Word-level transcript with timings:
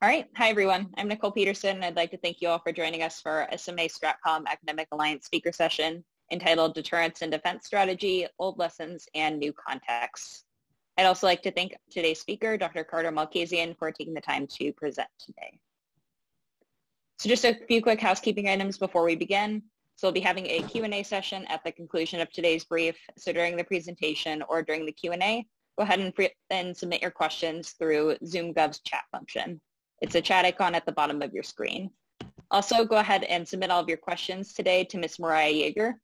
All 0.00 0.08
right. 0.08 0.28
Hi, 0.36 0.48
everyone. 0.48 0.90
I'm 0.96 1.08
Nicole 1.08 1.32
Peterson. 1.32 1.82
I'd 1.82 1.96
like 1.96 2.12
to 2.12 2.18
thank 2.18 2.40
you 2.40 2.46
all 2.46 2.60
for 2.60 2.70
joining 2.70 3.02
us 3.02 3.20
for 3.20 3.48
SMA 3.56 3.88
Stratcom 3.88 4.46
Academic 4.46 4.86
Alliance 4.92 5.26
speaker 5.26 5.50
session 5.50 6.04
entitled 6.30 6.74
Deterrence 6.74 7.22
and 7.22 7.32
Defense 7.32 7.66
Strategy, 7.66 8.24
Old 8.38 8.60
Lessons 8.60 9.08
and 9.16 9.40
New 9.40 9.52
Contexts. 9.52 10.44
I'd 10.96 11.06
also 11.06 11.26
like 11.26 11.42
to 11.42 11.50
thank 11.50 11.74
today's 11.90 12.20
speaker, 12.20 12.56
Dr. 12.56 12.84
Carter 12.84 13.10
Malkasian, 13.10 13.76
for 13.76 13.90
taking 13.90 14.14
the 14.14 14.20
time 14.20 14.46
to 14.60 14.72
present 14.74 15.08
today. 15.18 15.58
So 17.18 17.28
just 17.28 17.44
a 17.44 17.58
few 17.66 17.82
quick 17.82 18.00
housekeeping 18.00 18.48
items 18.48 18.78
before 18.78 19.02
we 19.02 19.16
begin. 19.16 19.64
So 19.96 20.06
we'll 20.06 20.12
be 20.12 20.20
having 20.20 20.46
a 20.46 20.62
Q&A 20.62 21.02
session 21.02 21.44
at 21.48 21.64
the 21.64 21.72
conclusion 21.72 22.20
of 22.20 22.30
today's 22.30 22.64
brief. 22.64 22.96
So 23.16 23.32
during 23.32 23.56
the 23.56 23.64
presentation 23.64 24.44
or 24.48 24.62
during 24.62 24.86
the 24.86 24.92
Q&A, 24.92 25.44
go 25.76 25.82
ahead 25.82 25.98
and, 25.98 26.14
and 26.50 26.76
submit 26.76 27.02
your 27.02 27.10
questions 27.10 27.70
through 27.72 28.14
ZoomGov's 28.22 28.78
chat 28.82 29.02
function. 29.10 29.60
It's 30.00 30.14
a 30.14 30.20
chat 30.20 30.44
icon 30.44 30.74
at 30.74 30.86
the 30.86 30.92
bottom 30.92 31.22
of 31.22 31.32
your 31.32 31.42
screen. 31.42 31.90
Also, 32.50 32.84
go 32.84 32.96
ahead 32.96 33.24
and 33.24 33.46
submit 33.46 33.70
all 33.70 33.82
of 33.82 33.88
your 33.88 33.98
questions 33.98 34.54
today 34.54 34.84
to 34.84 34.98
Ms. 34.98 35.18
Mariah 35.18 35.52
Yeager. 35.52 35.94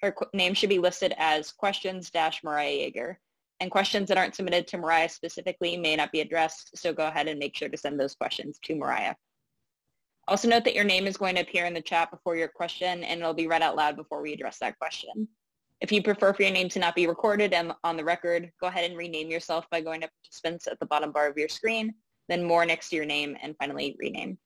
Her 0.00 0.14
name 0.32 0.54
should 0.54 0.70
be 0.70 0.78
listed 0.78 1.14
as 1.18 1.52
questions-Mariah 1.52 2.90
Yeager. 2.90 3.16
And 3.58 3.70
questions 3.70 4.08
that 4.08 4.16
aren't 4.16 4.34
submitted 4.34 4.66
to 4.68 4.78
Mariah 4.78 5.08
specifically 5.08 5.76
may 5.76 5.96
not 5.96 6.12
be 6.12 6.20
addressed, 6.20 6.78
so 6.78 6.92
go 6.94 7.06
ahead 7.08 7.28
and 7.28 7.38
make 7.38 7.54
sure 7.54 7.68
to 7.68 7.76
send 7.76 8.00
those 8.00 8.14
questions 8.14 8.58
to 8.64 8.74
Mariah. 8.76 9.14
Also 10.28 10.48
note 10.48 10.64
that 10.64 10.74
your 10.74 10.84
name 10.84 11.06
is 11.06 11.16
going 11.16 11.34
to 11.34 11.42
appear 11.42 11.66
in 11.66 11.74
the 11.74 11.82
chat 11.82 12.10
before 12.10 12.36
your 12.36 12.48
question, 12.48 13.04
and 13.04 13.20
it'll 13.20 13.34
be 13.34 13.48
read 13.48 13.62
out 13.62 13.76
loud 13.76 13.96
before 13.96 14.22
we 14.22 14.32
address 14.32 14.58
that 14.58 14.78
question. 14.78 15.28
If 15.80 15.90
you 15.90 16.02
prefer 16.02 16.32
for 16.32 16.42
your 16.42 16.52
name 16.52 16.68
to 16.70 16.78
not 16.78 16.94
be 16.94 17.06
recorded 17.06 17.52
and 17.52 17.72
on 17.84 17.96
the 17.96 18.04
record, 18.04 18.50
go 18.60 18.68
ahead 18.68 18.88
and 18.88 18.96
rename 18.96 19.28
yourself 19.28 19.66
by 19.70 19.80
going 19.80 20.00
to 20.02 20.08
participants 20.08 20.66
at 20.66 20.78
the 20.78 20.86
bottom 20.86 21.10
bar 21.10 21.26
of 21.26 21.36
your 21.36 21.48
screen 21.48 21.94
then 22.30 22.44
more 22.44 22.64
next 22.64 22.90
to 22.90 22.96
your 22.96 23.04
name, 23.04 23.36
and 23.42 23.56
finally 23.58 23.96
rename. 23.98 24.38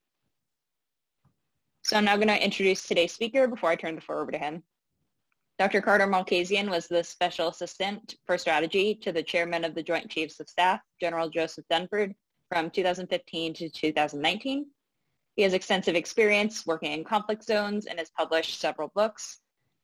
So 1.83 1.95
I'm 1.95 2.05
now 2.05 2.15
going 2.15 2.29
to 2.29 2.43
introduce 2.43 2.81
today's 2.81 3.13
speaker 3.13 3.47
before 3.47 3.69
I 3.69 3.75
turn 3.75 3.93
the 3.93 4.01
floor 4.01 4.23
over 4.23 4.31
to 4.31 4.39
him. 4.39 4.63
Dr. 5.59 5.81
Carter 5.81 6.07
Malkasian 6.07 6.67
was 6.67 6.87
the 6.87 7.03
Special 7.03 7.47
Assistant 7.47 8.15
for 8.25 8.39
Strategy 8.39 8.95
to 8.95 9.11
the 9.11 9.21
Chairman 9.21 9.63
of 9.63 9.75
the 9.75 9.83
Joint 9.83 10.09
Chiefs 10.09 10.39
of 10.39 10.49
Staff, 10.49 10.81
General 10.99 11.29
Joseph 11.29 11.63
Dunford, 11.71 12.15
from 12.49 12.71
2015 12.71 13.53
to 13.53 13.69
2019. 13.69 14.65
He 15.35 15.43
has 15.43 15.53
extensive 15.53 15.95
experience 15.95 16.65
working 16.65 16.91
in 16.91 17.03
conflict 17.03 17.43
zones 17.43 17.85
and 17.85 17.99
has 17.99 18.09
published 18.17 18.59
several 18.59 18.91
books. 18.95 19.41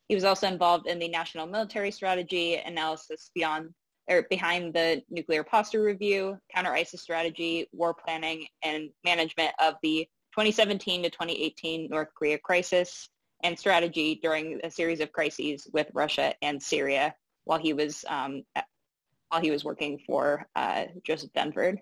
He 0.08 0.16
was 0.16 0.24
also 0.24 0.48
involved 0.48 0.88
in 0.88 0.98
the 0.98 1.08
National 1.08 1.46
Military 1.46 1.92
Strategy 1.92 2.56
analysis 2.56 3.30
beyond 3.36 3.70
or 4.10 4.24
behind 4.30 4.74
the 4.74 5.02
nuclear 5.10 5.44
posture 5.44 5.84
review, 5.84 6.38
counter 6.54 6.74
ISIS 6.74 7.02
strategy, 7.02 7.68
war 7.72 7.94
planning, 7.94 8.48
and 8.64 8.90
management 9.04 9.54
of 9.60 9.76
the 9.84 10.08
2017 10.34 11.04
to 11.04 11.10
2018 11.10 11.90
North 11.90 12.10
Korea 12.18 12.38
crisis 12.38 13.10
and 13.44 13.58
strategy 13.58 14.20
during 14.22 14.60
a 14.64 14.72
series 14.72 15.00
of 15.00 15.12
crises 15.12 15.68
with 15.74 15.88
Russia 15.94 16.34
and 16.42 16.62
Syria 16.62 17.14
while 17.46 17.60
he 17.60 17.74
was 17.74 18.06
um, 18.08 18.44
while 19.30 19.42
he 19.42 19.52
was 19.52 19.64
working 19.64 20.00
for 20.06 20.48
uh, 20.56 20.86
Joseph 21.04 21.32
Dunford. 21.34 21.78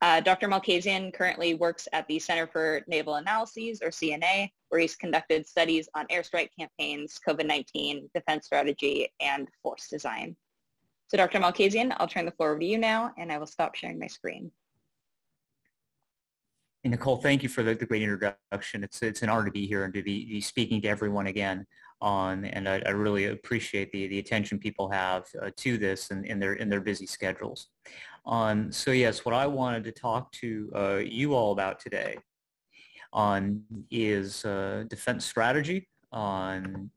Uh, 0.00 0.20
Dr. 0.20 0.48
Malkasian 0.48 1.14
currently 1.14 1.54
works 1.54 1.86
at 1.92 2.08
the 2.08 2.18
Center 2.18 2.48
for 2.48 2.82
Naval 2.88 3.14
Analyses, 3.14 3.80
or 3.80 3.90
CNA, 3.90 4.50
where 4.68 4.80
he's 4.80 4.96
conducted 4.96 5.46
studies 5.46 5.88
on 5.94 6.08
airstrike 6.08 6.48
campaigns, 6.58 7.20
COVID-19, 7.26 8.12
defense 8.12 8.46
strategy, 8.46 9.12
and 9.20 9.46
force 9.62 9.86
design. 9.88 10.34
So 11.12 11.18
Dr. 11.18 11.40
Malkasian, 11.40 11.94
I'll 11.98 12.08
turn 12.08 12.24
the 12.24 12.30
floor 12.30 12.52
over 12.52 12.60
to 12.60 12.64
you 12.64 12.78
now, 12.78 13.12
and 13.18 13.30
I 13.30 13.36
will 13.36 13.46
stop 13.46 13.74
sharing 13.74 13.98
my 13.98 14.06
screen. 14.06 14.50
Hey, 16.82 16.88
Nicole, 16.88 17.18
thank 17.18 17.42
you 17.42 17.50
for 17.50 17.62
the, 17.62 17.74
the, 17.74 17.84
great 17.84 18.00
introduction. 18.00 18.82
It's, 18.82 19.02
it's 19.02 19.20
an 19.20 19.28
honor 19.28 19.44
to 19.44 19.50
be 19.50 19.66
here 19.66 19.84
and 19.84 19.92
to 19.92 20.02
be, 20.02 20.24
be 20.24 20.40
speaking 20.40 20.80
to 20.80 20.88
everyone 20.88 21.26
again 21.26 21.66
on, 22.00 22.46
and 22.46 22.66
I, 22.66 22.80
I 22.86 22.90
really 22.92 23.26
appreciate 23.26 23.92
the, 23.92 24.06
the 24.06 24.20
attention 24.20 24.58
people 24.58 24.88
have 24.88 25.26
uh, 25.42 25.50
to 25.58 25.76
this 25.76 26.10
and 26.10 26.24
in 26.24 26.40
their, 26.40 26.54
in 26.54 26.70
their 26.70 26.80
busy 26.80 27.04
schedules. 27.04 27.68
Um, 28.24 28.72
so 28.72 28.90
yes, 28.90 29.22
what 29.22 29.34
I 29.34 29.46
wanted 29.46 29.84
to 29.84 29.92
talk 29.92 30.32
to 30.32 30.72
uh, 30.74 30.96
you 31.04 31.34
all 31.34 31.52
about 31.52 31.78
today 31.78 32.16
on 33.12 33.64
is 33.90 34.46
uh, 34.46 34.84
defense 34.88 35.26
strategy 35.26 35.90
on 36.10 36.90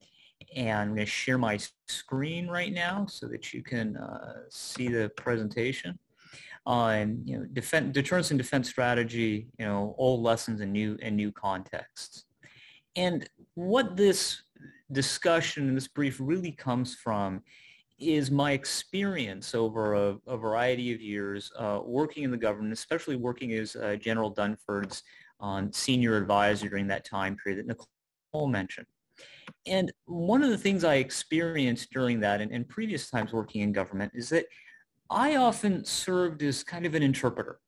and 0.56 0.80
I'm 0.80 0.88
going 0.90 1.00
to 1.00 1.06
share 1.06 1.38
my 1.38 1.60
screen 1.88 2.48
right 2.48 2.74
now 2.74 3.06
so 3.08 3.28
that 3.28 3.54
you 3.54 3.62
can 3.62 3.98
uh, 3.98 4.44
see 4.50 4.88
the 4.88 5.10
presentation 5.18 6.00
on 6.66 7.22
you 7.26 7.38
know 7.38 7.46
defense, 7.54 7.94
deterrence 7.94 8.32
and 8.32 8.38
defense 8.38 8.70
strategy, 8.70 9.48
you 9.60 9.66
know 9.66 9.96
old 9.98 10.22
lessons 10.22 10.62
and 10.62 10.72
new 10.72 10.98
and 11.02 11.16
new 11.16 11.32
contexts. 11.32 12.26
And 12.96 13.30
what 13.56 13.96
this 13.98 14.42
discussion 14.92 15.68
and 15.68 15.76
this 15.76 15.88
brief 15.88 16.18
really 16.20 16.52
comes 16.52 16.96
from 16.96 17.42
is 18.00 18.30
my 18.30 18.52
experience 18.52 19.56
over 19.56 19.94
a, 19.94 20.18
a 20.28 20.38
variety 20.38 20.94
of 20.94 21.02
years 21.02 21.52
uh, 21.58 21.80
working 21.84 22.24
in 22.24 22.32
the 22.32 22.38
government, 22.38 22.74
especially 22.74 23.16
working 23.16 23.54
as 23.54 23.76
uh, 23.76 23.96
General 23.96 24.30
Dunford's 24.30 25.04
um, 25.40 25.72
senior 25.72 26.18
advisor 26.18 26.70
during 26.70 26.88
that 26.88 27.06
time 27.06 27.38
period 27.38 27.60
that 27.60 27.68
Nicole 27.68 28.48
mentioned. 28.48 28.88
And 29.68 29.92
one 30.06 30.44
of 30.44 30.50
the 30.50 30.58
things 30.58 30.84
I 30.84 30.96
experienced 30.96 31.92
during 31.92 32.20
that 32.22 32.42
and, 32.42 32.52
and 32.52 32.68
previous 32.68 33.10
times 33.10 33.34
working 33.34 33.62
in 33.62 33.72
government 33.72 34.12
is 34.16 34.30
that 34.30 34.46
I 35.10 35.36
often 35.36 35.86
served 35.86 36.42
as 36.44 36.64
kind 36.64 36.86
of 36.86 36.96
an 36.96 37.04
interpreter, 37.04 37.60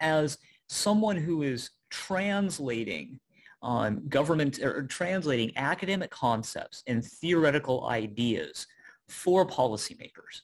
as 0.00 0.38
someone 0.68 1.16
who 1.16 1.42
is 1.42 1.70
translating 1.90 3.20
um, 3.62 4.08
government 4.08 4.58
or 4.58 4.82
translating 4.84 5.52
academic 5.56 6.10
concepts 6.10 6.82
and 6.86 7.04
theoretical 7.04 7.86
ideas 7.86 8.66
for 9.08 9.46
policymakers. 9.46 10.42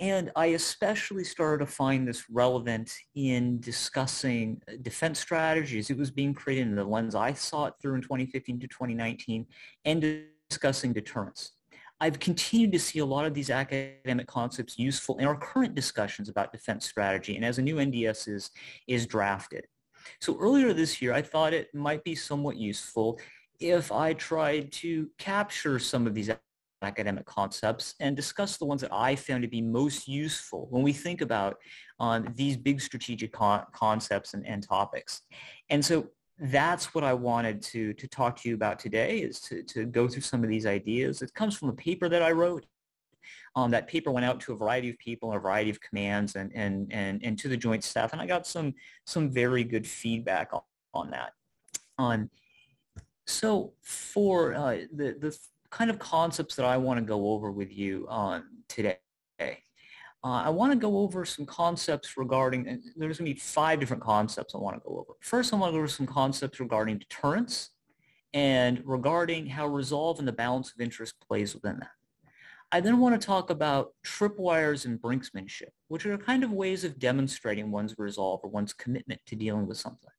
And 0.00 0.30
I 0.36 0.46
especially 0.46 1.24
started 1.24 1.64
to 1.64 1.70
find 1.70 2.06
this 2.06 2.30
relevant 2.30 2.92
in 3.16 3.60
discussing 3.60 4.62
uh, 4.68 4.74
defense 4.82 5.18
strategies. 5.18 5.90
It 5.90 5.98
was 5.98 6.10
being 6.10 6.34
created 6.34 6.68
in 6.68 6.76
the 6.76 6.84
lens 6.84 7.14
I 7.14 7.32
saw 7.32 7.66
it 7.66 7.74
through 7.82 7.96
in 7.96 8.02
2015 8.02 8.60
to 8.60 8.68
2019 8.68 9.46
and 9.84 10.24
discussing 10.48 10.92
deterrence. 10.92 11.52
I've 12.00 12.20
continued 12.20 12.70
to 12.72 12.78
see 12.78 13.00
a 13.00 13.04
lot 13.04 13.26
of 13.26 13.34
these 13.34 13.50
academic 13.50 14.28
concepts 14.28 14.78
useful 14.78 15.18
in 15.18 15.26
our 15.26 15.36
current 15.36 15.74
discussions 15.74 16.28
about 16.28 16.52
defense 16.52 16.86
strategy 16.86 17.34
and 17.34 17.44
as 17.44 17.58
a 17.58 17.62
new 17.62 17.76
NDS 17.76 18.28
is, 18.28 18.50
is 18.86 19.04
drafted. 19.04 19.66
So 20.20 20.38
earlier 20.38 20.72
this 20.72 21.02
year, 21.02 21.12
I 21.12 21.22
thought 21.22 21.52
it 21.52 21.74
might 21.74 22.04
be 22.04 22.14
somewhat 22.14 22.56
useful 22.56 23.18
if 23.58 23.90
I 23.90 24.12
tried 24.12 24.70
to 24.72 25.10
capture 25.18 25.80
some 25.80 26.06
of 26.06 26.14
these 26.14 26.30
academic 26.82 27.26
concepts 27.26 27.94
and 28.00 28.14
discuss 28.16 28.56
the 28.56 28.64
ones 28.64 28.80
that 28.80 28.92
I 28.92 29.16
found 29.16 29.42
to 29.42 29.48
be 29.48 29.60
most 29.60 30.06
useful 30.06 30.66
when 30.70 30.82
we 30.82 30.92
think 30.92 31.20
about 31.20 31.56
um, 32.00 32.32
these 32.36 32.56
big 32.56 32.80
strategic 32.80 33.32
con- 33.32 33.64
concepts 33.72 34.34
and, 34.34 34.46
and 34.46 34.62
topics. 34.62 35.22
And 35.70 35.84
so 35.84 36.08
that's 36.38 36.94
what 36.94 37.02
I 37.02 37.14
wanted 37.14 37.62
to, 37.62 37.92
to 37.94 38.06
talk 38.06 38.36
to 38.40 38.48
you 38.48 38.54
about 38.54 38.78
today 38.78 39.18
is 39.18 39.40
to, 39.40 39.62
to 39.64 39.84
go 39.84 40.06
through 40.06 40.22
some 40.22 40.44
of 40.44 40.48
these 40.48 40.66
ideas. 40.66 41.20
It 41.20 41.34
comes 41.34 41.56
from 41.56 41.68
a 41.68 41.72
paper 41.74 42.08
that 42.08 42.22
I 42.22 42.30
wrote. 42.30 42.64
Um, 43.56 43.72
that 43.72 43.88
paper 43.88 44.10
went 44.12 44.24
out 44.24 44.40
to 44.40 44.52
a 44.52 44.56
variety 44.56 44.88
of 44.88 44.98
people 44.98 45.32
a 45.32 45.38
variety 45.38 45.68
of 45.70 45.80
commands 45.80 46.36
and, 46.36 46.52
and, 46.54 46.92
and, 46.92 47.20
and 47.24 47.38
to 47.40 47.48
the 47.48 47.56
joint 47.56 47.82
staff. 47.82 48.12
And 48.12 48.22
I 48.22 48.26
got 48.26 48.46
some, 48.46 48.74
some 49.04 49.30
very 49.30 49.64
good 49.64 49.86
feedback 49.86 50.52
on, 50.52 50.60
on 50.94 51.10
that. 51.10 51.32
Um, 51.98 52.30
so 53.26 53.72
for 53.82 54.54
uh, 54.54 54.78
the, 54.94 55.16
the 55.18 55.36
kind 55.70 55.90
of 55.90 55.98
concepts 55.98 56.54
that 56.56 56.64
I 56.64 56.76
want 56.76 56.98
to 56.98 57.04
go 57.04 57.30
over 57.30 57.50
with 57.50 57.76
you 57.76 58.06
on 58.08 58.44
today. 58.68 58.98
Uh, 60.24 60.42
I 60.42 60.50
want 60.50 60.72
to 60.72 60.78
go 60.78 60.98
over 60.98 61.24
some 61.24 61.46
concepts 61.46 62.16
regarding, 62.16 62.64
there's 62.96 63.18
going 63.18 63.30
to 63.30 63.34
be 63.34 63.40
five 63.40 63.78
different 63.78 64.02
concepts 64.02 64.54
I 64.54 64.58
want 64.58 64.76
to 64.76 64.82
go 64.84 64.98
over. 64.98 65.12
First, 65.20 65.52
I 65.52 65.56
want 65.56 65.70
to 65.70 65.74
go 65.74 65.78
over 65.78 65.88
some 65.88 66.06
concepts 66.06 66.58
regarding 66.58 66.98
deterrence 66.98 67.70
and 68.34 68.82
regarding 68.84 69.46
how 69.46 69.68
resolve 69.68 70.18
and 70.18 70.26
the 70.26 70.32
balance 70.32 70.72
of 70.72 70.80
interest 70.80 71.14
plays 71.20 71.54
within 71.54 71.78
that. 71.78 71.90
I 72.72 72.80
then 72.80 72.98
want 72.98 73.18
to 73.18 73.26
talk 73.26 73.48
about 73.48 73.94
tripwires 74.04 74.84
and 74.84 75.00
brinksmanship, 75.00 75.70
which 75.86 76.04
are 76.04 76.18
kind 76.18 76.44
of 76.44 76.52
ways 76.52 76.84
of 76.84 76.98
demonstrating 76.98 77.70
one's 77.70 77.94
resolve 77.96 78.40
or 78.42 78.50
one's 78.50 78.72
commitment 78.72 79.20
to 79.26 79.36
dealing 79.36 79.66
with 79.66 79.78
something. 79.78 80.10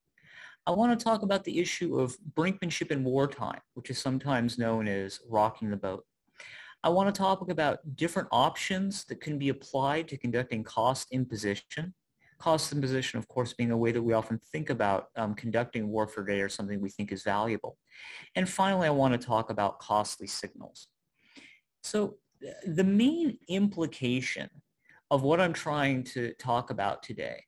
I 0.70 0.72
want 0.72 0.98
to 0.98 1.04
talk 1.04 1.24
about 1.24 1.44
the 1.46 1.58
issue 1.58 2.00
of 2.00 2.16
brinkmanship 2.38 2.92
in 2.92 3.04
wartime, 3.04 3.60
which 3.74 3.90
is 3.90 3.98
sometimes 3.98 4.60
known 4.60 4.88
as 4.88 5.20
rocking 5.28 5.72
the 5.72 5.76
boat. 5.76 6.06
I 6.84 6.90
want 6.90 7.12
to 7.14 7.20
talk 7.20 7.50
about 7.50 7.80
different 7.96 8.28
options 8.32 9.04
that 9.06 9.20
can 9.20 9.40
be 9.40 9.50
applied 9.50 10.08
to 10.10 10.18
conducting 10.18 10.64
cost 10.64 11.08
imposition. 11.12 11.96
Cost 12.38 12.72
imposition, 12.72 13.18
of 13.18 13.28
course, 13.28 13.54
being 13.54 13.72
a 13.72 13.78
way 13.78 13.92
that 13.92 14.02
we 14.04 14.14
often 14.14 14.40
think 14.52 14.70
about 14.70 15.08
um, 15.16 15.34
conducting 15.34 15.90
warfare 15.90 16.24
today 16.24 16.40
or 16.40 16.50
something 16.50 16.80
we 16.80 16.92
think 16.92 17.12
is 17.12 17.24
valuable. 17.24 17.80
And 18.36 18.48
finally, 18.48 18.86
I 18.86 18.92
want 18.92 19.20
to 19.20 19.28
talk 19.28 19.50
about 19.50 19.80
costly 19.80 20.28
signals. 20.28 20.90
So 21.82 22.18
the 22.64 22.84
main 22.84 23.40
implication 23.48 24.52
of 25.10 25.24
what 25.24 25.42
I'm 25.42 25.54
trying 25.54 26.04
to 26.14 26.36
talk 26.36 26.70
about 26.70 27.02
today 27.02 27.42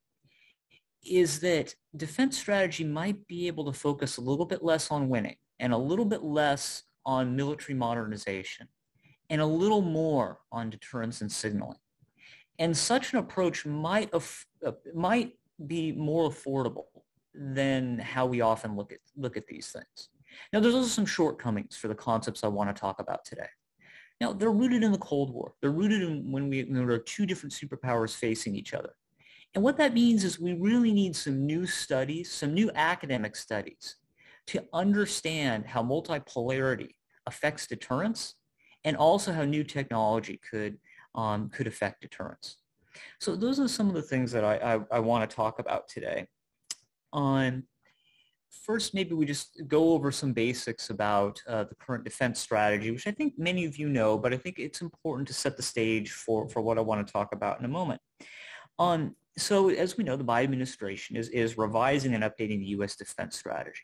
is 1.03 1.39
that 1.39 1.75
defense 1.95 2.37
strategy 2.37 2.83
might 2.83 3.27
be 3.27 3.47
able 3.47 3.65
to 3.65 3.73
focus 3.73 4.17
a 4.17 4.21
little 4.21 4.45
bit 4.45 4.63
less 4.63 4.91
on 4.91 5.09
winning 5.09 5.35
and 5.59 5.73
a 5.73 5.77
little 5.77 6.05
bit 6.05 6.23
less 6.23 6.83
on 7.05 7.35
military 7.35 7.77
modernization 7.77 8.67
and 9.29 9.41
a 9.41 9.45
little 9.45 9.81
more 9.81 10.39
on 10.51 10.69
deterrence 10.69 11.21
and 11.21 11.31
signaling. 11.31 11.77
And 12.59 12.75
such 12.75 13.13
an 13.13 13.19
approach 13.19 13.65
might, 13.65 14.13
uh, 14.13 14.71
might 14.93 15.33
be 15.65 15.91
more 15.91 16.29
affordable 16.29 16.85
than 17.33 17.97
how 17.97 18.25
we 18.25 18.41
often 18.41 18.75
look 18.75 18.91
at, 18.91 18.99
look 19.15 19.37
at 19.37 19.47
these 19.47 19.71
things. 19.71 20.09
Now, 20.53 20.59
there's 20.59 20.75
also 20.75 20.87
some 20.87 21.05
shortcomings 21.05 21.75
for 21.75 21.87
the 21.87 21.95
concepts 21.95 22.43
I 22.43 22.47
want 22.47 22.73
to 22.73 22.79
talk 22.79 22.99
about 22.99 23.25
today. 23.25 23.47
Now, 24.19 24.33
they're 24.33 24.51
rooted 24.51 24.83
in 24.83 24.91
the 24.91 24.97
Cold 24.99 25.33
War. 25.33 25.53
They're 25.61 25.71
rooted 25.71 26.03
in 26.03 26.31
when, 26.31 26.49
we, 26.49 26.63
when 26.63 26.85
there 26.85 26.95
are 26.95 26.99
two 26.99 27.25
different 27.25 27.53
superpowers 27.53 28.15
facing 28.15 28.55
each 28.55 28.73
other. 28.73 28.93
And 29.53 29.63
what 29.63 29.77
that 29.77 29.93
means 29.93 30.23
is 30.23 30.39
we 30.39 30.53
really 30.53 30.93
need 30.93 31.15
some 31.15 31.45
new 31.45 31.67
studies, 31.67 32.31
some 32.31 32.53
new 32.53 32.71
academic 32.73 33.35
studies 33.35 33.97
to 34.47 34.65
understand 34.73 35.65
how 35.65 35.83
multipolarity 35.83 36.95
affects 37.27 37.67
deterrence 37.67 38.35
and 38.83 38.95
also 38.97 39.31
how 39.31 39.43
new 39.43 39.63
technology 39.63 40.39
could, 40.49 40.77
um, 41.15 41.49
could 41.49 41.67
affect 41.67 42.01
deterrence. 42.01 42.57
So 43.19 43.35
those 43.35 43.59
are 43.59 43.67
some 43.67 43.87
of 43.87 43.93
the 43.93 44.01
things 44.01 44.31
that 44.31 44.43
I, 44.43 44.55
I, 44.75 44.79
I 44.97 44.99
want 44.99 45.29
to 45.29 45.35
talk 45.35 45.59
about 45.59 45.87
today. 45.87 46.27
On 47.13 47.63
first, 48.49 48.93
maybe 48.93 49.13
we 49.13 49.25
just 49.25 49.61
go 49.67 49.91
over 49.91 50.11
some 50.11 50.33
basics 50.33 50.89
about 50.89 51.41
uh, 51.47 51.65
the 51.65 51.75
current 51.75 52.03
defense 52.03 52.39
strategy, 52.39 52.91
which 52.91 53.07
I 53.07 53.11
think 53.11 53.33
many 53.37 53.65
of 53.65 53.77
you 53.77 53.89
know, 53.89 54.17
but 54.17 54.33
I 54.33 54.37
think 54.37 54.59
it's 54.59 54.81
important 54.81 55.27
to 55.27 55.33
set 55.33 55.57
the 55.57 55.63
stage 55.63 56.11
for, 56.11 56.47
for 56.49 56.61
what 56.61 56.77
I 56.77 56.81
want 56.81 57.05
to 57.05 57.11
talk 57.11 57.33
about 57.33 57.59
in 57.59 57.65
a 57.65 57.69
moment. 57.69 58.01
On 58.79 59.15
so 59.37 59.69
as 59.69 59.97
we 59.97 60.03
know, 60.03 60.15
the 60.15 60.23
Biden 60.23 60.43
administration 60.45 61.15
is, 61.15 61.29
is 61.29 61.57
revising 61.57 62.13
and 62.13 62.23
updating 62.23 62.59
the 62.59 62.67
U.S. 62.77 62.95
defense 62.95 63.37
strategy. 63.37 63.83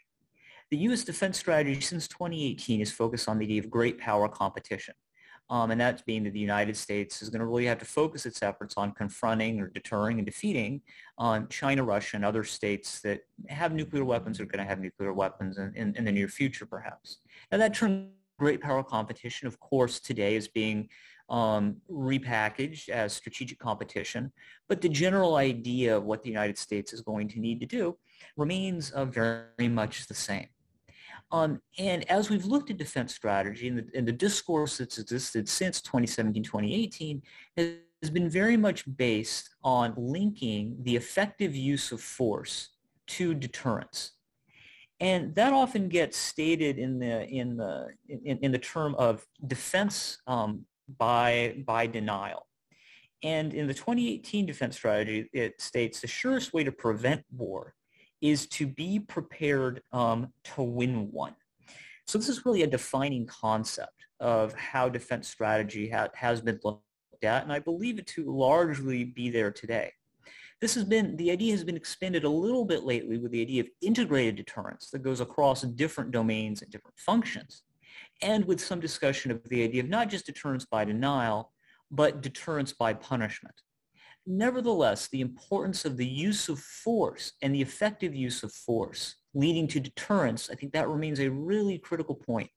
The 0.69 0.77
U.S. 0.77 1.03
defense 1.03 1.37
strategy 1.37 1.79
since 1.79 2.07
2018 2.07 2.81
is 2.81 2.91
focused 2.91 3.29
on 3.29 3.37
the 3.37 3.45
idea 3.45 3.61
of 3.61 3.69
great 3.69 3.97
power 3.97 4.27
competition. 4.27 4.93
Um, 5.49 5.71
and 5.71 5.79
that's 5.79 6.01
being 6.01 6.25
that 6.25 6.33
the 6.33 6.39
United 6.39 6.75
States 6.75 7.21
is 7.21 7.29
going 7.29 7.39
to 7.39 7.45
really 7.45 7.65
have 7.67 7.79
to 7.79 7.85
focus 7.85 8.25
its 8.25 8.43
efforts 8.43 8.73
on 8.75 8.91
confronting 8.91 9.61
or 9.61 9.67
deterring 9.69 10.17
and 10.19 10.25
defeating 10.25 10.81
um, 11.17 11.47
China, 11.47 11.83
Russia, 11.83 12.17
and 12.17 12.25
other 12.25 12.43
states 12.43 12.99
that 13.01 13.21
have 13.47 13.73
nuclear 13.73 14.03
weapons 14.03 14.41
or 14.41 14.43
are 14.43 14.47
going 14.47 14.63
to 14.63 14.69
have 14.69 14.81
nuclear 14.81 15.13
weapons 15.13 15.57
in, 15.57 15.71
in, 15.75 15.95
in 15.95 16.03
the 16.03 16.11
near 16.11 16.27
future, 16.27 16.65
perhaps. 16.65 17.19
Now, 17.49 17.59
that 17.59 17.73
term 17.73 18.09
great 18.37 18.61
power 18.61 18.83
competition, 18.83 19.47
of 19.47 19.59
course, 19.59 19.99
today 19.99 20.35
is 20.35 20.47
being 20.47 20.89
um, 21.29 21.77
repackaged 21.89 22.89
as 22.89 23.13
strategic 23.13 23.59
competition. 23.59 24.31
But 24.69 24.81
the 24.81 24.89
general 24.89 25.35
idea 25.35 25.97
of 25.97 26.03
what 26.03 26.23
the 26.23 26.29
United 26.29 26.57
States 26.57 26.93
is 26.93 27.01
going 27.01 27.27
to 27.29 27.39
need 27.39 27.59
to 27.59 27.65
do 27.65 27.97
remains 28.35 28.91
uh, 28.91 29.05
very 29.05 29.67
much 29.69 30.07
the 30.07 30.13
same. 30.13 30.47
Um, 31.31 31.61
and 31.77 32.09
as 32.09 32.29
we've 32.29 32.45
looked 32.45 32.69
at 32.69 32.77
defense 32.77 33.13
strategy 33.13 33.67
and 33.67 33.79
the, 33.79 33.87
and 33.93 34.07
the 34.07 34.13
discourse 34.13 34.77
that's 34.77 34.97
existed 34.97 35.49
since 35.49 35.81
2017, 35.81 36.41
2018 36.41 37.21
has 37.57 38.09
been 38.11 38.29
very 38.29 38.55
much 38.55 38.85
based 38.95 39.49
on 39.63 39.93
linking 39.97 40.77
the 40.83 40.95
effective 40.95 41.53
use 41.53 41.91
of 41.91 41.99
force 41.99 42.69
to 43.07 43.33
deterrence. 43.33 44.11
And 44.99 45.35
that 45.35 45.53
often 45.53 45.89
gets 45.89 46.17
stated 46.17 46.79
in 46.79 46.97
the 46.97 47.27
in 47.27 47.57
the 47.57 47.89
in, 48.09 48.39
in 48.39 48.51
the 48.51 48.57
term 48.57 48.95
of 48.95 49.27
defense 49.45 50.17
um, 50.25 50.65
by, 50.97 51.63
by 51.65 51.87
denial. 51.87 52.47
And 53.23 53.53
in 53.53 53.67
the 53.67 53.73
2018 53.73 54.45
defense 54.45 54.75
strategy, 54.75 55.29
it 55.33 55.59
states 55.59 56.01
the 56.01 56.07
surest 56.07 56.53
way 56.53 56.63
to 56.63 56.71
prevent 56.71 57.23
war 57.35 57.73
is 58.21 58.47
to 58.47 58.67
be 58.67 58.99
prepared 58.99 59.81
um, 59.91 60.31
to 60.43 60.63
win 60.63 61.11
one. 61.11 61.35
So 62.05 62.17
this 62.17 62.29
is 62.29 62.45
really 62.45 62.63
a 62.63 62.67
defining 62.67 63.25
concept 63.25 64.05
of 64.19 64.53
how 64.53 64.89
defense 64.89 65.27
strategy 65.27 65.89
ha- 65.89 66.07
has 66.15 66.41
been 66.41 66.59
looked 66.63 66.81
at, 67.23 67.43
and 67.43 67.51
I 67.51 67.59
believe 67.59 67.99
it 67.99 68.07
to 68.07 68.31
largely 68.31 69.03
be 69.03 69.29
there 69.29 69.51
today. 69.51 69.91
This 70.59 70.73
has 70.73 70.83
been, 70.83 71.15
the 71.17 71.29
idea 71.29 71.51
has 71.51 71.63
been 71.63 71.75
expanded 71.75 72.23
a 72.23 72.29
little 72.29 72.65
bit 72.65 72.83
lately 72.83 73.17
with 73.17 73.31
the 73.31 73.41
idea 73.41 73.61
of 73.61 73.69
integrated 73.81 74.37
deterrence 74.37 74.89
that 74.91 75.03
goes 75.03 75.21
across 75.21 75.61
different 75.61 76.11
domains 76.11 76.61
and 76.61 76.71
different 76.71 76.97
functions 76.97 77.63
and 78.21 78.45
with 78.45 78.59
some 78.59 78.79
discussion 78.79 79.31
of 79.31 79.41
the 79.49 79.63
idea 79.63 79.81
of 79.81 79.89
not 79.89 80.09
just 80.09 80.25
deterrence 80.25 80.65
by 80.65 80.85
denial, 80.85 81.51
but 81.91 82.21
deterrence 82.21 82.73
by 82.73 82.93
punishment. 82.93 83.55
Nevertheless, 84.25 85.07
the 85.07 85.21
importance 85.21 85.85
of 85.85 85.95
the 85.95 86.05
use 86.05 86.49
of 86.49 86.59
force 86.59 87.33
and 87.41 87.55
the 87.55 87.61
effective 87.61 88.13
use 88.13 88.43
of 88.43 88.51
force 88.51 89.15
leading 89.33 89.67
to 89.67 89.79
deterrence, 89.79 90.49
I 90.51 90.55
think 90.55 90.73
that 90.73 90.89
remains 90.89 91.19
a 91.19 91.29
really 91.29 91.77
critical 91.77 92.15
point 92.15 92.49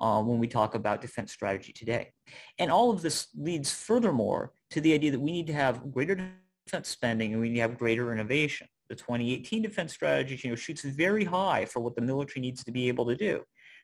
uh, 0.00 0.20
when 0.22 0.38
we 0.38 0.48
talk 0.48 0.74
about 0.74 1.00
defense 1.00 1.32
strategy 1.32 1.72
today. 1.72 2.12
And 2.58 2.70
all 2.70 2.90
of 2.90 3.02
this 3.02 3.28
leads 3.36 3.72
furthermore 3.72 4.52
to 4.70 4.80
the 4.80 4.94
idea 4.94 5.12
that 5.12 5.20
we 5.20 5.30
need 5.30 5.46
to 5.46 5.52
have 5.52 5.92
greater 5.92 6.32
defense 6.66 6.88
spending 6.88 7.32
and 7.32 7.40
we 7.40 7.50
need 7.50 7.56
to 7.56 7.60
have 7.60 7.78
greater 7.78 8.12
innovation. 8.12 8.66
The 8.88 8.96
2018 8.96 9.62
defense 9.62 9.92
strategy 9.92 10.38
you 10.42 10.50
know, 10.50 10.56
shoots 10.56 10.82
very 10.82 11.24
high 11.24 11.64
for 11.66 11.80
what 11.80 11.94
the 11.94 12.02
military 12.02 12.40
needs 12.40 12.64
to 12.64 12.72
be 12.72 12.88
able 12.88 13.06
to 13.06 13.16
do 13.16 13.42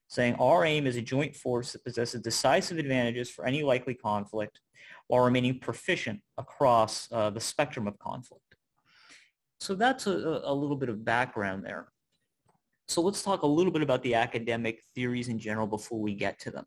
saying 0.08 0.34
our 0.34 0.64
aim 0.64 0.86
is 0.86 0.96
a 0.96 1.02
joint 1.02 1.36
force 1.36 1.72
that 1.72 1.84
possesses 1.84 2.20
decisive 2.20 2.78
advantages 2.78 3.30
for 3.30 3.46
any 3.46 3.62
likely 3.62 3.94
conflict 3.94 4.60
while 5.06 5.22
remaining 5.22 5.58
proficient 5.58 6.20
across 6.38 7.08
uh, 7.12 7.30
the 7.30 7.40
spectrum 7.40 7.86
of 7.86 7.98
conflict. 7.98 8.42
So 9.60 9.74
that's 9.74 10.06
a, 10.06 10.40
a 10.44 10.54
little 10.54 10.76
bit 10.76 10.88
of 10.88 11.04
background 11.04 11.64
there. 11.64 11.88
So 12.86 13.02
let's 13.02 13.22
talk 13.22 13.42
a 13.42 13.46
little 13.46 13.72
bit 13.72 13.82
about 13.82 14.02
the 14.02 14.14
academic 14.14 14.82
theories 14.94 15.28
in 15.28 15.38
general 15.38 15.66
before 15.66 16.00
we 16.00 16.14
get 16.14 16.38
to 16.40 16.50
them. 16.50 16.64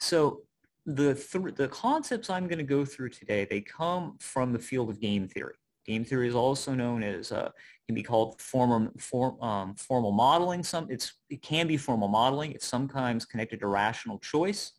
So 0.00 0.42
the, 0.86 1.14
th- 1.14 1.54
the 1.54 1.68
concepts 1.68 2.30
I'm 2.30 2.48
going 2.48 2.58
to 2.58 2.64
go 2.64 2.84
through 2.84 3.10
today, 3.10 3.46
they 3.48 3.60
come 3.60 4.16
from 4.20 4.52
the 4.52 4.58
field 4.58 4.88
of 4.88 5.00
game 5.00 5.28
theory. 5.28 5.56
Game 5.86 6.04
theory 6.04 6.28
is 6.28 6.34
also 6.34 6.74
known 6.74 7.02
as 7.02 7.30
uh, 7.30 7.50
can 7.86 7.94
be 7.94 8.02
called 8.02 8.40
formal 8.40 8.90
form, 8.98 9.40
um, 9.42 9.74
formal 9.74 10.12
modeling. 10.12 10.62
Some 10.62 10.86
it's 10.90 11.14
it 11.28 11.42
can 11.42 11.66
be 11.66 11.76
formal 11.76 12.08
modeling. 12.08 12.52
It's 12.52 12.66
sometimes 12.66 13.26
connected 13.26 13.60
to 13.60 13.66
rational 13.66 14.18
choice. 14.18 14.72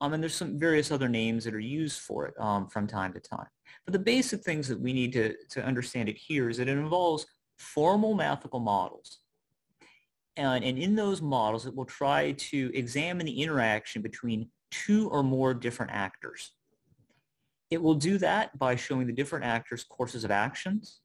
Um, 0.00 0.14
and 0.14 0.22
there's 0.22 0.34
some 0.34 0.58
various 0.58 0.90
other 0.90 1.08
names 1.08 1.44
that 1.44 1.54
are 1.54 1.60
used 1.60 2.00
for 2.00 2.26
it 2.26 2.34
um, 2.40 2.68
from 2.68 2.86
time 2.86 3.12
to 3.12 3.20
time. 3.20 3.48
But 3.84 3.92
the 3.92 3.98
basic 3.98 4.42
things 4.42 4.66
that 4.68 4.80
we 4.80 4.92
need 4.92 5.12
to, 5.12 5.34
to 5.50 5.62
understand 5.62 6.08
it 6.08 6.16
here 6.16 6.48
is 6.48 6.56
that 6.56 6.68
it 6.68 6.78
involves 6.78 7.26
formal 7.58 8.14
mathematical 8.14 8.60
models. 8.60 9.18
And, 10.36 10.64
and 10.64 10.78
in 10.78 10.94
those 10.94 11.20
models, 11.20 11.66
it 11.66 11.74
will 11.74 11.84
try 11.84 12.32
to 12.32 12.70
examine 12.72 13.26
the 13.26 13.42
interaction 13.42 14.00
between 14.00 14.48
two 14.70 15.10
or 15.10 15.22
more 15.22 15.52
different 15.52 15.92
actors. 15.92 16.52
It 17.70 17.80
will 17.80 17.94
do 17.94 18.18
that 18.18 18.58
by 18.58 18.74
showing 18.74 19.06
the 19.06 19.12
different 19.12 19.44
actors 19.44 19.84
courses 19.84 20.24
of 20.24 20.32
actions. 20.32 21.00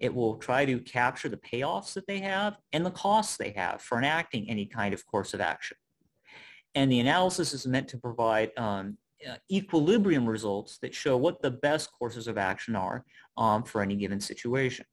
It 0.00 0.14
will 0.14 0.36
try 0.36 0.64
to 0.64 0.78
capture 0.80 1.28
the 1.28 1.36
payoffs 1.36 1.92
that 1.94 2.06
they 2.06 2.20
have 2.20 2.56
and 2.72 2.86
the 2.86 2.90
costs 2.90 3.36
they 3.36 3.50
have 3.50 3.82
for 3.82 3.98
enacting 3.98 4.48
any 4.48 4.66
kind 4.66 4.94
of 4.94 5.04
course 5.06 5.34
of 5.34 5.40
action. 5.40 5.76
And 6.74 6.90
the 6.90 7.00
analysis 7.00 7.52
is 7.52 7.66
meant 7.66 7.88
to 7.88 7.98
provide 7.98 8.50
um, 8.56 8.96
equilibrium 9.50 10.26
results 10.26 10.78
that 10.78 10.94
show 10.94 11.16
what 11.16 11.42
the 11.42 11.50
best 11.50 11.90
courses 11.92 12.28
of 12.28 12.38
action 12.38 12.76
are 12.76 13.04
um, 13.36 13.64
for 13.64 13.82
any 13.82 13.96
given 13.96 14.20
situation. 14.20 14.84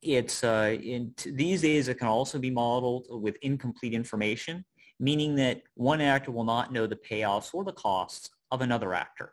It's 0.00 0.44
uh, 0.44 0.76
in 0.80 1.12
these 1.24 1.62
days 1.62 1.88
it 1.88 1.98
can 1.98 2.06
also 2.06 2.38
be 2.38 2.50
modeled 2.50 3.06
with 3.10 3.36
incomplete 3.42 3.94
information, 3.94 4.64
meaning 5.00 5.34
that 5.36 5.62
one 5.74 6.00
actor 6.00 6.30
will 6.30 6.44
not 6.44 6.72
know 6.72 6.86
the 6.86 6.96
payoffs 6.96 7.52
or 7.52 7.64
the 7.64 7.72
costs 7.72 8.30
of 8.52 8.60
another 8.60 8.94
actor 8.94 9.32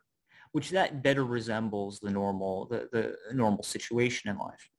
which 0.55 0.69
that 0.69 1.03
better 1.03 1.25
resembles 1.25 1.99
the 1.99 2.09
normal, 2.09 2.65
the, 2.67 2.87
the 2.93 3.33
normal 3.33 3.61
situation 3.61 4.29
in 4.29 4.37
life. 4.37 4.69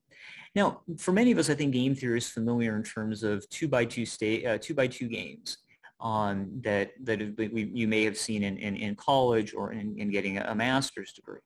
Now, 0.54 0.80
for 0.97 1.12
many 1.12 1.33
of 1.33 1.37
us, 1.37 1.50
I 1.50 1.54
think 1.54 1.75
game 1.75 1.95
theory 1.95 2.16
is 2.16 2.30
familiar 2.30 2.78
in 2.78 2.83
terms 2.83 3.23
of 3.23 3.47
two 3.50 3.68
by 3.68 3.85
two 3.85 4.06
state, 4.06 4.47
uh, 4.47 4.56
two 4.56 4.73
by 4.73 4.87
two 4.87 5.06
games 5.06 5.59
um, 6.00 6.49
that 6.64 6.92
that 7.04 7.21
we, 7.37 7.71
you 7.75 7.87
may 7.88 8.04
have 8.04 8.16
seen 8.16 8.42
in, 8.42 8.56
in, 8.56 8.75
in 8.76 8.95
college 8.95 9.52
or 9.52 9.73
in, 9.73 9.99
in 9.99 10.11
getting 10.11 10.38
a, 10.38 10.54
master's 10.54 11.12
degree. 11.12 11.40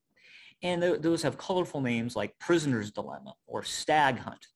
And 0.63 0.81
th- 0.81 1.01
those 1.01 1.23
have 1.23 1.37
colorful 1.37 1.81
names 1.81 2.15
like 2.15 2.39
Prisoner's 2.39 2.93
Dilemma 2.93 3.35
or 3.49 3.65
Stag 3.65 4.17
Hunt. 4.21 4.47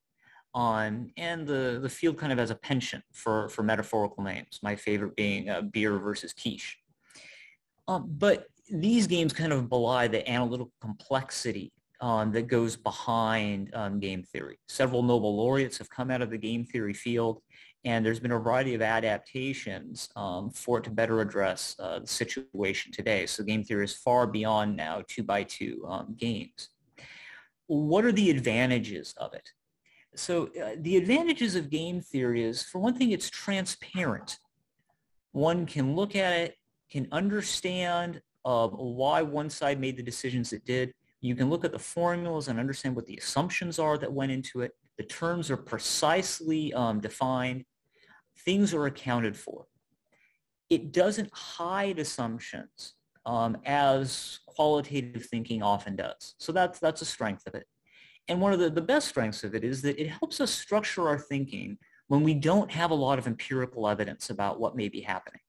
On, 0.54 1.10
and 1.16 1.48
the, 1.48 1.80
the 1.82 1.88
field 1.88 2.16
kind 2.16 2.32
of 2.32 2.38
has 2.38 2.52
a 2.52 2.54
penchant 2.54 3.02
for, 3.12 3.48
for 3.48 3.64
metaphorical 3.64 4.22
names, 4.22 4.60
my 4.62 4.76
favorite 4.76 5.16
being 5.16 5.50
uh, 5.50 5.62
beer 5.62 5.98
versus 5.98 6.32
quiche. 6.32 6.78
Um, 7.88 8.06
but 8.08 8.46
these 8.70 9.06
games 9.06 9.32
kind 9.32 9.52
of 9.52 9.68
belie 9.68 10.08
the 10.08 10.28
analytical 10.28 10.72
complexity 10.80 11.72
um, 12.00 12.32
that 12.32 12.48
goes 12.48 12.76
behind 12.76 13.70
um, 13.74 14.00
game 14.00 14.22
theory. 14.22 14.58
Several 14.68 15.02
Nobel 15.02 15.36
laureates 15.36 15.78
have 15.78 15.88
come 15.90 16.10
out 16.10 16.22
of 16.22 16.30
the 16.30 16.38
game 16.38 16.64
theory 16.64 16.94
field, 16.94 17.40
and 17.84 18.04
there's 18.04 18.20
been 18.20 18.32
a 18.32 18.38
variety 18.38 18.74
of 18.74 18.82
adaptations 18.82 20.08
um, 20.16 20.50
for 20.50 20.78
it 20.78 20.84
to 20.84 20.90
better 20.90 21.20
address 21.20 21.76
uh, 21.78 22.00
the 22.00 22.06
situation 22.06 22.92
today. 22.92 23.26
So 23.26 23.44
game 23.44 23.62
theory 23.62 23.84
is 23.84 23.94
far 23.94 24.26
beyond 24.26 24.76
now 24.76 25.02
two 25.06 25.22
by 25.22 25.44
two 25.44 25.84
um, 25.88 26.14
games. 26.18 26.70
what 27.66 28.04
are 28.04 28.12
the 28.12 28.30
advantages 28.30 29.14
of 29.16 29.32
it? 29.32 29.48
So 30.16 30.48
uh, 30.62 30.76
the 30.78 30.96
advantages 30.96 31.56
of 31.56 31.70
game 31.70 32.00
theory 32.00 32.44
is, 32.44 32.62
for 32.62 32.78
one 32.78 32.94
thing, 32.94 33.10
it's 33.10 33.30
transparent. 33.30 34.38
One 35.32 35.66
can 35.66 35.96
look 35.96 36.14
at 36.14 36.32
it, 36.34 36.56
can 36.90 37.08
understand 37.10 38.20
uh, 38.44 38.68
why 38.68 39.22
one 39.22 39.50
side 39.50 39.80
made 39.80 39.96
the 39.96 40.02
decisions 40.02 40.52
it 40.52 40.64
did. 40.64 40.92
You 41.20 41.34
can 41.34 41.48
look 41.48 41.64
at 41.64 41.72
the 41.72 41.78
formulas 41.78 42.48
and 42.48 42.60
understand 42.60 42.94
what 42.94 43.06
the 43.06 43.16
assumptions 43.16 43.78
are 43.78 43.96
that 43.98 44.12
went 44.12 44.32
into 44.32 44.60
it. 44.60 44.72
The 44.98 45.04
terms 45.04 45.50
are 45.50 45.56
precisely 45.56 46.72
um, 46.74 47.00
defined. 47.00 47.64
Things 48.44 48.74
are 48.74 48.86
accounted 48.86 49.36
for. 49.36 49.66
It 50.68 50.92
doesn't 50.92 51.30
hide 51.32 51.98
assumptions 51.98 52.94
um, 53.24 53.56
as 53.64 54.40
qualitative 54.46 55.24
thinking 55.26 55.62
often 55.62 55.96
does. 55.96 56.34
So 56.38 56.52
that's, 56.52 56.78
that's 56.78 57.02
a 57.02 57.06
strength 57.06 57.46
of 57.46 57.54
it. 57.54 57.66
And 58.28 58.40
one 58.40 58.52
of 58.52 58.58
the, 58.58 58.70
the 58.70 58.80
best 58.80 59.08
strengths 59.08 59.44
of 59.44 59.54
it 59.54 59.64
is 59.64 59.82
that 59.82 60.00
it 60.00 60.08
helps 60.08 60.40
us 60.40 60.50
structure 60.50 61.08
our 61.08 61.18
thinking 61.18 61.78
when 62.08 62.22
we 62.22 62.34
don't 62.34 62.70
have 62.70 62.90
a 62.90 62.94
lot 62.94 63.18
of 63.18 63.26
empirical 63.26 63.88
evidence 63.88 64.30
about 64.30 64.60
what 64.60 64.76
may 64.76 64.88
be 64.88 65.00
happening. 65.00 65.40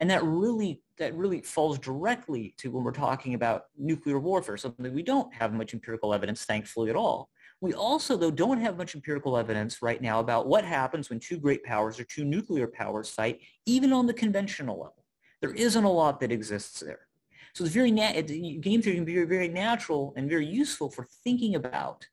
And 0.00 0.08
that 0.10 0.24
really, 0.24 0.80
that 1.00 1.16
really 1.16 1.40
falls 1.40 1.78
directly 1.78 2.54
to 2.58 2.70
when 2.70 2.84
we're 2.84 2.92
talking 2.92 3.34
about 3.34 3.64
nuclear 3.76 4.20
warfare, 4.20 4.56
something 4.56 4.94
we 4.94 5.02
don't 5.02 5.32
have 5.34 5.52
much 5.52 5.74
empirical 5.74 6.14
evidence, 6.14 6.44
thankfully, 6.44 6.90
at 6.90 6.94
all. 6.96 7.30
We 7.62 7.72
also, 7.72 8.16
though, 8.16 8.30
don't 8.30 8.60
have 8.60 8.76
much 8.76 8.94
empirical 8.94 9.36
evidence 9.36 9.82
right 9.82 10.00
now 10.00 10.20
about 10.20 10.46
what 10.46 10.64
happens 10.64 11.10
when 11.10 11.18
two 11.18 11.38
great 11.38 11.64
powers 11.64 11.98
or 11.98 12.04
two 12.04 12.24
nuclear 12.24 12.66
powers 12.66 13.08
fight, 13.08 13.40
even 13.66 13.92
on 13.92 14.06
the 14.06 14.14
conventional 14.14 14.78
level. 14.78 15.04
There 15.40 15.54
isn't 15.54 15.84
a 15.84 15.90
lot 15.90 16.20
that 16.20 16.30
exists 16.30 16.80
there. 16.80 17.06
So 17.54 17.64
it's 17.64 17.72
very 17.72 17.90
na- 17.90 18.12
game 18.12 18.82
theory 18.82 18.96
can 18.96 19.04
be 19.04 19.24
very 19.24 19.48
natural 19.48 20.12
and 20.16 20.28
very 20.28 20.46
useful 20.46 20.90
for 20.90 21.06
thinking 21.24 21.54
about 21.54 22.06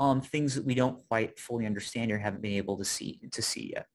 um, 0.00 0.20
things 0.20 0.56
that 0.56 0.64
we 0.64 0.74
don't 0.74 1.06
quite 1.08 1.38
fully 1.38 1.66
understand 1.66 2.10
or 2.10 2.18
haven't 2.18 2.42
been 2.42 2.52
able 2.52 2.76
to 2.78 2.84
see 2.84 3.20
to 3.30 3.40
see 3.40 3.72
yet. 3.74 3.86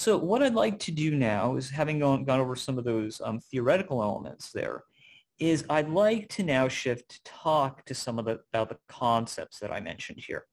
So 0.00 0.16
what 0.16 0.42
I'd 0.42 0.54
like 0.54 0.78
to 0.78 0.92
do 0.92 1.14
now 1.14 1.56
is 1.56 1.68
having 1.68 1.98
gone, 1.98 2.24
gone 2.24 2.40
over 2.40 2.56
some 2.56 2.78
of 2.78 2.84
those 2.84 3.20
um, 3.22 3.38
theoretical 3.38 4.02
elements 4.02 4.50
there, 4.50 4.84
is 5.38 5.62
I'd 5.68 5.90
like 5.90 6.26
to 6.30 6.42
now 6.42 6.68
shift 6.68 7.10
to 7.10 7.22
talk 7.24 7.84
to 7.84 7.94
some 7.94 8.18
of 8.18 8.24
the 8.24 8.40
about 8.50 8.70
the 8.70 8.78
concepts 8.88 9.58
that 9.58 9.70
I 9.70 9.78
mentioned 9.78 10.18
here. 10.26 10.46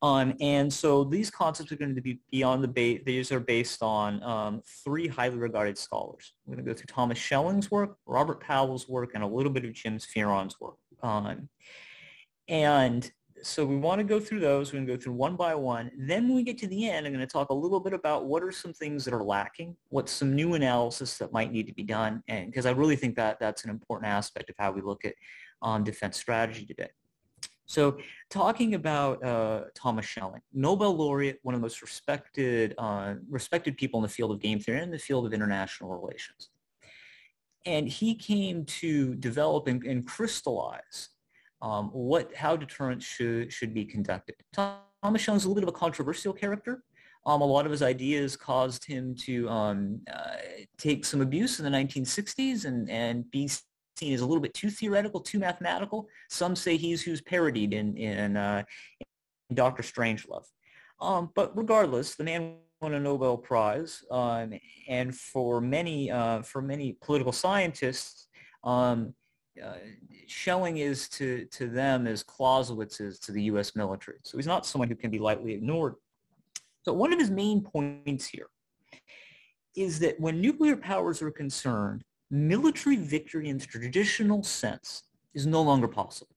Um, 0.00 0.32
and 0.40 0.72
so 0.72 1.04
these 1.04 1.30
concepts 1.30 1.70
are 1.70 1.76
going 1.76 1.94
to 1.94 2.00
be 2.00 2.20
beyond 2.30 2.64
the 2.64 2.68
base. 2.68 3.02
These 3.04 3.30
are 3.30 3.40
based 3.40 3.82
on 3.82 4.22
um, 4.22 4.62
three 4.82 5.06
highly 5.06 5.36
regarded 5.36 5.76
scholars. 5.76 6.32
We're 6.46 6.54
going 6.54 6.64
to 6.64 6.72
go 6.72 6.74
through 6.74 6.86
Thomas 6.86 7.18
Schelling's 7.18 7.70
work, 7.70 7.98
Robert 8.06 8.40
Powell's 8.40 8.88
work, 8.88 9.10
and 9.14 9.22
a 9.22 9.26
little 9.26 9.52
bit 9.52 9.66
of 9.66 9.74
Jim 9.74 9.98
Fearon's 9.98 10.58
work. 10.58 10.76
Um, 11.02 11.50
and 12.48 13.12
so 13.42 13.64
we 13.64 13.76
want 13.76 13.98
to 13.98 14.04
go 14.04 14.20
through 14.20 14.40
those. 14.40 14.72
We're 14.72 14.78
going 14.78 14.86
to 14.86 14.96
go 14.96 15.00
through 15.00 15.14
one 15.14 15.36
by 15.36 15.54
one. 15.54 15.90
Then 15.96 16.28
when 16.28 16.36
we 16.36 16.42
get 16.42 16.58
to 16.58 16.66
the 16.66 16.88
end, 16.88 17.06
I'm 17.06 17.12
going 17.12 17.26
to 17.26 17.32
talk 17.32 17.50
a 17.50 17.54
little 17.54 17.80
bit 17.80 17.92
about 17.92 18.26
what 18.26 18.42
are 18.42 18.52
some 18.52 18.72
things 18.72 19.04
that 19.04 19.14
are 19.14 19.22
lacking, 19.22 19.76
what's 19.88 20.12
some 20.12 20.34
new 20.34 20.54
analysis 20.54 21.18
that 21.18 21.32
might 21.32 21.52
need 21.52 21.66
to 21.66 21.74
be 21.74 21.82
done, 21.82 22.22
and 22.28 22.46
because 22.46 22.66
I 22.66 22.70
really 22.70 22.96
think 22.96 23.16
that 23.16 23.38
that's 23.40 23.64
an 23.64 23.70
important 23.70 24.10
aspect 24.10 24.50
of 24.50 24.56
how 24.58 24.72
we 24.72 24.80
look 24.80 25.04
at 25.04 25.14
um, 25.62 25.84
defense 25.84 26.16
strategy 26.16 26.66
today. 26.66 26.90
So 27.66 27.96
talking 28.28 28.74
about 28.74 29.24
uh, 29.24 29.62
Thomas 29.74 30.04
Schelling, 30.04 30.42
Nobel 30.52 30.94
laureate, 30.94 31.38
one 31.42 31.54
of 31.54 31.60
the 31.60 31.64
most 31.64 31.80
respected, 31.80 32.74
uh, 32.76 33.14
respected 33.30 33.76
people 33.76 33.98
in 34.00 34.02
the 34.02 34.08
field 34.08 34.30
of 34.32 34.40
game 34.40 34.60
theory 34.60 34.82
and 34.82 34.92
the 34.92 34.98
field 34.98 35.24
of 35.24 35.32
international 35.32 35.90
relations. 35.90 36.50
And 37.64 37.88
he 37.88 38.14
came 38.14 38.66
to 38.66 39.14
develop 39.14 39.68
and, 39.68 39.82
and 39.84 40.06
crystallize 40.06 41.10
um, 41.62 41.88
what, 41.92 42.34
how 42.34 42.56
deterrence 42.56 43.04
should, 43.04 43.52
should 43.52 43.72
be 43.72 43.84
conducted. 43.84 44.34
Thomas 44.52 45.22
is 45.22 45.44
a 45.44 45.48
little 45.48 45.54
bit 45.54 45.62
of 45.62 45.68
a 45.68 45.72
controversial 45.72 46.32
character. 46.32 46.82
Um, 47.24 47.40
a 47.40 47.46
lot 47.46 47.64
of 47.66 47.70
his 47.70 47.82
ideas 47.82 48.36
caused 48.36 48.84
him 48.84 49.14
to 49.26 49.48
um, 49.48 50.00
uh, 50.12 50.36
take 50.76 51.04
some 51.04 51.20
abuse 51.20 51.60
in 51.60 51.64
the 51.64 51.70
1960s 51.70 52.64
and, 52.64 52.90
and 52.90 53.30
be 53.30 53.48
seen 53.96 54.12
as 54.12 54.20
a 54.20 54.26
little 54.26 54.40
bit 54.40 54.54
too 54.54 54.70
theoretical, 54.70 55.20
too 55.20 55.38
mathematical. 55.38 56.08
Some 56.28 56.56
say 56.56 56.76
he's 56.76 57.00
who's 57.00 57.20
parodied 57.20 57.72
in 57.72 57.96
in, 57.96 58.36
uh, 58.36 58.64
in 59.48 59.56
Doctor 59.56 59.84
Strangelove. 59.84 60.46
Um, 61.00 61.30
but 61.34 61.56
regardless, 61.56 62.16
the 62.16 62.24
man 62.24 62.56
won 62.80 62.94
a 62.94 63.00
Nobel 63.00 63.36
Prize, 63.36 64.02
um, 64.10 64.54
and 64.88 65.14
for 65.14 65.60
many 65.60 66.10
uh, 66.10 66.42
for 66.42 66.60
many 66.60 66.96
political 67.00 67.32
scientists, 67.32 68.28
um, 68.64 69.14
uh, 69.62 69.74
Schelling 70.26 70.78
is 70.78 71.08
to 71.10 71.44
to 71.46 71.68
them 71.68 72.06
as 72.06 72.22
Clausewitz 72.22 73.00
is 73.00 73.18
to 73.20 73.32
the 73.32 73.42
U.S. 73.44 73.76
military. 73.76 74.18
So 74.22 74.38
he's 74.38 74.46
not 74.46 74.66
someone 74.66 74.88
who 74.88 74.94
can 74.94 75.10
be 75.10 75.18
lightly 75.18 75.52
ignored. 75.52 75.94
So 76.84 76.92
one 76.92 77.12
of 77.12 77.18
his 77.18 77.30
main 77.30 77.62
points 77.62 78.26
here 78.26 78.48
is 79.76 79.98
that 80.00 80.18
when 80.20 80.40
nuclear 80.40 80.76
powers 80.76 81.22
are 81.22 81.30
concerned, 81.30 82.02
military 82.30 82.96
victory 82.96 83.48
in 83.48 83.58
the 83.58 83.66
traditional 83.66 84.42
sense 84.42 85.04
is 85.34 85.46
no 85.46 85.62
longer 85.62 85.88
possible. 85.88 86.34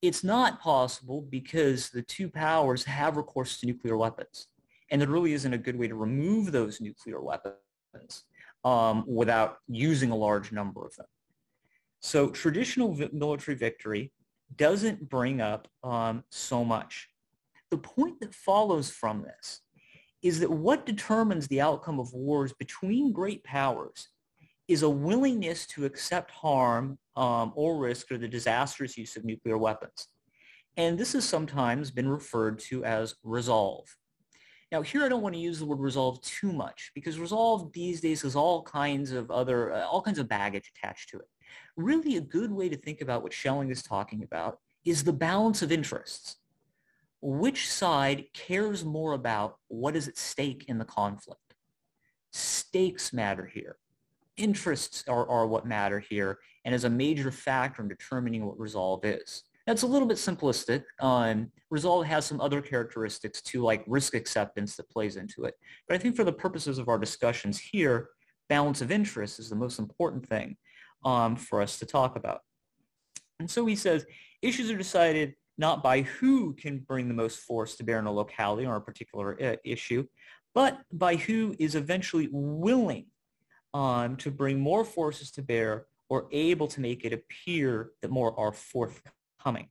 It's 0.00 0.24
not 0.24 0.60
possible 0.60 1.22
because 1.22 1.90
the 1.90 2.02
two 2.02 2.28
powers 2.28 2.84
have 2.84 3.16
recourse 3.16 3.60
to 3.60 3.66
nuclear 3.66 3.96
weapons. 3.96 4.48
And 4.90 5.00
there 5.00 5.08
really 5.08 5.32
isn't 5.32 5.52
a 5.52 5.58
good 5.58 5.78
way 5.78 5.88
to 5.88 5.94
remove 5.94 6.52
those 6.52 6.80
nuclear 6.80 7.20
weapons 7.20 8.24
um, 8.64 9.04
without 9.06 9.58
using 9.68 10.10
a 10.10 10.16
large 10.16 10.52
number 10.52 10.84
of 10.84 10.94
them. 10.96 11.06
So 12.02 12.28
traditional 12.30 12.96
military 13.12 13.56
victory 13.56 14.12
doesn't 14.56 15.08
bring 15.08 15.40
up 15.40 15.68
um, 15.84 16.24
so 16.30 16.64
much. 16.64 17.08
The 17.70 17.78
point 17.78 18.20
that 18.20 18.34
follows 18.34 18.90
from 18.90 19.22
this 19.22 19.60
is 20.22 20.40
that 20.40 20.50
what 20.50 20.84
determines 20.84 21.48
the 21.48 21.60
outcome 21.60 21.98
of 21.98 22.12
wars 22.12 22.52
between 22.52 23.12
great 23.12 23.42
powers 23.44 24.08
is 24.68 24.82
a 24.82 24.90
willingness 24.90 25.66
to 25.66 25.84
accept 25.84 26.30
harm 26.30 26.98
um, 27.16 27.52
or 27.54 27.78
risk 27.78 28.10
or 28.10 28.18
the 28.18 28.28
disastrous 28.28 28.96
use 28.96 29.16
of 29.16 29.24
nuclear 29.24 29.58
weapons. 29.58 30.08
And 30.76 30.98
this 30.98 31.12
has 31.12 31.28
sometimes 31.28 31.90
been 31.90 32.08
referred 32.08 32.58
to 32.60 32.84
as 32.84 33.14
resolve. 33.22 33.86
Now 34.70 34.82
here 34.82 35.04
I 35.04 35.08
don't 35.08 35.22
want 35.22 35.34
to 35.34 35.40
use 35.40 35.58
the 35.58 35.66
word 35.66 35.80
resolve 35.80 36.22
too 36.22 36.52
much 36.52 36.90
because 36.94 37.18
resolve 37.18 37.72
these 37.72 38.00
days 38.00 38.22
has 38.22 38.34
all 38.34 38.62
kinds 38.62 39.12
of 39.12 39.30
other, 39.30 39.72
uh, 39.72 39.86
all 39.86 40.00
kinds 40.00 40.18
of 40.18 40.28
baggage 40.28 40.72
attached 40.76 41.10
to 41.10 41.18
it. 41.18 41.26
Really 41.76 42.16
a 42.16 42.20
good 42.20 42.52
way 42.52 42.68
to 42.68 42.76
think 42.76 43.00
about 43.00 43.22
what 43.22 43.32
Schelling 43.32 43.70
is 43.70 43.82
talking 43.82 44.22
about 44.22 44.58
is 44.84 45.04
the 45.04 45.12
balance 45.12 45.62
of 45.62 45.72
interests. 45.72 46.36
Which 47.20 47.70
side 47.70 48.24
cares 48.34 48.84
more 48.84 49.12
about 49.12 49.56
what 49.68 49.94
is 49.94 50.08
at 50.08 50.18
stake 50.18 50.64
in 50.68 50.78
the 50.78 50.84
conflict? 50.84 51.54
Stakes 52.32 53.12
matter 53.12 53.46
here 53.46 53.76
interests 54.36 55.04
are, 55.08 55.28
are 55.28 55.46
what 55.46 55.66
matter 55.66 55.98
here 55.98 56.38
and 56.64 56.74
is 56.74 56.84
a 56.84 56.90
major 56.90 57.30
factor 57.30 57.82
in 57.82 57.88
determining 57.88 58.46
what 58.46 58.58
resolve 58.58 59.04
is. 59.04 59.44
That's 59.66 59.82
a 59.82 59.86
little 59.86 60.08
bit 60.08 60.16
simplistic. 60.16 60.82
Um, 61.00 61.50
resolve 61.70 62.06
has 62.06 62.26
some 62.26 62.40
other 62.40 62.60
characteristics 62.60 63.40
too, 63.40 63.62
like 63.62 63.84
risk 63.86 64.14
acceptance 64.14 64.76
that 64.76 64.90
plays 64.90 65.16
into 65.16 65.44
it. 65.44 65.54
But 65.86 65.94
I 65.94 65.98
think 65.98 66.16
for 66.16 66.24
the 66.24 66.32
purposes 66.32 66.78
of 66.78 66.88
our 66.88 66.98
discussions 66.98 67.58
here, 67.58 68.08
balance 68.48 68.80
of 68.80 68.90
interest 68.90 69.38
is 69.38 69.48
the 69.48 69.56
most 69.56 69.78
important 69.78 70.28
thing 70.28 70.56
um, 71.04 71.36
for 71.36 71.60
us 71.60 71.78
to 71.78 71.86
talk 71.86 72.16
about. 72.16 72.40
And 73.40 73.50
so 73.50 73.66
he 73.66 73.76
says, 73.76 74.06
issues 74.40 74.70
are 74.70 74.76
decided 74.76 75.34
not 75.58 75.82
by 75.82 76.02
who 76.02 76.54
can 76.54 76.78
bring 76.78 77.08
the 77.08 77.14
most 77.14 77.40
force 77.40 77.76
to 77.76 77.84
bear 77.84 77.98
in 77.98 78.06
a 78.06 78.12
locality 78.12 78.66
or 78.66 78.76
a 78.76 78.80
particular 78.80 79.36
uh, 79.42 79.56
issue, 79.64 80.06
but 80.54 80.80
by 80.92 81.16
who 81.16 81.54
is 81.58 81.74
eventually 81.74 82.28
willing 82.30 83.06
um, 83.74 84.16
to 84.16 84.30
bring 84.30 84.60
more 84.60 84.84
forces 84.84 85.30
to 85.32 85.42
bear 85.42 85.86
or 86.08 86.28
able 86.32 86.68
to 86.68 86.80
make 86.80 87.04
it 87.04 87.12
appear 87.12 87.90
that 88.00 88.10
more 88.10 88.38
are 88.38 88.52
forthcoming. 88.52 89.68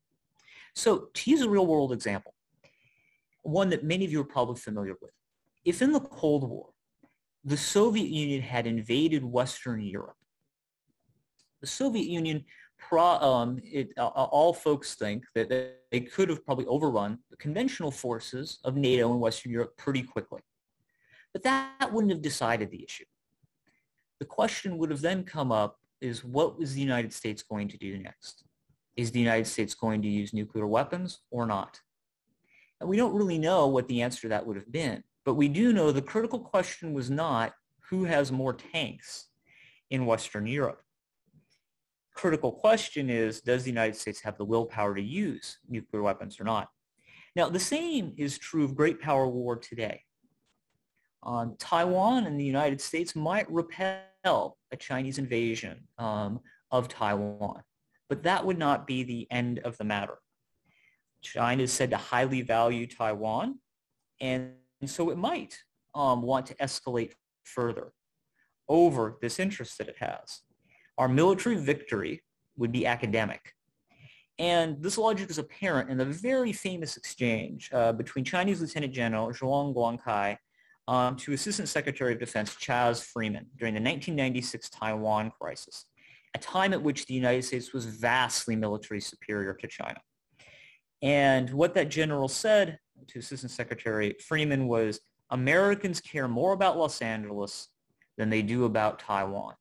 So 0.75 1.09
to 1.13 1.31
use 1.31 1.41
a 1.41 1.49
real 1.49 1.67
world 1.67 1.91
example, 1.91 2.33
one 3.43 3.69
that 3.69 3.83
many 3.83 4.05
of 4.05 4.11
you 4.11 4.21
are 4.21 4.25
probably 4.25 4.55
familiar 4.55 4.95
with. 5.01 5.11
If 5.65 5.81
in 5.81 5.91
the 5.91 5.99
Cold 5.99 6.47
War, 6.49 6.69
the 7.43 7.57
Soviet 7.57 8.09
Union 8.09 8.41
had 8.41 8.65
invaded 8.67 9.23
Western 9.23 9.81
Europe, 9.81 10.15
the 11.61 11.67
Soviet 11.67 12.07
Union, 12.07 12.43
pro, 12.77 13.03
um, 13.03 13.59
it, 13.63 13.93
uh, 13.97 14.07
all 14.07 14.53
folks 14.53 14.95
think 14.95 15.23
that 15.35 15.49
they 15.91 15.99
could 16.01 16.29
have 16.29 16.43
probably 16.45 16.65
overrun 16.65 17.19
the 17.29 17.37
conventional 17.37 17.91
forces 17.91 18.59
of 18.63 18.75
NATO 18.75 19.13
in 19.13 19.19
Western 19.19 19.51
Europe 19.51 19.77
pretty 19.77 20.03
quickly. 20.03 20.41
But 21.33 21.43
that 21.43 21.93
wouldn't 21.93 22.11
have 22.11 22.21
decided 22.21 22.71
the 22.71 22.83
issue 22.83 23.05
the 24.21 24.25
question 24.25 24.77
would 24.77 24.91
have 24.91 25.01
then 25.01 25.23
come 25.23 25.51
up 25.51 25.79
is 25.99 26.23
what 26.23 26.59
was 26.59 26.75
the 26.75 26.79
United 26.79 27.11
States 27.11 27.41
going 27.41 27.67
to 27.67 27.77
do 27.79 27.97
next? 27.97 28.43
Is 28.95 29.11
the 29.11 29.19
United 29.19 29.47
States 29.47 29.73
going 29.73 30.03
to 30.03 30.07
use 30.07 30.31
nuclear 30.31 30.67
weapons 30.67 31.21
or 31.31 31.47
not? 31.47 31.81
And 32.79 32.87
we 32.87 32.97
don't 32.97 33.15
really 33.15 33.39
know 33.39 33.65
what 33.65 33.87
the 33.87 34.03
answer 34.03 34.21
to 34.21 34.27
that 34.27 34.45
would 34.45 34.57
have 34.57 34.71
been. 34.71 35.03
But 35.25 35.33
we 35.33 35.47
do 35.47 35.73
know 35.73 35.91
the 35.91 36.03
critical 36.03 36.37
question 36.37 36.93
was 36.93 37.09
not 37.09 37.53
who 37.89 38.03
has 38.03 38.31
more 38.31 38.53
tanks 38.53 39.29
in 39.89 40.05
Western 40.05 40.45
Europe. 40.45 40.83
Critical 42.21 42.51
question 42.51 43.09
is, 43.09 43.41
does 43.41 43.63
the 43.63 43.71
United 43.71 43.95
States 43.95 44.21
have 44.21 44.37
the 44.37 44.45
willpower 44.45 44.93
to 44.93 45.01
use 45.01 45.57
nuclear 45.67 46.03
weapons 46.03 46.39
or 46.39 46.43
not? 46.43 46.69
Now, 47.35 47.49
the 47.49 47.59
same 47.59 48.13
is 48.15 48.37
true 48.37 48.63
of 48.63 48.75
great 48.75 49.01
power 49.01 49.27
war 49.27 49.55
today. 49.55 50.03
Um, 51.23 51.55
Taiwan 51.57 52.27
and 52.27 52.39
the 52.39 52.45
United 52.45 52.79
States 52.79 53.15
might 53.15 53.51
repel 53.51 54.55
a 54.71 54.77
Chinese 54.77 55.17
invasion 55.17 55.87
um, 55.97 56.41
of 56.69 56.87
Taiwan, 56.87 57.63
but 58.07 58.21
that 58.21 58.45
would 58.45 58.59
not 58.59 58.85
be 58.85 59.01
the 59.01 59.25
end 59.31 59.57
of 59.59 59.75
the 59.79 59.83
matter. 59.83 60.19
China 61.23 61.63
is 61.63 61.73
said 61.73 61.89
to 61.89 61.97
highly 61.97 62.43
value 62.43 62.85
Taiwan, 62.85 63.57
and 64.19 64.51
so 64.85 65.09
it 65.09 65.17
might 65.17 65.57
um, 65.95 66.21
want 66.21 66.45
to 66.45 66.55
escalate 66.55 67.13
further 67.45 67.93
over 68.69 69.17
this 69.23 69.39
interest 69.39 69.79
that 69.79 69.89
it 69.89 69.97
has. 69.97 70.41
Our 71.01 71.07
military 71.07 71.55
victory 71.55 72.21
would 72.57 72.71
be 72.71 72.85
academic. 72.85 73.55
And 74.37 74.79
this 74.83 74.99
logic 74.99 75.31
is 75.31 75.39
apparent 75.39 75.89
in 75.89 75.97
the 75.97 76.05
very 76.05 76.53
famous 76.53 76.95
exchange 76.95 77.71
uh, 77.73 77.91
between 77.91 78.23
Chinese 78.23 78.61
Lieutenant 78.61 78.93
General 78.93 79.29
Xiong 79.29 79.73
Guangkai 79.73 80.37
um, 80.87 81.15
to 81.15 81.33
Assistant 81.33 81.69
Secretary 81.69 82.13
of 82.13 82.19
Defense 82.19 82.55
Chas 82.55 83.01
Freeman 83.01 83.47
during 83.57 83.73
the 83.73 83.79
1996 83.79 84.69
Taiwan 84.69 85.31
crisis, 85.31 85.87
a 86.35 86.37
time 86.37 86.71
at 86.71 86.83
which 86.83 87.07
the 87.07 87.15
United 87.15 87.45
States 87.45 87.73
was 87.73 87.85
vastly 87.85 88.55
military 88.55 89.01
superior 89.01 89.55
to 89.55 89.67
China. 89.67 89.99
And 91.01 91.49
what 91.49 91.73
that 91.73 91.89
general 91.89 92.27
said 92.27 92.77
to 93.07 93.17
Assistant 93.17 93.51
Secretary 93.51 94.15
Freeman 94.19 94.67
was, 94.67 94.99
Americans 95.31 95.99
care 95.99 96.27
more 96.27 96.53
about 96.53 96.77
Los 96.77 97.01
Angeles 97.01 97.69
than 98.19 98.29
they 98.29 98.43
do 98.43 98.65
about 98.65 98.99
Taiwan. 98.99 99.55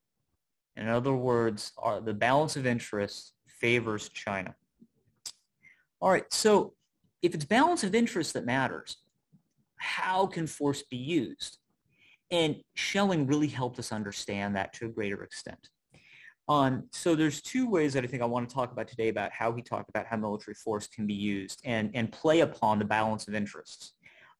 In 0.80 0.88
other 0.88 1.14
words, 1.14 1.72
the 2.02 2.14
balance 2.14 2.56
of 2.56 2.66
interest 2.66 3.34
favors 3.46 4.08
China. 4.08 4.54
All 6.00 6.10
right, 6.10 6.24
so 6.32 6.72
if 7.20 7.34
it's 7.34 7.44
balance 7.44 7.84
of 7.84 7.94
interest 7.94 8.32
that 8.32 8.46
matters, 8.46 8.96
how 9.76 10.26
can 10.26 10.46
force 10.46 10.82
be 10.82 10.96
used? 10.96 11.58
And 12.30 12.56
Schelling 12.74 13.26
really 13.26 13.48
helped 13.48 13.78
us 13.78 13.92
understand 13.92 14.56
that 14.56 14.72
to 14.74 14.86
a 14.86 14.88
greater 14.88 15.22
extent. 15.22 15.68
Um, 16.48 16.84
so 16.92 17.14
there's 17.14 17.42
two 17.42 17.68
ways 17.68 17.92
that 17.92 18.02
I 18.02 18.06
think 18.06 18.22
I 18.22 18.26
want 18.26 18.48
to 18.48 18.54
talk 18.54 18.72
about 18.72 18.88
today 18.88 19.08
about 19.08 19.32
how 19.32 19.52
he 19.52 19.60
talked 19.60 19.90
about 19.90 20.06
how 20.06 20.16
military 20.16 20.54
force 20.54 20.86
can 20.86 21.06
be 21.06 21.14
used 21.14 21.60
and, 21.64 21.90
and 21.94 22.10
play 22.10 22.40
upon 22.40 22.78
the 22.78 22.84
balance 22.86 23.28
of 23.28 23.34
interests 23.34 23.92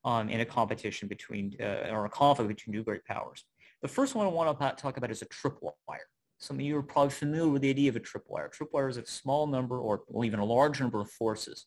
um, 0.05 0.31
in 0.31 0.41
a 0.41 0.47
competition 0.47 1.07
between, 1.07 1.55
uh, 1.61 1.89
or 1.91 2.07
a 2.07 2.11
conflict 2.11 2.49
between 2.49 2.75
two 2.75 2.83
great 2.83 3.05
powers. 3.05 3.45
The 3.83 3.89
first 3.89 4.15
one 4.15 4.27
I 4.27 4.31
want 4.31 4.59
to 4.59 4.83
talk 4.83 4.97
about 4.97 5.11
is 5.11 5.21
a 5.21 5.27
tripwire. 5.27 6.09
Some 6.41 6.57
of 6.57 6.63
you 6.63 6.77
are 6.79 6.83
probably 6.83 7.11
familiar 7.11 7.51
with 7.51 7.63
the 7.63 7.71
idea 7.71 7.91
of 7.91 7.97
a 7.97 8.01
tripwire. 8.01 8.51
Tripwire 8.51 8.89
is 8.89 8.97
a 8.97 9.07
small 9.07 9.47
number 9.47 9.79
or 9.79 10.03
even 10.25 10.41
a 10.41 10.45
large 10.45 10.81
number 10.81 11.01
of 11.01 11.11
forces 11.11 11.67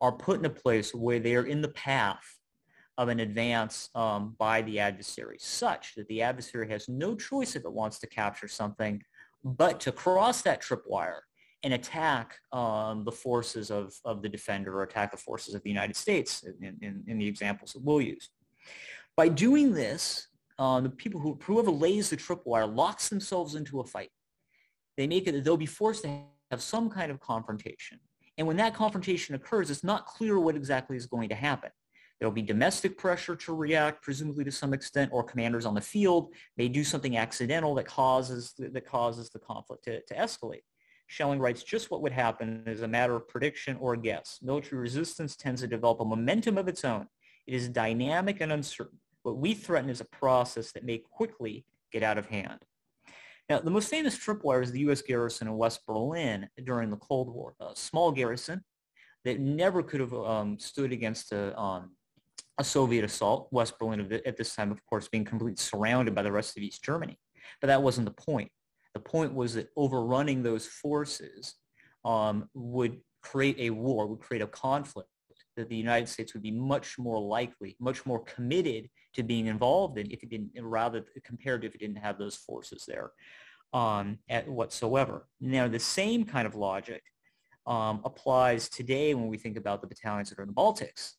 are 0.00 0.12
put 0.12 0.38
in 0.38 0.44
a 0.44 0.50
place 0.50 0.94
where 0.94 1.20
they 1.20 1.34
are 1.36 1.46
in 1.46 1.62
the 1.62 1.68
path 1.68 2.24
of 2.98 3.08
an 3.08 3.20
advance 3.20 3.90
um, 3.94 4.34
by 4.38 4.60
the 4.62 4.80
adversary, 4.80 5.36
such 5.38 5.94
that 5.94 6.08
the 6.08 6.20
adversary 6.20 6.68
has 6.68 6.88
no 6.88 7.14
choice 7.14 7.54
if 7.54 7.64
it 7.64 7.72
wants 7.72 8.00
to 8.00 8.08
capture 8.08 8.48
something 8.48 9.00
but 9.44 9.78
to 9.78 9.92
cross 9.92 10.42
that 10.42 10.60
tripwire 10.60 11.20
and 11.62 11.74
attack 11.74 12.36
um, 12.52 13.04
the 13.04 13.12
forces 13.12 13.70
of, 13.70 13.94
of 14.04 14.22
the 14.22 14.28
defender 14.28 14.76
or 14.78 14.82
attack 14.82 15.12
the 15.12 15.16
forces 15.16 15.54
of 15.54 15.62
the 15.62 15.70
United 15.70 15.94
States 15.94 16.44
in, 16.60 16.76
in, 16.82 17.04
in 17.06 17.18
the 17.18 17.26
examples 17.26 17.72
that 17.72 17.82
we'll 17.84 18.00
use. 18.00 18.30
By 19.16 19.28
doing 19.28 19.72
this, 19.72 20.28
uh, 20.58 20.80
the 20.80 20.90
people 20.90 21.20
who, 21.20 21.38
whoever 21.42 21.70
lays 21.70 22.10
the 22.10 22.16
tripwire 22.16 22.72
locks 22.72 23.08
themselves 23.08 23.54
into 23.54 23.80
a 23.80 23.84
fight. 23.84 24.10
They 24.96 25.06
make 25.06 25.26
it, 25.26 25.32
that 25.32 25.44
they'll 25.44 25.56
be 25.56 25.66
forced 25.66 26.02
to 26.02 26.20
have 26.50 26.62
some 26.62 26.90
kind 26.90 27.10
of 27.10 27.20
confrontation. 27.20 28.00
And 28.36 28.46
when 28.46 28.56
that 28.56 28.74
confrontation 28.74 29.34
occurs, 29.34 29.70
it's 29.70 29.84
not 29.84 30.06
clear 30.06 30.38
what 30.38 30.56
exactly 30.56 30.96
is 30.96 31.06
going 31.06 31.28
to 31.28 31.34
happen. 31.34 31.70
There'll 32.18 32.34
be 32.34 32.42
domestic 32.42 32.98
pressure 32.98 33.36
to 33.36 33.54
react, 33.54 34.02
presumably 34.02 34.44
to 34.44 34.50
some 34.50 34.74
extent, 34.74 35.10
or 35.12 35.22
commanders 35.22 35.66
on 35.66 35.74
the 35.74 35.80
field 35.80 36.32
may 36.56 36.68
do 36.68 36.82
something 36.82 37.16
accidental 37.16 37.74
that 37.76 37.86
causes, 37.86 38.54
that 38.58 38.86
causes 38.86 39.30
the 39.30 39.38
conflict 39.38 39.84
to, 39.84 40.02
to 40.02 40.14
escalate. 40.14 40.62
Schelling 41.06 41.38
writes 41.38 41.62
just 41.62 41.90
what 41.90 42.02
would 42.02 42.12
happen 42.12 42.64
is 42.66 42.82
a 42.82 42.88
matter 42.88 43.14
of 43.14 43.28
prediction 43.28 43.76
or 43.80 43.96
guess. 43.96 44.40
Military 44.42 44.80
resistance 44.80 45.36
tends 45.36 45.60
to 45.60 45.68
develop 45.68 46.00
a 46.00 46.04
momentum 46.04 46.58
of 46.58 46.68
its 46.68 46.84
own. 46.84 47.06
It 47.46 47.54
is 47.54 47.68
dynamic 47.68 48.40
and 48.40 48.52
uncertain. 48.52 48.98
What 49.28 49.36
we 49.36 49.52
threaten 49.52 49.90
is 49.90 50.00
a 50.00 50.06
process 50.06 50.72
that 50.72 50.86
may 50.86 50.96
quickly 50.96 51.66
get 51.92 52.02
out 52.02 52.16
of 52.16 52.26
hand. 52.28 52.60
Now, 53.50 53.58
the 53.58 53.70
most 53.70 53.90
famous 53.90 54.18
tripwire 54.18 54.62
is 54.62 54.72
the 54.72 54.80
U.S. 54.80 55.02
garrison 55.02 55.48
in 55.48 55.56
West 55.58 55.80
Berlin 55.86 56.48
during 56.64 56.90
the 56.90 56.96
Cold 56.96 57.28
War, 57.34 57.54
a 57.60 57.76
small 57.76 58.10
garrison 58.10 58.64
that 59.26 59.38
never 59.38 59.82
could 59.82 60.00
have 60.00 60.14
um, 60.14 60.58
stood 60.58 60.92
against 60.92 61.32
a, 61.32 61.58
um, 61.60 61.90
a 62.56 62.64
Soviet 62.64 63.04
assault. 63.04 63.48
West 63.50 63.78
Berlin 63.78 64.18
at 64.24 64.38
this 64.38 64.54
time, 64.54 64.72
of 64.72 64.82
course, 64.86 65.08
being 65.08 65.26
completely 65.26 65.60
surrounded 65.60 66.14
by 66.14 66.22
the 66.22 66.32
rest 66.32 66.56
of 66.56 66.62
East 66.62 66.82
Germany. 66.82 67.18
But 67.60 67.66
that 67.66 67.82
wasn't 67.82 68.06
the 68.06 68.22
point. 68.22 68.50
The 68.94 69.00
point 69.00 69.34
was 69.34 69.52
that 69.54 69.68
overrunning 69.76 70.42
those 70.42 70.66
forces 70.66 71.54
um, 72.02 72.48
would 72.54 72.96
create 73.22 73.56
a 73.58 73.70
war, 73.70 74.06
would 74.06 74.20
create 74.20 74.42
a 74.42 74.46
conflict 74.46 75.10
that 75.58 75.68
the 75.68 75.76
United 75.76 76.08
States 76.08 76.32
would 76.32 76.42
be 76.42 76.50
much 76.50 76.98
more 76.98 77.20
likely, 77.20 77.76
much 77.78 78.06
more 78.06 78.20
committed 78.20 78.88
to 79.14 79.22
being 79.22 79.46
involved 79.46 79.98
in 79.98 80.10
if 80.10 80.22
it 80.22 80.30
didn't, 80.30 80.50
rather 80.60 81.04
compared 81.24 81.64
if 81.64 81.74
it 81.74 81.80
didn't 81.80 81.96
have 81.96 82.18
those 82.18 82.36
forces 82.36 82.84
there 82.86 83.10
um, 83.72 84.18
at 84.28 84.48
whatsoever. 84.48 85.26
Now, 85.40 85.68
the 85.68 85.78
same 85.78 86.24
kind 86.24 86.46
of 86.46 86.54
logic 86.54 87.02
um, 87.66 88.00
applies 88.04 88.68
today 88.68 89.14
when 89.14 89.28
we 89.28 89.36
think 89.36 89.56
about 89.56 89.80
the 89.80 89.86
battalions 89.86 90.30
that 90.30 90.38
are 90.38 90.42
in 90.42 90.48
the 90.48 90.54
Baltics, 90.54 91.14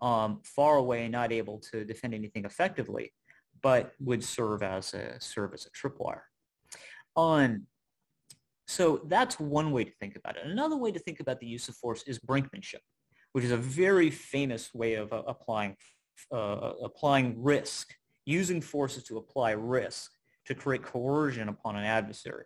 um, 0.00 0.40
far 0.44 0.76
away 0.76 1.08
not 1.08 1.32
able 1.32 1.60
to 1.72 1.84
defend 1.84 2.14
anything 2.14 2.44
effectively, 2.44 3.12
but 3.62 3.92
would 4.00 4.22
serve 4.22 4.62
as 4.62 4.94
a 4.94 5.20
serve 5.20 5.54
as 5.54 5.66
a 5.66 5.70
tripwire. 5.70 6.22
On 7.14 7.66
so 8.66 9.02
that's 9.06 9.38
one 9.38 9.70
way 9.72 9.84
to 9.84 9.90
think 10.00 10.16
about 10.16 10.36
it. 10.36 10.46
Another 10.46 10.76
way 10.76 10.92
to 10.92 10.98
think 10.98 11.20
about 11.20 11.40
the 11.40 11.46
use 11.46 11.68
of 11.68 11.76
force 11.76 12.04
is 12.04 12.18
brinkmanship 12.18 12.80
which 13.32 13.44
is 13.44 13.50
a 13.50 13.56
very 13.56 14.10
famous 14.10 14.72
way 14.74 14.94
of 14.94 15.12
uh, 15.12 15.22
applying, 15.26 15.76
uh, 16.32 16.72
applying 16.82 17.42
risk, 17.42 17.94
using 18.24 18.60
forces 18.60 19.04
to 19.04 19.18
apply 19.18 19.52
risk 19.52 20.10
to 20.46 20.54
create 20.54 20.82
coercion 20.82 21.48
upon 21.48 21.76
an 21.76 21.84
adversary. 21.84 22.44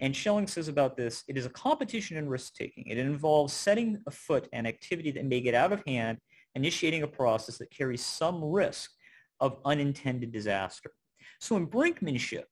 And 0.00 0.16
Schelling 0.16 0.48
says 0.48 0.66
about 0.66 0.96
this, 0.96 1.22
it 1.28 1.36
is 1.36 1.46
a 1.46 1.50
competition 1.50 2.16
in 2.16 2.28
risk-taking. 2.28 2.86
It 2.88 2.98
involves 2.98 3.52
setting 3.52 4.02
afoot 4.06 4.48
an 4.52 4.66
activity 4.66 5.12
that 5.12 5.24
may 5.24 5.40
get 5.40 5.54
out 5.54 5.72
of 5.72 5.82
hand, 5.86 6.18
initiating 6.56 7.04
a 7.04 7.06
process 7.06 7.56
that 7.58 7.70
carries 7.70 8.04
some 8.04 8.42
risk 8.42 8.90
of 9.38 9.58
unintended 9.64 10.32
disaster. 10.32 10.90
So 11.40 11.56
in 11.56 11.68
brinkmanship, 11.68 12.44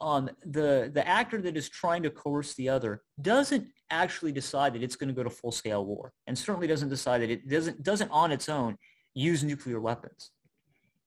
um, 0.00 0.30
the, 0.46 0.90
the 0.94 1.06
actor 1.06 1.42
that 1.42 1.56
is 1.56 1.68
trying 1.68 2.04
to 2.04 2.10
coerce 2.10 2.54
the 2.54 2.68
other 2.68 3.02
doesn't 3.20 3.66
actually 3.90 4.30
decide 4.30 4.72
that 4.74 4.82
it's 4.82 4.94
going 4.94 5.08
to 5.08 5.14
go 5.14 5.24
to 5.24 5.30
full-scale 5.30 5.84
war 5.84 6.12
and 6.28 6.38
certainly 6.38 6.68
doesn't 6.68 6.88
decide 6.88 7.22
that 7.22 7.30
it 7.30 7.48
doesn't, 7.48 7.82
doesn't 7.82 8.10
on 8.12 8.30
its 8.30 8.48
own 8.48 8.76
use 9.18 9.42
nuclear 9.42 9.80
weapons. 9.80 10.30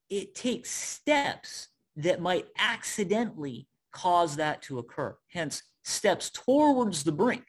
It 0.09 0.35
takes 0.35 0.69
steps 0.69 1.69
that 1.95 2.21
might 2.21 2.47
accidentally 2.57 3.67
cause 3.91 4.35
that 4.37 4.61
to 4.63 4.79
occur, 4.79 5.15
hence 5.29 5.63
steps 5.83 6.29
towards 6.29 7.03
the 7.03 7.11
brink 7.11 7.45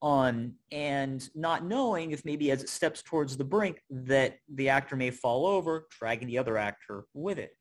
on 0.00 0.54
and 0.72 1.28
not 1.34 1.64
knowing 1.64 2.10
if 2.10 2.24
maybe 2.24 2.50
as 2.50 2.62
it 2.62 2.68
steps 2.68 3.02
towards 3.02 3.36
the 3.36 3.44
brink 3.44 3.80
that 3.88 4.38
the 4.52 4.68
actor 4.68 4.96
may 4.96 5.10
fall 5.10 5.46
over, 5.46 5.86
dragging 5.90 6.26
the 6.26 6.38
other 6.38 6.58
actor 6.58 7.04
with 7.14 7.38
it. 7.38 7.56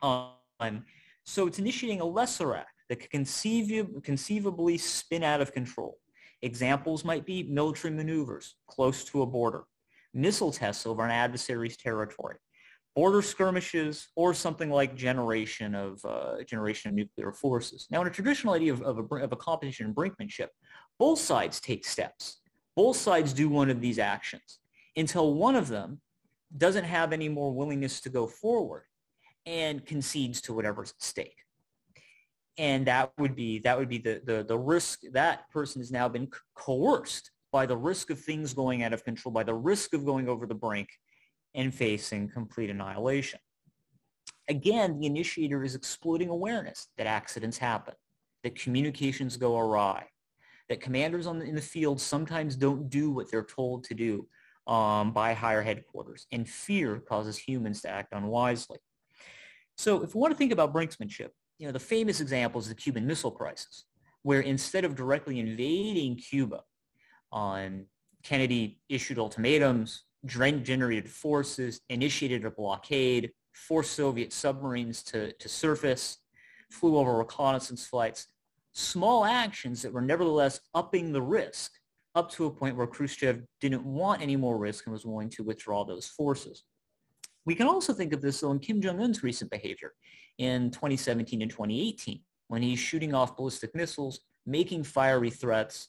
Um, 0.00 0.84
so 1.24 1.48
it's 1.48 1.58
initiating 1.58 2.00
a 2.00 2.04
lesser 2.04 2.54
act 2.54 2.70
that 2.88 2.96
could 3.00 3.10
conceivably 3.10 4.78
spin 4.78 5.24
out 5.24 5.40
of 5.40 5.52
control. 5.52 5.98
Examples 6.42 7.04
might 7.04 7.26
be 7.26 7.42
military 7.42 7.92
maneuvers 7.92 8.54
close 8.68 9.04
to 9.06 9.22
a 9.22 9.26
border, 9.26 9.64
missile 10.16 10.50
tests 10.50 10.86
over 10.86 11.04
an 11.04 11.10
adversary's 11.10 11.76
territory, 11.76 12.36
border 12.94 13.22
skirmishes, 13.22 14.08
or 14.16 14.32
something 14.32 14.70
like 14.70 14.96
generation 14.96 15.74
of 15.74 16.04
uh, 16.04 16.42
generation 16.44 16.88
of 16.88 16.94
nuclear 16.94 17.32
forces. 17.32 17.86
Now, 17.90 18.00
in 18.00 18.06
a 18.06 18.10
traditional 18.10 18.54
idea 18.54 18.72
of, 18.72 18.82
of, 18.82 18.98
a, 18.98 19.14
of 19.16 19.32
a 19.32 19.36
competition 19.36 19.86
in 19.86 19.94
brinkmanship, 19.94 20.48
both 20.98 21.18
sides 21.18 21.60
take 21.60 21.84
steps. 21.84 22.40
Both 22.74 22.96
sides 22.96 23.32
do 23.32 23.48
one 23.48 23.70
of 23.70 23.80
these 23.80 23.98
actions 23.98 24.58
until 24.96 25.34
one 25.34 25.54
of 25.54 25.68
them 25.68 26.00
doesn't 26.56 26.84
have 26.84 27.12
any 27.12 27.28
more 27.28 27.52
willingness 27.52 28.00
to 28.00 28.08
go 28.08 28.26
forward 28.26 28.84
and 29.44 29.84
concedes 29.84 30.40
to 30.42 30.54
whatever's 30.54 30.90
at 30.90 31.02
stake. 31.02 31.36
And 32.58 32.86
that 32.86 33.12
would 33.18 33.36
be 33.36 33.58
that 33.60 33.78
would 33.78 33.88
be 33.88 33.98
the, 33.98 34.22
the, 34.24 34.42
the 34.42 34.58
risk 34.58 35.00
that 35.12 35.50
person 35.50 35.80
has 35.80 35.92
now 35.92 36.08
been 36.08 36.28
coerced 36.54 37.30
by 37.58 37.64
the 37.72 37.82
risk 37.92 38.06
of 38.10 38.18
things 38.20 38.48
going 38.62 38.82
out 38.84 38.94
of 38.96 39.00
control, 39.08 39.32
by 39.40 39.46
the 39.50 39.58
risk 39.72 39.88
of 39.96 40.04
going 40.10 40.26
over 40.32 40.44
the 40.46 40.60
brink 40.66 40.88
and 41.54 41.68
facing 41.84 42.22
complete 42.38 42.70
annihilation. 42.74 43.40
Again, 44.56 44.88
the 44.98 45.06
initiator 45.06 45.64
is 45.68 45.74
exploiting 45.74 46.28
awareness 46.28 46.78
that 46.96 47.06
accidents 47.06 47.58
happen. 47.70 47.94
that 48.46 48.54
communications 48.54 49.36
go 49.36 49.58
awry, 49.58 50.06
that 50.68 50.80
commanders 50.80 51.24
the, 51.24 51.32
in 51.40 51.56
the 51.56 51.60
field 51.60 52.00
sometimes 52.00 52.54
don't 52.54 52.88
do 52.88 53.10
what 53.10 53.28
they're 53.28 53.42
told 53.42 53.82
to 53.82 53.94
do 53.94 54.28
um, 54.68 55.12
by 55.12 55.32
higher 55.32 55.62
headquarters, 55.62 56.28
and 56.30 56.48
fear 56.48 57.00
causes 57.00 57.36
humans 57.36 57.80
to 57.82 57.88
act 57.88 58.12
unwisely. 58.12 58.78
So 59.76 60.04
if 60.04 60.14
we 60.14 60.20
want 60.20 60.32
to 60.32 60.38
think 60.38 60.52
about 60.52 60.72
brinksmanship, 60.72 61.30
you 61.58 61.66
know, 61.66 61.72
the 61.72 61.80
famous 61.80 62.20
example 62.20 62.60
is 62.60 62.68
the 62.68 62.74
Cuban 62.76 63.04
Missile 63.04 63.32
Crisis, 63.32 63.86
where 64.22 64.42
instead 64.42 64.84
of 64.84 64.94
directly 64.94 65.40
invading 65.40 66.16
Cuba, 66.16 66.60
on 67.36 67.84
Kennedy 68.24 68.80
issued 68.88 69.18
ultimatums, 69.18 70.04
generated 70.24 71.08
forces, 71.08 71.82
initiated 71.90 72.44
a 72.46 72.50
blockade, 72.50 73.30
forced 73.52 73.92
Soviet 73.92 74.32
submarines 74.32 75.02
to, 75.04 75.32
to 75.34 75.48
surface, 75.48 76.16
flew 76.70 76.96
over 76.96 77.16
reconnaissance 77.16 77.86
flights, 77.86 78.26
small 78.72 79.24
actions 79.24 79.82
that 79.82 79.92
were 79.92 80.00
nevertheless 80.00 80.60
upping 80.74 81.12
the 81.12 81.22
risk 81.22 81.72
up 82.14 82.30
to 82.30 82.46
a 82.46 82.50
point 82.50 82.74
where 82.74 82.86
Khrushchev 82.86 83.42
didn't 83.60 83.84
want 83.84 84.22
any 84.22 84.36
more 84.36 84.56
risk 84.56 84.86
and 84.86 84.92
was 84.92 85.04
willing 85.04 85.28
to 85.30 85.44
withdraw 85.44 85.84
those 85.84 86.06
forces. 86.06 86.64
We 87.44 87.54
can 87.54 87.68
also 87.68 87.92
think 87.92 88.14
of 88.14 88.22
this 88.22 88.40
though 88.40 88.50
in 88.50 88.58
Kim 88.58 88.80
Jong-un's 88.80 89.22
recent 89.22 89.50
behavior 89.50 89.92
in 90.38 90.70
2017 90.70 91.42
and 91.42 91.50
2018 91.50 92.20
when 92.48 92.62
he's 92.62 92.78
shooting 92.78 93.14
off 93.14 93.36
ballistic 93.36 93.74
missiles, 93.74 94.20
making 94.46 94.84
fiery 94.84 95.30
threats, 95.30 95.88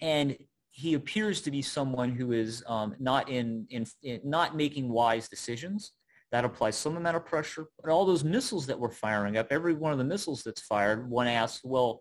and 0.00 0.36
he 0.76 0.94
appears 0.94 1.40
to 1.40 1.52
be 1.52 1.62
someone 1.62 2.10
who 2.10 2.32
is 2.32 2.64
um, 2.66 2.96
not 2.98 3.28
in, 3.28 3.64
in, 3.70 3.86
in, 4.02 4.20
not 4.24 4.56
making 4.56 4.88
wise 4.88 5.28
decisions. 5.28 5.92
That 6.32 6.44
applies 6.44 6.74
some 6.76 6.96
amount 6.96 7.16
of 7.16 7.24
pressure. 7.24 7.66
But 7.80 7.92
all 7.92 8.04
those 8.04 8.24
missiles 8.24 8.66
that 8.66 8.80
we're 8.80 8.90
firing 8.90 9.36
up, 9.36 9.46
every 9.50 9.72
one 9.72 9.92
of 9.92 9.98
the 9.98 10.04
missiles 10.04 10.42
that's 10.42 10.62
fired, 10.62 11.08
one 11.08 11.28
asks, 11.28 11.60
well, 11.62 12.00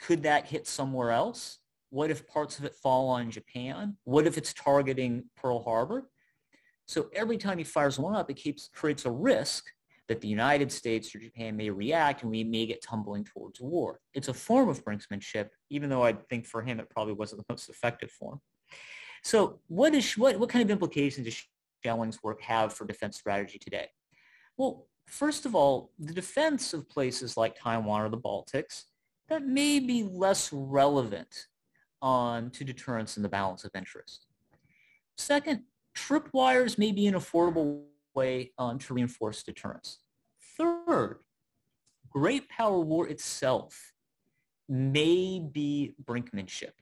could 0.00 0.22
that 0.24 0.46
hit 0.46 0.66
somewhere 0.66 1.12
else? 1.12 1.60
What 1.88 2.10
if 2.10 2.28
parts 2.28 2.58
of 2.58 2.66
it 2.66 2.74
fall 2.74 3.08
on 3.08 3.30
Japan? 3.30 3.96
What 4.04 4.26
if 4.26 4.36
it's 4.36 4.52
targeting 4.52 5.24
Pearl 5.34 5.62
Harbor? 5.64 6.10
So 6.86 7.08
every 7.14 7.38
time 7.38 7.56
he 7.56 7.64
fires 7.64 7.98
one 7.98 8.14
up, 8.14 8.28
it 8.28 8.36
keeps, 8.36 8.68
creates 8.74 9.06
a 9.06 9.10
risk 9.10 9.64
that 10.08 10.20
the 10.20 10.28
United 10.28 10.70
States 10.70 11.14
or 11.14 11.18
Japan 11.18 11.56
may 11.56 11.70
react 11.70 12.22
and 12.22 12.30
we 12.30 12.44
may 12.44 12.66
get 12.66 12.82
tumbling 12.82 13.24
towards 13.24 13.60
war. 13.60 14.00
It's 14.12 14.28
a 14.28 14.34
form 14.34 14.68
of 14.68 14.84
brinksmanship, 14.84 15.48
even 15.70 15.88
though 15.88 16.02
I 16.02 16.12
think 16.28 16.46
for 16.46 16.62
him 16.62 16.78
it 16.78 16.90
probably 16.90 17.14
wasn't 17.14 17.40
the 17.40 17.52
most 17.52 17.68
effective 17.68 18.10
form. 18.10 18.40
So 19.22 19.60
what, 19.68 19.94
is, 19.94 20.18
what, 20.18 20.38
what 20.38 20.50
kind 20.50 20.62
of 20.62 20.70
implications 20.70 21.26
does 21.26 21.42
Schelling's 21.82 22.22
work 22.22 22.42
have 22.42 22.74
for 22.74 22.86
defense 22.86 23.16
strategy 23.16 23.58
today? 23.58 23.88
Well, 24.58 24.86
first 25.06 25.46
of 25.46 25.54
all, 25.54 25.92
the 25.98 26.12
defense 26.12 26.74
of 26.74 26.88
places 26.88 27.36
like 27.36 27.58
Taiwan 27.58 28.02
or 28.02 28.08
the 28.10 28.18
Baltics, 28.18 28.84
that 29.28 29.42
may 29.42 29.80
be 29.80 30.02
less 30.02 30.52
relevant 30.52 31.46
on 32.02 32.50
to 32.50 32.64
deterrence 32.64 33.16
and 33.16 33.24
the 33.24 33.30
balance 33.30 33.64
of 33.64 33.70
interest. 33.74 34.26
Second, 35.16 35.62
tripwires 35.96 36.76
may 36.76 36.92
be 36.92 37.06
an 37.06 37.14
affordable 37.14 37.84
way 38.14 38.52
um, 38.58 38.78
to 38.78 38.94
reinforce 38.94 39.42
deterrence. 39.42 39.98
Third, 40.56 41.20
great 42.10 42.48
power 42.48 42.80
war 42.80 43.08
itself 43.08 43.92
may 44.68 45.38
be 45.40 45.94
brinkmanship. 46.04 46.72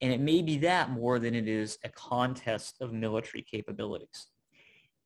And 0.00 0.12
it 0.12 0.20
may 0.20 0.42
be 0.42 0.58
that 0.58 0.90
more 0.90 1.18
than 1.18 1.34
it 1.34 1.46
is 1.46 1.78
a 1.84 1.88
contest 1.88 2.76
of 2.80 2.92
military 2.92 3.42
capabilities. 3.48 4.26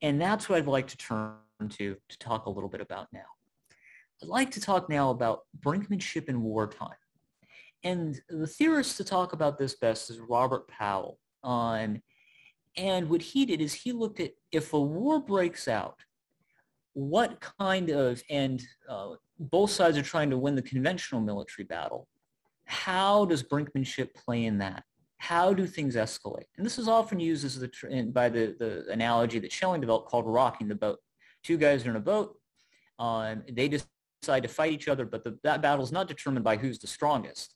And 0.02 0.20
that's 0.20 0.48
what 0.48 0.58
I'd 0.58 0.66
like 0.66 0.88
to 0.88 0.96
turn 0.96 1.36
to 1.70 1.96
to 2.08 2.18
talk 2.18 2.46
a 2.46 2.50
little 2.50 2.68
bit 2.68 2.80
about 2.80 3.08
now. 3.12 3.26
I'd 4.22 4.28
like 4.28 4.50
to 4.52 4.60
talk 4.60 4.88
now 4.88 5.10
about 5.10 5.40
brinkmanship 5.60 6.28
in 6.28 6.42
wartime. 6.42 6.96
And 7.84 8.20
the 8.28 8.46
theorist 8.46 8.96
to 8.96 9.04
talk 9.04 9.32
about 9.32 9.58
this 9.58 9.76
best 9.76 10.10
is 10.10 10.18
Robert 10.18 10.66
Powell. 10.68 11.18
On 11.42 12.02
and 12.76 13.08
what 13.08 13.22
he 13.22 13.46
did 13.46 13.60
is 13.60 13.72
he 13.72 13.92
looked 13.92 14.20
at 14.20 14.32
if 14.52 14.72
a 14.72 14.80
war 14.80 15.20
breaks 15.20 15.68
out, 15.68 15.98
what 16.92 17.40
kind 17.58 17.90
of, 17.90 18.22
and 18.30 18.62
uh, 18.88 19.14
both 19.38 19.70
sides 19.70 19.98
are 19.98 20.02
trying 20.02 20.30
to 20.30 20.38
win 20.38 20.54
the 20.54 20.62
conventional 20.62 21.20
military 21.20 21.64
battle, 21.64 22.08
how 22.64 23.24
does 23.24 23.42
brinkmanship 23.42 24.14
play 24.14 24.44
in 24.44 24.58
that? 24.58 24.84
How 25.18 25.52
do 25.52 25.66
things 25.66 25.96
escalate? 25.96 26.44
And 26.56 26.64
this 26.64 26.78
is 26.78 26.88
often 26.88 27.20
used 27.20 27.44
as 27.44 27.58
the, 27.58 28.10
by 28.12 28.28
the, 28.28 28.54
the 28.58 28.86
analogy 28.90 29.38
that 29.38 29.52
Schelling 29.52 29.80
developed 29.80 30.08
called 30.08 30.26
rocking 30.26 30.68
the 30.68 30.74
boat. 30.74 30.98
Two 31.42 31.56
guys 31.56 31.86
are 31.86 31.90
in 31.90 31.96
a 31.96 32.00
boat. 32.00 32.38
Um, 32.98 33.42
they 33.50 33.68
decide 33.68 34.42
to 34.42 34.48
fight 34.48 34.72
each 34.72 34.88
other, 34.88 35.04
but 35.04 35.24
the, 35.24 35.38
that 35.42 35.62
battle 35.62 35.84
is 35.84 35.92
not 35.92 36.08
determined 36.08 36.44
by 36.44 36.56
who's 36.56 36.78
the 36.78 36.86
strongest 36.86 37.55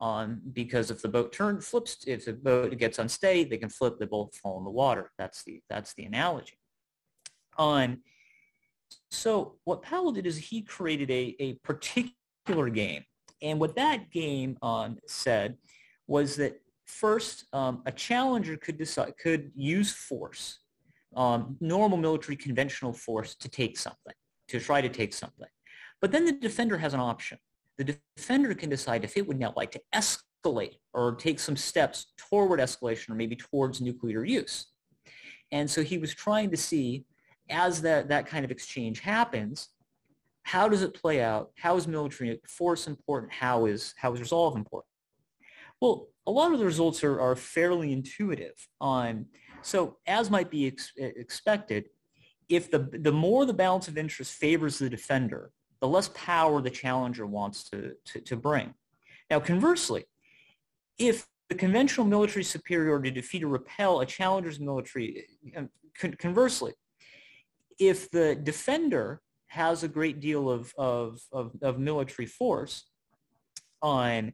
on 0.00 0.40
because 0.52 0.90
if 0.90 1.02
the 1.02 1.08
boat 1.08 1.32
turns 1.32 1.66
flips 1.66 2.04
if 2.06 2.24
the 2.24 2.32
boat 2.32 2.76
gets 2.78 2.98
unsteady 2.98 3.44
they 3.44 3.58
can 3.58 3.68
flip 3.68 3.98
they 3.98 4.06
both 4.06 4.34
fall 4.36 4.58
in 4.58 4.64
the 4.64 4.70
water. 4.70 5.10
That's 5.18 5.44
the 5.44 5.60
that's 5.68 5.94
the 5.94 6.04
analogy. 6.04 6.58
On 7.58 7.98
so 9.10 9.56
what 9.64 9.82
powell 9.82 10.12
did 10.12 10.26
is 10.26 10.36
he 10.36 10.62
created 10.62 11.10
a, 11.10 11.36
a 11.38 11.54
particular 11.64 12.68
game. 12.72 13.04
And 13.42 13.58
what 13.58 13.76
that 13.76 14.10
game 14.10 14.58
um, 14.62 14.98
said 15.06 15.56
was 16.06 16.36
that 16.36 16.60
first 16.86 17.44
um, 17.52 17.82
a 17.86 17.92
challenger 17.92 18.56
could 18.56 18.78
decide 18.78 19.14
could 19.22 19.52
use 19.54 19.92
force 19.92 20.58
um, 21.16 21.56
normal 21.60 21.98
military 21.98 22.36
conventional 22.36 22.92
force 22.92 23.34
to 23.36 23.48
take 23.48 23.78
something 23.78 24.14
to 24.48 24.60
try 24.60 24.80
to 24.80 24.88
take 24.88 25.12
something. 25.12 25.48
But 26.00 26.12
then 26.12 26.24
the 26.24 26.32
defender 26.32 26.78
has 26.78 26.94
an 26.94 27.00
option 27.00 27.38
the 27.80 27.96
defender 28.16 28.54
can 28.54 28.68
decide 28.68 29.04
if 29.04 29.16
it 29.16 29.26
would 29.26 29.38
now 29.38 29.54
like 29.56 29.70
to 29.70 29.80
escalate 29.94 30.76
or 30.92 31.14
take 31.14 31.40
some 31.40 31.56
steps 31.56 32.12
toward 32.18 32.60
escalation 32.60 33.08
or 33.08 33.14
maybe 33.14 33.36
towards 33.36 33.80
nuclear 33.80 34.22
use. 34.22 34.66
And 35.50 35.68
so 35.68 35.82
he 35.82 35.96
was 35.96 36.12
trying 36.12 36.50
to 36.50 36.58
see 36.58 37.06
as 37.48 37.80
that, 37.80 38.08
that 38.08 38.26
kind 38.26 38.44
of 38.44 38.50
exchange 38.50 39.00
happens, 39.00 39.68
how 40.42 40.68
does 40.68 40.82
it 40.82 40.92
play 40.92 41.22
out? 41.22 41.52
How 41.56 41.76
is 41.76 41.88
military 41.88 42.38
force 42.46 42.86
important? 42.86 43.32
How 43.32 43.64
is, 43.64 43.94
how 43.96 44.12
is 44.12 44.20
resolve 44.20 44.56
important? 44.56 44.90
Well, 45.80 46.08
a 46.26 46.30
lot 46.30 46.52
of 46.52 46.58
the 46.58 46.66
results 46.66 47.02
are, 47.02 47.18
are 47.18 47.34
fairly 47.34 47.92
intuitive. 47.92 48.68
On, 48.80 49.24
so 49.62 49.96
as 50.06 50.30
might 50.30 50.50
be 50.50 50.66
ex- 50.66 50.92
expected, 50.98 51.88
if 52.50 52.70
the, 52.70 52.90
the 52.92 53.12
more 53.12 53.46
the 53.46 53.54
balance 53.54 53.88
of 53.88 53.96
interest 53.96 54.34
favors 54.34 54.78
the 54.78 54.90
defender, 54.90 55.50
the 55.80 55.88
less 55.88 56.10
power 56.14 56.60
the 56.60 56.70
challenger 56.70 57.26
wants 57.26 57.64
to, 57.70 57.94
to, 58.04 58.20
to 58.20 58.36
bring. 58.36 58.74
Now, 59.30 59.40
conversely, 59.40 60.04
if 60.98 61.26
the 61.48 61.54
conventional 61.54 62.06
military 62.06 62.44
superiority 62.44 63.10
to 63.10 63.20
defeat 63.20 63.42
or 63.42 63.48
repel 63.48 64.00
a 64.00 64.06
challenger's 64.06 64.60
military, 64.60 65.26
um, 65.56 65.68
conversely, 66.18 66.74
if 67.78 68.10
the 68.10 68.34
defender 68.34 69.20
has 69.48 69.82
a 69.82 69.88
great 69.88 70.20
deal 70.20 70.48
of, 70.48 70.72
of, 70.78 71.20
of, 71.32 71.52
of 71.62 71.78
military 71.78 72.26
force, 72.26 72.84
on 73.82 74.32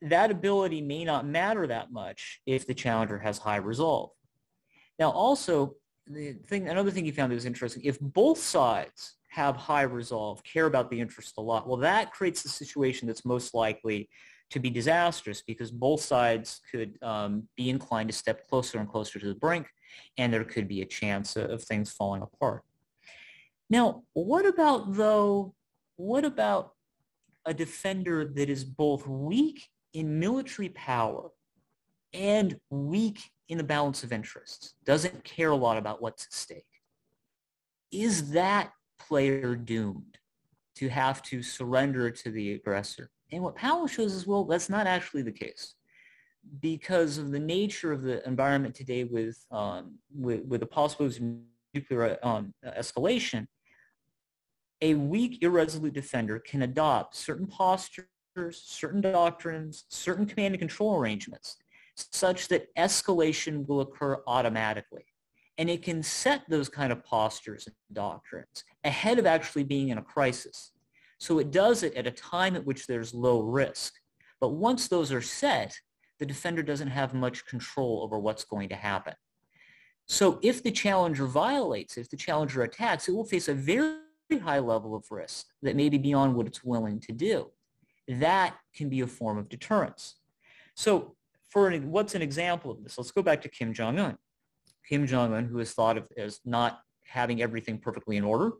that 0.00 0.30
ability 0.30 0.80
may 0.80 1.04
not 1.04 1.26
matter 1.26 1.66
that 1.66 1.90
much 1.90 2.40
if 2.46 2.66
the 2.66 2.74
challenger 2.74 3.18
has 3.18 3.38
high 3.38 3.56
resolve. 3.56 4.10
Now, 4.98 5.10
also, 5.10 5.74
the 6.06 6.34
thing, 6.46 6.68
another 6.68 6.90
thing 6.90 7.04
he 7.04 7.10
found 7.10 7.30
that 7.30 7.34
was 7.34 7.44
interesting, 7.44 7.82
if 7.84 7.98
both 8.00 8.38
sides 8.38 9.17
have 9.28 9.56
high 9.56 9.82
resolve, 9.82 10.42
care 10.42 10.66
about 10.66 10.90
the 10.90 11.00
interest 11.00 11.34
a 11.38 11.40
lot. 11.40 11.68
Well, 11.68 11.76
that 11.78 12.12
creates 12.12 12.42
the 12.42 12.48
situation 12.48 13.06
that's 13.06 13.24
most 13.24 13.54
likely 13.54 14.08
to 14.50 14.58
be 14.58 14.70
disastrous 14.70 15.42
because 15.42 15.70
both 15.70 16.00
sides 16.00 16.60
could 16.70 16.98
um, 17.02 17.48
be 17.56 17.68
inclined 17.68 18.08
to 18.08 18.14
step 18.14 18.48
closer 18.48 18.78
and 18.78 18.88
closer 18.88 19.18
to 19.18 19.28
the 19.28 19.34
brink, 19.34 19.66
and 20.16 20.32
there 20.32 20.44
could 20.44 20.66
be 20.66 20.80
a 20.80 20.86
chance 20.86 21.36
of 21.36 21.62
things 21.62 21.92
falling 21.92 22.22
apart. 22.22 22.62
Now, 23.68 24.04
what 24.14 24.46
about, 24.46 24.94
though, 24.94 25.54
what 25.96 26.24
about 26.24 26.72
a 27.44 27.52
defender 27.52 28.24
that 28.24 28.48
is 28.48 28.64
both 28.64 29.06
weak 29.06 29.68
in 29.92 30.18
military 30.18 30.70
power 30.70 31.30
and 32.14 32.58
weak 32.70 33.20
in 33.48 33.58
the 33.58 33.64
balance 33.64 34.02
of 34.02 34.12
interests, 34.12 34.74
doesn't 34.84 35.24
care 35.24 35.50
a 35.50 35.56
lot 35.56 35.76
about 35.76 36.00
what's 36.00 36.24
at 36.24 36.32
stake? 36.32 36.64
Is 37.90 38.30
that 38.32 38.70
player 38.98 39.56
doomed 39.56 40.18
to 40.76 40.88
have 40.88 41.22
to 41.22 41.42
surrender 41.42 42.10
to 42.10 42.30
the 42.30 42.52
aggressor. 42.52 43.10
And 43.32 43.42
what 43.42 43.56
Powell 43.56 43.86
shows 43.86 44.14
is, 44.14 44.26
well, 44.26 44.44
that's 44.44 44.70
not 44.70 44.86
actually 44.86 45.22
the 45.22 45.32
case 45.32 45.74
because 46.60 47.18
of 47.18 47.30
the 47.30 47.38
nature 47.38 47.92
of 47.92 48.02
the 48.02 48.26
environment 48.26 48.74
today 48.74 49.04
with, 49.04 49.44
um, 49.50 49.98
with, 50.14 50.44
with 50.46 50.60
the 50.60 50.66
possibility 50.66 51.18
of 51.18 51.22
nuclear 51.74 52.18
um, 52.22 52.54
escalation, 52.64 53.46
a 54.80 54.94
weak, 54.94 55.42
irresolute 55.42 55.92
defender 55.92 56.38
can 56.38 56.62
adopt 56.62 57.16
certain 57.16 57.46
postures, 57.46 58.06
certain 58.52 59.00
doctrines, 59.00 59.84
certain 59.88 60.24
command 60.24 60.54
and 60.54 60.60
control 60.60 60.96
arrangements 60.96 61.56
such 62.12 62.48
that 62.48 62.74
escalation 62.76 63.66
will 63.66 63.80
occur 63.80 64.22
automatically. 64.26 65.04
And 65.58 65.68
it 65.68 65.82
can 65.82 66.02
set 66.02 66.42
those 66.48 66.68
kind 66.68 66.92
of 66.92 67.04
postures 67.04 67.66
and 67.66 67.74
doctrines 67.92 68.64
ahead 68.84 69.18
of 69.18 69.26
actually 69.26 69.64
being 69.64 69.88
in 69.88 69.98
a 69.98 70.02
crisis 70.02 70.72
So 71.18 71.40
it 71.40 71.50
does 71.50 71.82
it 71.82 71.94
at 71.94 72.06
a 72.06 72.12
time 72.12 72.56
at 72.56 72.64
which 72.64 72.86
there's 72.86 73.12
low 73.12 73.42
risk. 73.42 73.94
But 74.40 74.50
once 74.50 74.88
those 74.88 75.12
are 75.12 75.20
set, 75.20 75.74
the 76.18 76.26
defender 76.26 76.62
doesn't 76.62 76.88
have 76.88 77.12
much 77.12 77.44
control 77.46 78.02
over 78.02 78.18
what's 78.18 78.44
going 78.44 78.68
to 78.70 78.76
happen. 78.76 79.14
So 80.06 80.38
if 80.42 80.62
the 80.62 80.70
challenger 80.70 81.26
violates, 81.26 81.98
if 81.98 82.08
the 82.08 82.16
challenger 82.16 82.62
attacks, 82.62 83.08
it 83.08 83.12
will 83.14 83.24
face 83.24 83.48
a 83.48 83.54
very 83.54 83.98
high 84.42 84.58
level 84.60 84.94
of 84.94 85.04
risk 85.10 85.46
that 85.62 85.76
may 85.76 85.88
be 85.88 85.98
beyond 85.98 86.34
what 86.34 86.46
it's 86.46 86.64
willing 86.64 87.00
to 87.00 87.12
do. 87.12 87.50
That 88.06 88.56
can 88.74 88.88
be 88.88 89.00
a 89.00 89.06
form 89.06 89.38
of 89.38 89.48
deterrence. 89.48 90.16
So 90.74 91.16
for 91.50 91.68
an, 91.68 91.90
what's 91.90 92.14
an 92.14 92.22
example 92.22 92.70
of 92.70 92.82
this? 92.82 92.96
Let's 92.96 93.10
go 93.10 93.22
back 93.22 93.42
to 93.42 93.48
Kim 93.48 93.74
Jong-un. 93.74 94.16
Kim 94.88 95.06
Jong-un, 95.06 95.44
who 95.44 95.58
is 95.58 95.72
thought 95.72 95.98
of 95.98 96.08
as 96.16 96.40
not 96.44 96.80
having 97.04 97.42
everything 97.42 97.78
perfectly 97.78 98.16
in 98.16 98.24
order, 98.24 98.52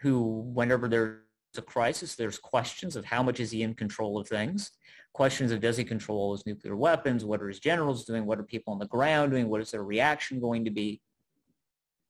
who 0.00 0.42
whenever 0.52 0.88
there's 0.88 1.18
a 1.56 1.62
crisis, 1.62 2.14
there's 2.14 2.38
questions 2.38 2.96
of 2.96 3.04
how 3.04 3.22
much 3.22 3.40
is 3.40 3.50
he 3.50 3.62
in 3.62 3.74
control 3.74 4.18
of 4.18 4.28
things, 4.28 4.72
questions 5.12 5.52
of 5.52 5.60
does 5.60 5.76
he 5.76 5.84
control 5.84 6.32
his 6.32 6.46
nuclear 6.46 6.76
weapons, 6.76 7.24
what 7.24 7.42
are 7.42 7.48
his 7.48 7.58
generals 7.58 8.04
doing, 8.04 8.26
what 8.26 8.38
are 8.38 8.44
people 8.44 8.72
on 8.72 8.78
the 8.78 8.86
ground 8.86 9.32
doing, 9.32 9.48
what 9.48 9.60
is 9.60 9.70
their 9.70 9.82
reaction 9.84 10.40
going 10.40 10.64
to 10.64 10.70
be. 10.70 11.00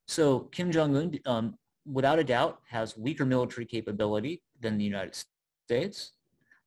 So 0.07 0.41
Kim 0.53 0.71
Jong-un, 0.73 1.19
um, 1.27 1.55
without 1.87 2.19
a 2.19 2.25
doubt, 2.25 2.61
has 2.69 2.97
weaker 2.97 3.25
military 3.25 3.67
capability 3.67 4.43
than 4.61 4.79
the 4.79 4.85
United 4.85 5.17
States. 5.67 6.13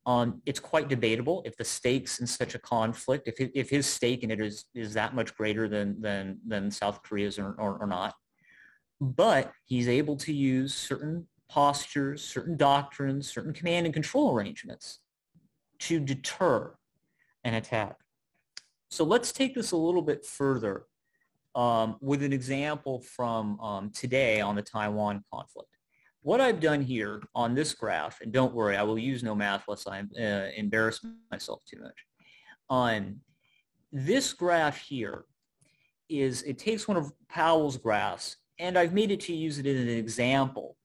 Um, 0.06 0.42
it's 0.46 0.60
quite 0.60 0.90
debatable 0.90 1.42
if 1.46 1.56
the 1.56 1.64
stakes 1.64 2.20
in 2.20 2.28
such 2.28 2.56
a 2.56 2.60
conflict, 2.60 3.28
if, 3.28 3.50
if 3.56 3.70
his 3.70 3.86
stake 3.86 4.24
in 4.24 4.32
it 4.32 4.42
is, 4.42 4.66
is 4.76 4.94
that 4.96 5.16
much 5.16 5.34
greater 5.36 5.70
than, 5.70 6.02
than, 6.02 6.40
than 6.46 6.70
South 6.70 7.02
Korea's 7.04 7.40
or, 7.40 7.56
or, 7.58 7.78
or 7.78 7.88
not. 7.88 8.14
But 9.00 9.52
he's 9.66 9.88
able 9.88 10.18
to 10.18 10.34
use 10.34 10.74
certain 10.74 11.28
postures, 11.50 12.24
certain 12.24 12.58
doctrines, 12.58 13.32
certain 13.32 13.54
command 13.54 13.86
and 13.86 13.94
control 13.94 14.36
arrangements 14.36 15.00
to 15.80 16.00
deter 16.00 16.76
an 17.44 17.54
attack. 17.54 17.96
So 18.90 19.04
let's 19.04 19.32
take 19.32 19.56
this 19.56 19.72
a 19.72 19.78
little 19.78 20.02
bit 20.02 20.26
further 20.26 20.86
um, 21.56 21.98
with 22.02 22.24
an 22.24 22.34
example 22.34 23.02
from 23.02 23.60
um, 23.60 23.90
today 23.92 24.42
on 24.42 24.56
the 24.56 24.62
Taiwan 24.62 25.24
conflict. 25.32 25.73
What 26.24 26.40
I've 26.40 26.62
done 26.62 26.82
here 26.82 27.22
on 27.36 27.54
this 27.54 27.74
graph, 27.74 28.22
and 28.22 28.32
don't 28.32 28.54
worry, 28.54 28.78
I 28.78 28.84
will 28.84 28.98
use 28.98 29.24
no 29.24 29.36
math 29.36 29.66
lest 29.68 29.90
I 29.90 30.04
uh, 30.18 30.50
embarrass 30.56 31.02
myself 31.30 31.62
too 31.70 31.82
much. 31.82 32.06
On 32.70 33.20
this 33.92 34.32
graph 34.32 34.78
here 34.78 35.26
is, 36.08 36.42
it 36.44 36.58
takes 36.58 36.88
one 36.88 36.96
of 36.96 37.12
Powell's 37.28 37.78
graphs, 37.78 38.38
and 38.58 38.78
I've 38.78 38.94
made 38.94 39.12
it 39.12 39.20
to 39.22 39.36
use 39.36 39.60
it 39.60 39.66
as 39.66 39.78
an 39.78 39.90
example 39.90 40.78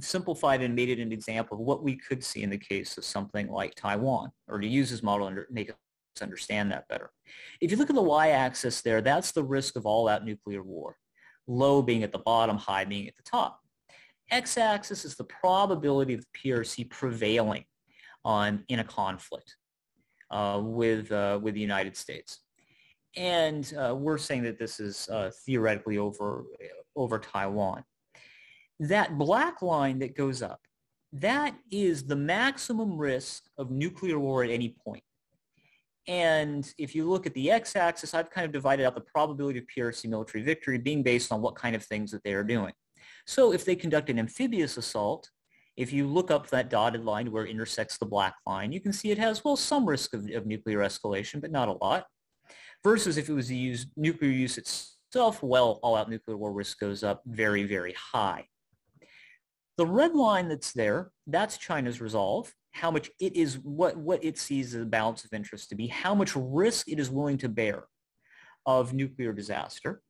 simplified 0.00 0.62
and 0.62 0.74
made 0.74 0.88
it 0.88 0.98
an 0.98 1.12
example 1.12 1.58
of 1.58 1.64
what 1.64 1.82
we 1.82 1.96
could 1.96 2.22
see 2.22 2.42
in 2.42 2.50
the 2.50 2.58
case 2.58 2.96
of 2.98 3.04
something 3.04 3.48
like 3.48 3.74
Taiwan, 3.74 4.30
or 4.48 4.58
to 4.58 4.66
use 4.66 4.90
this 4.90 5.02
model 5.02 5.28
and 5.28 5.38
make 5.50 5.70
us 5.70 5.76
understand 6.20 6.70
that 6.72 6.88
better. 6.88 7.10
If 7.62 7.70
you 7.70 7.78
look 7.78 7.90
at 7.90 7.96
the 7.96 8.02
y-axis 8.02 8.82
there, 8.82 9.00
that's 9.00 9.32
the 9.32 9.44
risk 9.44 9.76
of 9.76 9.86
all-out 9.86 10.26
nuclear 10.26 10.62
war. 10.62 10.96
Low 11.46 11.80
being 11.80 12.02
at 12.02 12.12
the 12.12 12.18
bottom, 12.18 12.58
high 12.58 12.84
being 12.84 13.08
at 13.08 13.16
the 13.16 13.22
top. 13.22 13.61
X-axis 14.32 15.04
is 15.04 15.14
the 15.14 15.24
probability 15.24 16.14
of 16.14 16.20
the 16.20 16.50
PRC 16.50 16.90
prevailing 16.90 17.64
on 18.24 18.64
in 18.68 18.80
a 18.80 18.84
conflict 18.84 19.56
uh, 20.30 20.60
with 20.62 21.12
uh, 21.12 21.38
with 21.40 21.54
the 21.54 21.60
United 21.60 21.96
States, 21.96 22.40
and 23.16 23.72
uh, 23.78 23.94
we're 23.94 24.18
saying 24.18 24.42
that 24.42 24.58
this 24.58 24.80
is 24.80 25.08
uh, 25.10 25.30
theoretically 25.46 25.98
over 25.98 26.44
over 26.96 27.18
Taiwan 27.18 27.84
that 28.82 29.16
black 29.16 29.62
line 29.62 30.00
that 30.00 30.16
goes 30.16 30.42
up, 30.42 30.60
that 31.12 31.54
is 31.70 32.04
the 32.04 32.16
maximum 32.16 32.98
risk 32.98 33.44
of 33.56 33.70
nuclear 33.70 34.18
war 34.18 34.42
at 34.42 34.50
any 34.50 34.74
point. 34.84 35.04
And 36.08 36.68
if 36.78 36.94
you 36.94 37.08
look 37.08 37.26
at 37.26 37.34
the 37.34 37.50
x-axis, 37.52 38.12
I've 38.12 38.30
kind 38.30 38.44
of 38.44 38.50
divided 38.50 38.84
out 38.84 38.96
the 38.96 39.02
probability 39.02 39.60
of 39.60 39.66
PRC 39.66 40.08
military 40.08 40.42
victory 40.42 40.78
being 40.78 41.04
based 41.04 41.30
on 41.30 41.40
what 41.40 41.54
kind 41.54 41.76
of 41.76 41.84
things 41.84 42.10
that 42.10 42.24
they 42.24 42.32
are 42.32 42.42
doing. 42.42 42.72
So 43.26 43.52
if 43.52 43.64
they 43.64 43.76
conduct 43.76 44.10
an 44.10 44.18
amphibious 44.18 44.76
assault, 44.76 45.30
if 45.76 45.92
you 45.92 46.06
look 46.06 46.30
up 46.30 46.48
that 46.48 46.68
dotted 46.70 47.04
line 47.04 47.32
where 47.32 47.46
it 47.46 47.50
intersects 47.50 47.98
the 47.98 48.06
black 48.06 48.34
line, 48.46 48.72
you 48.72 48.80
can 48.80 48.92
see 48.92 49.10
it 49.10 49.18
has, 49.18 49.44
well, 49.44 49.56
some 49.56 49.88
risk 49.88 50.14
of, 50.14 50.28
of 50.30 50.46
nuclear 50.46 50.80
escalation, 50.80 51.40
but 51.40 51.50
not 51.50 51.68
a 51.68 51.78
lot. 51.84 52.06
Versus 52.84 53.16
if 53.16 53.28
it 53.28 53.32
was 53.32 53.48
to 53.48 53.54
use 53.54 53.86
nuclear 53.96 54.30
use 54.30 54.58
itself, 54.58 55.42
well, 55.42 55.78
all-out 55.82 56.10
nuclear 56.10 56.36
war 56.36 56.52
risk 56.52 56.78
goes 56.78 57.02
up 57.02 57.22
very, 57.26 57.64
very 57.64 57.94
high. 58.12 58.46
The 59.78 59.86
red 59.86 60.14
line 60.14 60.48
that's 60.48 60.72
there, 60.72 61.10
that's 61.26 61.56
China's 61.56 62.00
resolve, 62.00 62.52
how 62.72 62.90
much 62.90 63.10
it 63.20 63.36
is, 63.36 63.58
what, 63.58 63.96
what 63.96 64.22
it 64.22 64.36
sees 64.38 64.74
as 64.74 64.82
a 64.82 64.86
balance 64.86 65.24
of 65.24 65.32
interest 65.32 65.70
to 65.70 65.74
be, 65.74 65.86
how 65.86 66.14
much 66.14 66.34
risk 66.36 66.88
it 66.88 66.98
is 66.98 67.08
willing 67.10 67.38
to 67.38 67.48
bear 67.48 67.84
of 68.66 68.92
nuclear 68.92 69.32
disaster. 69.32 70.02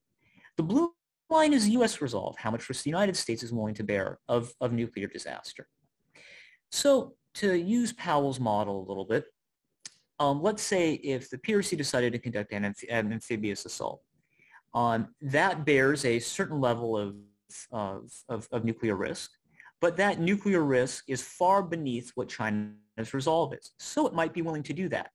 The 0.56 0.62
blue 0.62 0.92
line 1.32 1.52
is 1.52 1.68
U.S. 1.70 2.00
resolve, 2.00 2.36
how 2.38 2.50
much 2.50 2.68
risk 2.68 2.84
the 2.84 2.90
United 2.90 3.16
States 3.16 3.42
is 3.42 3.52
willing 3.52 3.74
to 3.74 3.84
bear 3.84 4.18
of, 4.28 4.52
of 4.60 4.72
nuclear 4.72 5.08
disaster. 5.08 5.66
So 6.70 7.14
to 7.34 7.54
use 7.54 7.92
Powell's 7.92 8.38
model 8.38 8.80
a 8.80 8.86
little 8.88 9.04
bit, 9.04 9.24
um, 10.18 10.42
let's 10.42 10.62
say 10.62 10.94
if 10.94 11.30
the 11.30 11.38
PRC 11.38 11.76
decided 11.76 12.12
to 12.12 12.18
conduct 12.18 12.52
an, 12.52 12.72
an 12.88 13.12
amphibious 13.12 13.64
assault, 13.64 14.02
um, 14.74 15.08
that 15.20 15.64
bears 15.64 16.04
a 16.04 16.18
certain 16.18 16.60
level 16.60 16.96
of, 16.96 17.16
of, 17.72 18.48
of 18.50 18.64
nuclear 18.64 18.96
risk. 18.96 19.30
But 19.80 19.96
that 19.96 20.20
nuclear 20.20 20.62
risk 20.62 21.04
is 21.08 21.22
far 21.22 21.62
beneath 21.62 22.12
what 22.14 22.28
China's 22.28 23.12
resolve 23.12 23.52
is. 23.54 23.72
So 23.78 24.06
it 24.06 24.14
might 24.14 24.32
be 24.32 24.42
willing 24.42 24.62
to 24.62 24.72
do 24.72 24.88
that. 24.90 25.10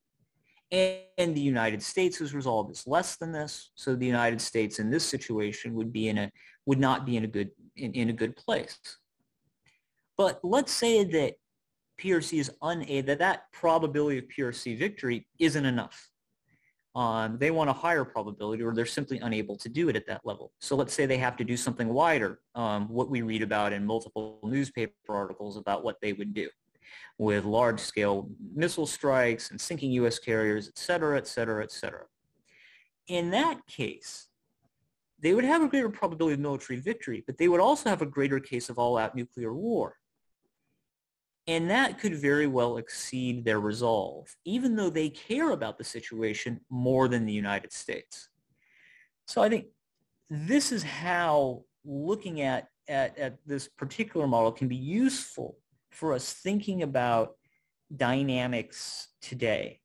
And 0.72 1.36
the 1.36 1.42
United 1.42 1.82
States' 1.82 2.34
resolve 2.34 2.70
is 2.72 2.86
less 2.86 3.16
than 3.16 3.32
this. 3.32 3.72
So 3.76 3.96
the 3.96 4.06
United 4.06 4.42
States 4.42 4.80
in 4.80 4.90
this 4.90 5.06
situation 5.06 5.74
would 5.76 5.94
be 5.94 6.10
in 6.10 6.18
a 6.18 6.32
would 6.66 6.80
not 6.80 7.06
be 7.06 7.16
in 7.16 7.24
a 7.24 7.28
good 7.28 7.52
in, 7.76 7.94
in 7.94 8.10
a 8.10 8.14
good 8.14 8.36
place. 8.36 8.78
But 10.18 10.40
let's 10.44 10.74
say 10.74 11.04
that 11.06 11.36
PRC 12.02 12.40
is 12.40 12.52
unable 12.62 13.08
that 13.08 13.20
that 13.20 13.44
probability 13.54 14.18
of 14.18 14.26
PRC 14.26 14.78
victory 14.78 15.28
isn't 15.40 15.66
enough 15.66 16.10
um, 16.98 17.38
they 17.38 17.52
want 17.52 17.70
a 17.70 17.74
higher 17.74 18.04
probability 18.04 18.64
or 18.64 18.74
they're 18.74 18.84
simply 18.88 19.20
unable 19.20 19.56
to 19.58 19.70
do 19.70 19.88
it 19.88 19.96
at 19.96 20.08
that 20.08 20.22
level. 20.26 20.52
So 20.60 20.76
let's 20.76 20.96
say 20.96 21.06
they 21.06 21.20
have 21.20 21.38
to 21.38 21.44
do 21.44 21.56
something 21.56 21.90
wider, 21.90 22.40
um, 22.56 22.90
what 22.90 23.08
we 23.08 23.22
read 23.22 23.44
about 23.44 23.72
in 23.72 23.86
multiple 23.86 24.40
newspaper 24.44 24.94
articles 25.08 25.58
about 25.58 25.84
what 25.84 25.98
they 26.02 26.14
would 26.14 26.34
do 26.34 26.50
with 27.18 27.46
large-scale 27.46 28.30
missile 28.56 28.86
strikes 28.86 29.52
and 29.52 29.60
sinking 29.60 29.92
U.S. 29.94 30.20
carriers, 30.20 30.68
et 30.68 30.78
cetera, 30.78 31.18
et 31.18 31.28
cetera, 31.28 31.64
et 31.64 31.72
cetera. 31.72 32.06
In 33.08 33.32
that 33.32 33.66
case, 33.68 34.28
they 35.20 35.34
would 35.34 35.46
have 35.46 35.64
a 35.64 35.68
greater 35.68 35.90
probability 35.90 36.36
of 36.36 36.40
military 36.40 36.80
victory, 36.80 37.24
but 37.26 37.38
they 37.38 37.48
would 37.48 37.60
also 37.60 37.90
have 37.90 38.02
a 38.02 38.06
greater 38.06 38.40
case 38.40 38.70
of 38.70 38.78
all-out 38.78 39.16
nuclear 39.16 39.54
war. 39.54 39.96
And 41.48 41.70
that 41.70 41.98
could 41.98 42.14
very 42.14 42.46
well 42.46 42.78
exceed 42.78 43.46
their 43.46 43.60
resolve, 43.60 44.36
even 44.44 44.76
though 44.76 44.90
they 44.90 45.10
care 45.10 45.52
about 45.52 45.78
the 45.78 45.84
situation 45.84 46.60
more 46.70 47.08
than 47.08 47.26
the 47.26 47.34
United 47.34 47.72
States. 47.72 48.30
So 49.26 49.42
I 49.42 49.50
think 49.50 49.68
this 50.30 50.74
is 50.74 50.84
how 50.84 51.64
looking 51.86 52.42
at, 52.42 52.68
at, 52.90 53.18
at 53.18 53.38
this 53.46 53.70
particular 53.70 54.28
model 54.28 54.52
can 54.52 54.68
be 54.68 54.76
useful 54.76 55.58
for 55.98 56.14
us 56.14 56.32
thinking 56.32 56.84
about 56.84 57.36
dynamics 57.96 59.08
today. 59.20 59.80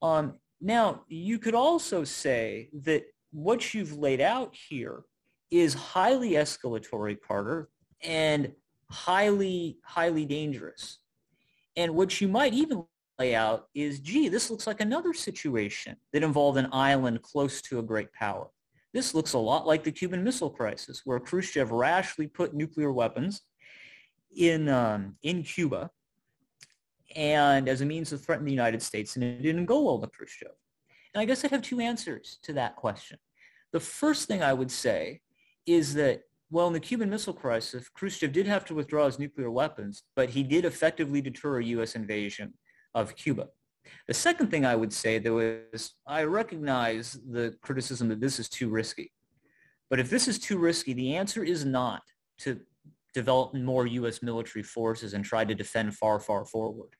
Um, 0.00 0.34
now, 0.62 1.02
you 1.08 1.38
could 1.38 1.54
also 1.54 2.04
say 2.04 2.70
that 2.84 3.04
what 3.30 3.74
you've 3.74 3.98
laid 3.98 4.22
out 4.22 4.56
here 4.68 5.02
is 5.50 5.74
highly 5.74 6.32
escalatory, 6.32 7.18
Carter, 7.20 7.68
and 8.02 8.52
highly, 8.90 9.78
highly 9.84 10.24
dangerous. 10.24 11.00
And 11.76 11.94
what 11.94 12.18
you 12.20 12.28
might 12.28 12.54
even 12.54 12.84
lay 13.18 13.34
out 13.34 13.66
is, 13.74 14.00
gee, 14.00 14.30
this 14.30 14.50
looks 14.50 14.66
like 14.66 14.80
another 14.80 15.12
situation 15.12 15.96
that 16.14 16.22
involved 16.22 16.58
an 16.58 16.68
island 16.72 17.20
close 17.20 17.60
to 17.62 17.78
a 17.78 17.82
great 17.82 18.10
power. 18.14 18.48
This 18.94 19.14
looks 19.14 19.34
a 19.34 19.38
lot 19.38 19.66
like 19.66 19.84
the 19.84 19.92
Cuban 19.92 20.24
Missile 20.24 20.50
Crisis, 20.50 21.02
where 21.04 21.20
Khrushchev 21.20 21.70
rashly 21.70 22.26
put 22.26 22.54
nuclear 22.54 22.90
weapons 22.90 23.42
in, 24.36 24.68
um, 24.68 25.16
in 25.22 25.42
Cuba 25.42 25.90
and 27.16 27.68
as 27.68 27.80
a 27.80 27.86
means 27.86 28.10
to 28.10 28.18
threaten 28.18 28.44
the 28.44 28.52
United 28.52 28.82
States, 28.82 29.16
and 29.16 29.24
it 29.24 29.42
didn't 29.42 29.66
go 29.66 29.82
well 29.82 30.00
with 30.00 30.12
Khrushchev. 30.12 30.52
And 31.14 31.20
I 31.20 31.24
guess 31.24 31.44
I'd 31.44 31.50
have 31.50 31.62
two 31.62 31.80
answers 31.80 32.38
to 32.44 32.52
that 32.52 32.76
question. 32.76 33.18
The 33.72 33.80
first 33.80 34.28
thing 34.28 34.42
I 34.42 34.52
would 34.52 34.70
say 34.70 35.20
is 35.66 35.94
that 35.94 36.22
well, 36.52 36.66
in 36.66 36.72
the 36.72 36.80
Cuban 36.80 37.08
Missile 37.08 37.32
Crisis, 37.32 37.88
Khrushchev 37.88 38.32
did 38.32 38.46
have 38.46 38.64
to 38.66 38.74
withdraw 38.74 39.06
his 39.06 39.20
nuclear 39.20 39.50
weapons, 39.50 40.02
but 40.16 40.30
he 40.30 40.42
did 40.42 40.64
effectively 40.64 41.20
deter 41.20 41.60
a 41.60 41.64
U.S. 41.66 41.94
invasion 41.94 42.54
of 42.92 43.14
Cuba. 43.14 43.46
The 44.08 44.14
second 44.14 44.50
thing 44.50 44.66
I 44.66 44.74
would 44.74 44.92
say, 44.92 45.18
though, 45.18 45.38
is 45.38 45.92
I 46.08 46.24
recognize 46.24 47.12
the 47.30 47.54
criticism 47.62 48.08
that 48.08 48.20
this 48.20 48.40
is 48.40 48.48
too 48.48 48.68
risky. 48.68 49.12
But 49.88 50.00
if 50.00 50.10
this 50.10 50.26
is 50.26 50.40
too 50.40 50.58
risky, 50.58 50.92
the 50.92 51.14
answer 51.14 51.44
is 51.44 51.64
not 51.64 52.02
to 52.38 52.60
develop 53.14 53.54
more 53.54 53.86
U.S. 53.86 54.22
military 54.22 54.62
forces 54.62 55.14
and 55.14 55.24
try 55.24 55.44
to 55.44 55.54
defend 55.54 55.94
far, 55.94 56.20
far 56.20 56.44
forward? 56.44 56.90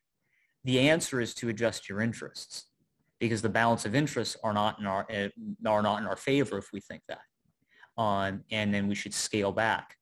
The 0.65 0.79
answer 0.79 1.21
is 1.21 1.35
to 1.35 1.49
adjust 1.49 1.89
your 1.89 2.01
interests 2.01 2.67
because 3.19 3.43
the 3.43 3.49
balance 3.49 3.85
of 3.85 3.95
interests 3.95 4.37
are 4.43 4.53
not 4.53 4.79
in 4.79 4.87
our, 4.87 5.07
uh, 5.11 5.29
are 5.67 5.83
not 5.83 6.01
in 6.01 6.07
our 6.07 6.17
favor 6.17 6.59
if 6.59 6.69
we 6.73 6.81
think 6.81 7.03
that. 7.09 7.21
Um, 8.01 8.45
and 8.51 8.73
then 8.73 8.89
we 8.89 8.95
should 8.95 9.15
scale 9.15 9.53
back 9.53 9.97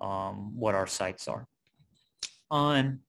um, 0.00 0.52
what 0.54 0.74
our 0.74 0.86
sights 0.86 1.28
are. 1.28 1.46
On, 2.50 3.00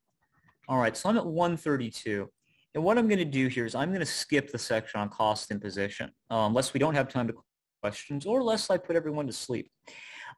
all 0.68 0.78
right, 0.78 0.96
so 0.96 1.10
I'm 1.10 1.18
at 1.18 1.26
132. 1.26 2.30
And 2.76 2.84
what 2.84 2.98
I'm 2.98 3.08
going 3.08 3.20
to 3.20 3.26
do 3.26 3.48
here 3.48 3.66
is 3.66 3.74
I'm 3.74 3.90
going 3.90 4.00
to 4.00 4.06
skip 4.06 4.52
the 4.52 4.60
section 4.60 5.00
on 5.00 5.10
cost 5.10 5.50
imposition, 5.50 6.12
uh, 6.30 6.46
unless 6.46 6.74
we 6.74 6.80
don't 6.80 6.94
have 6.94 7.10
time 7.10 7.28
to 7.28 7.34
questions 7.82 8.26
or 8.26 8.40
unless 8.40 8.70
I 8.70 8.78
put 8.78 8.96
everyone 8.96 9.28
to 9.28 9.34
sleep. 9.34 9.72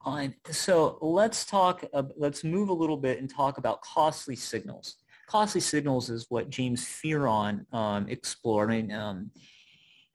Uh, 0.05 0.29
so 0.49 0.97
let's 1.01 1.45
talk, 1.45 1.83
uh, 1.93 2.03
let's 2.15 2.43
move 2.43 2.69
a 2.69 2.73
little 2.73 2.97
bit 2.97 3.19
and 3.19 3.29
talk 3.29 3.57
about 3.57 3.81
costly 3.81 4.35
signals. 4.35 4.97
Costly 5.27 5.61
signals 5.61 6.09
is 6.09 6.25
what 6.29 6.49
James 6.49 6.83
Fearon 6.83 7.71
um, 7.73 8.07
explored. 8.07 8.71
I 8.71 8.81
mean, 8.81 8.91
um, 8.91 9.31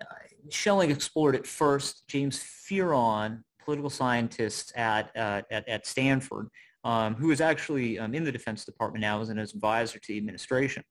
uh, 0.00 0.06
Schelling 0.48 0.90
explored 0.90 1.34
it 1.34 1.46
first. 1.46 2.08
James 2.08 2.38
Fearon, 2.38 3.42
political 3.62 3.90
scientist 3.90 4.72
at, 4.76 5.14
uh, 5.16 5.42
at, 5.50 5.68
at, 5.68 5.86
Stanford, 5.86 6.48
um, 6.82 7.14
who 7.14 7.30
is 7.30 7.40
actually 7.40 7.98
um, 7.98 8.14
in 8.14 8.24
the 8.24 8.32
Defense 8.32 8.64
Department 8.64 9.02
now 9.02 9.20
as 9.20 9.28
an 9.28 9.38
advisor 9.38 9.98
to 9.98 10.08
the 10.08 10.18
administration. 10.18 10.82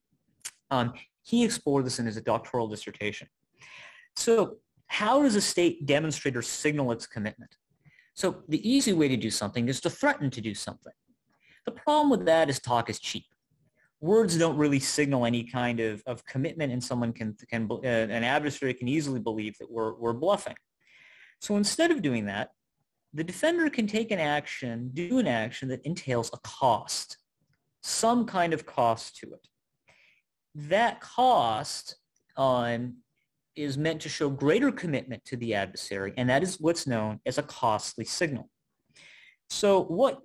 Um, 0.71 0.93
he 1.23 1.43
explored 1.43 1.85
this 1.85 1.99
in 1.99 2.05
his 2.05 2.19
doctoral 2.21 2.67
dissertation. 2.67 3.27
So 4.15 4.57
how 4.87 5.23
does 5.23 5.35
a 5.35 5.41
state 5.41 5.85
demonstrate 5.85 6.35
or 6.35 6.41
signal 6.41 6.91
its 6.91 7.07
commitment? 7.07 7.55
So 8.13 8.43
the 8.47 8.67
easy 8.69 8.93
way 8.93 9.07
to 9.07 9.17
do 9.17 9.31
something 9.31 9.67
is 9.67 9.81
to 9.81 9.89
threaten 9.89 10.29
to 10.31 10.41
do 10.41 10.53
something. 10.53 10.93
The 11.65 11.71
problem 11.71 12.09
with 12.09 12.25
that 12.25 12.49
is 12.49 12.59
talk 12.59 12.89
is 12.89 12.99
cheap. 12.99 13.25
Words 14.01 14.37
don't 14.37 14.57
really 14.57 14.79
signal 14.79 15.25
any 15.25 15.43
kind 15.43 15.79
of, 15.79 16.03
of 16.05 16.25
commitment 16.25 16.73
and 16.73 16.83
someone 16.83 17.13
can, 17.13 17.35
can 17.49 17.69
uh, 17.71 17.87
an 17.87 18.23
adversary 18.23 18.73
can 18.73 18.87
easily 18.87 19.19
believe 19.19 19.57
that 19.59 19.71
we're, 19.71 19.93
we're 19.93 20.13
bluffing. 20.13 20.55
So 21.39 21.55
instead 21.55 21.89
of 21.89 22.01
doing 22.01 22.25
that, 22.25 22.49
the 23.13 23.23
defender 23.23 23.69
can 23.69 23.87
take 23.87 24.11
an 24.11 24.19
action, 24.19 24.89
do 24.93 25.19
an 25.19 25.27
action 25.27 25.69
that 25.69 25.85
entails 25.85 26.31
a 26.33 26.37
cost, 26.43 27.17
some 27.81 28.25
kind 28.25 28.53
of 28.53 28.65
cost 28.65 29.17
to 29.17 29.33
it. 29.33 29.47
That 30.55 30.99
cost 30.99 31.95
um, 32.35 32.97
is 33.55 33.77
meant 33.77 34.01
to 34.01 34.09
show 34.09 34.29
greater 34.29 34.71
commitment 34.71 35.23
to 35.25 35.37
the 35.37 35.53
adversary, 35.53 36.13
and 36.17 36.29
that 36.29 36.43
is 36.43 36.59
what's 36.59 36.87
known 36.87 37.19
as 37.25 37.37
a 37.37 37.43
costly 37.43 38.05
signal. 38.05 38.49
So 39.49 39.83
what, 39.83 40.19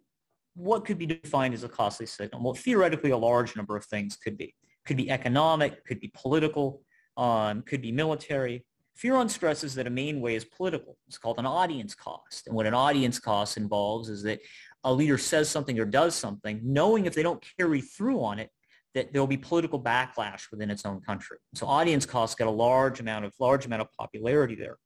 what 0.54 0.84
could 0.84 0.98
be 0.98 1.06
defined 1.06 1.54
as 1.54 1.64
a 1.64 1.68
costly 1.68 2.06
signal? 2.06 2.42
Well, 2.42 2.54
theoretically, 2.54 3.10
a 3.10 3.16
large 3.16 3.56
number 3.56 3.76
of 3.76 3.84
things 3.84 4.16
could 4.16 4.38
be. 4.38 4.54
Could 4.86 4.96
be 4.96 5.10
economic, 5.10 5.84
could 5.84 6.00
be 6.00 6.10
political, 6.14 6.82
um, 7.16 7.62
could 7.62 7.82
be 7.82 7.92
military. 7.92 8.64
Fearon 8.98 9.28
stresses 9.28 9.74
that 9.74 9.86
a 9.86 9.90
main 9.90 10.20
way 10.20 10.34
is 10.34 10.44
political. 10.44 10.96
It's 11.06 11.18
called 11.18 11.38
an 11.38 11.46
audience 11.46 11.94
cost. 11.94 12.46
And 12.46 12.56
what 12.56 12.66
an 12.66 12.74
audience 12.74 13.20
cost 13.20 13.56
involves 13.56 14.08
is 14.08 14.22
that 14.22 14.40
a 14.84 14.92
leader 14.92 15.18
says 15.18 15.48
something 15.48 15.78
or 15.78 15.84
does 15.84 16.14
something, 16.14 16.60
knowing 16.64 17.06
if 17.06 17.14
they 17.14 17.22
don't 17.22 17.44
carry 17.58 17.80
through 17.80 18.24
on 18.24 18.38
it, 18.38 18.50
that 18.94 19.12
there 19.12 19.20
will 19.22 19.26
be 19.26 19.36
political 19.36 19.80
backlash 19.80 20.50
within 20.50 20.70
its 20.70 20.84
own 20.84 21.00
country. 21.00 21.38
So 21.54 21.66
audience 21.66 22.06
costs 22.06 22.34
get 22.34 22.46
a 22.46 22.50
large 22.50 23.00
amount 23.00 23.24
of 23.24 23.32
large 23.38 23.66
amount 23.66 23.82
of 23.82 23.88
popularity 23.98 24.54
there. 24.54 24.78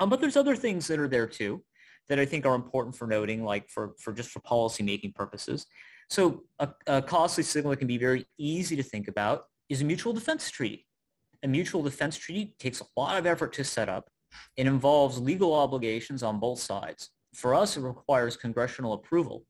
Um, 0.00 0.10
but 0.10 0.20
there's 0.20 0.36
other 0.36 0.56
things 0.56 0.86
that 0.88 0.98
are 0.98 1.08
there 1.08 1.26
too 1.26 1.62
that 2.08 2.18
I 2.18 2.26
think 2.26 2.44
are 2.44 2.54
important 2.54 2.96
for 2.96 3.06
noting, 3.06 3.44
like 3.44 3.68
for, 3.70 3.94
for 3.98 4.12
just 4.12 4.30
for 4.30 4.40
policymaking 4.40 5.14
purposes. 5.14 5.66
So 6.10 6.42
a, 6.58 6.68
a 6.86 7.02
costly 7.02 7.44
signal 7.44 7.70
that 7.70 7.78
can 7.78 7.88
be 7.88 7.98
very 7.98 8.26
easy 8.38 8.76
to 8.76 8.82
think 8.82 9.08
about 9.08 9.44
is 9.68 9.80
a 9.80 9.84
mutual 9.84 10.12
defense 10.12 10.50
treaty. 10.50 10.86
A 11.42 11.48
mutual 11.48 11.82
defense 11.82 12.16
treaty 12.16 12.54
takes 12.58 12.80
a 12.80 12.86
lot 12.96 13.16
of 13.16 13.26
effort 13.26 13.52
to 13.54 13.64
set 13.64 13.88
up. 13.88 14.10
It 14.56 14.66
involves 14.66 15.18
legal 15.18 15.54
obligations 15.54 16.22
on 16.22 16.40
both 16.40 16.58
sides. 16.58 17.10
For 17.34 17.54
us, 17.54 17.76
it 17.76 17.80
requires 17.80 18.36
congressional 18.36 18.92
approval 18.92 19.44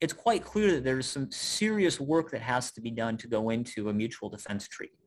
it's 0.00 0.12
quite 0.12 0.44
clear 0.44 0.72
that 0.72 0.84
there's 0.84 1.06
some 1.06 1.30
serious 1.30 1.98
work 2.00 2.30
that 2.30 2.42
has 2.42 2.70
to 2.72 2.80
be 2.80 2.90
done 2.90 3.16
to 3.18 3.26
go 3.26 3.50
into 3.50 3.88
a 3.88 3.92
mutual 3.92 4.28
defense 4.28 4.68
treaty. 4.68 4.98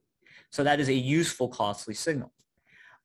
So 0.52 0.64
that 0.64 0.80
is 0.80 0.90
a 0.90 0.94
useful, 0.94 1.48
costly 1.48 1.94
signal. 1.94 2.34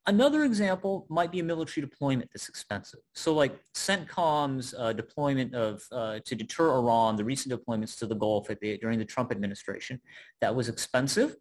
Another 0.06 0.44
example 0.44 1.06
might 1.08 1.32
be 1.32 1.40
a 1.40 1.42
military 1.42 1.86
deployment 1.86 2.30
that's 2.32 2.48
expensive. 2.48 3.00
So 3.14 3.34
like 3.34 3.58
CENTCOM's 3.74 4.74
uh, 4.78 4.92
deployment 4.92 5.54
of, 5.54 5.82
uh, 5.92 6.20
to 6.24 6.34
deter 6.34 6.70
Iran, 6.74 7.16
the 7.16 7.24
recent 7.24 7.54
deployments 7.54 7.98
to 7.98 8.06
the 8.06 8.14
Gulf 8.14 8.48
the, 8.48 8.78
during 8.78 8.98
the 8.98 9.04
Trump 9.04 9.30
administration, 9.30 10.00
that 10.40 10.54
was 10.54 10.68
expensive. 10.68 11.36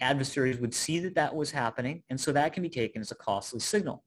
Adversaries 0.00 0.58
would 0.58 0.74
see 0.74 0.98
that 0.98 1.14
that 1.14 1.34
was 1.34 1.52
happening, 1.52 2.02
and 2.10 2.20
so 2.20 2.32
that 2.32 2.52
can 2.52 2.62
be 2.62 2.68
taken 2.68 3.00
as 3.00 3.12
a 3.12 3.14
costly 3.14 3.60
signal. 3.60 4.02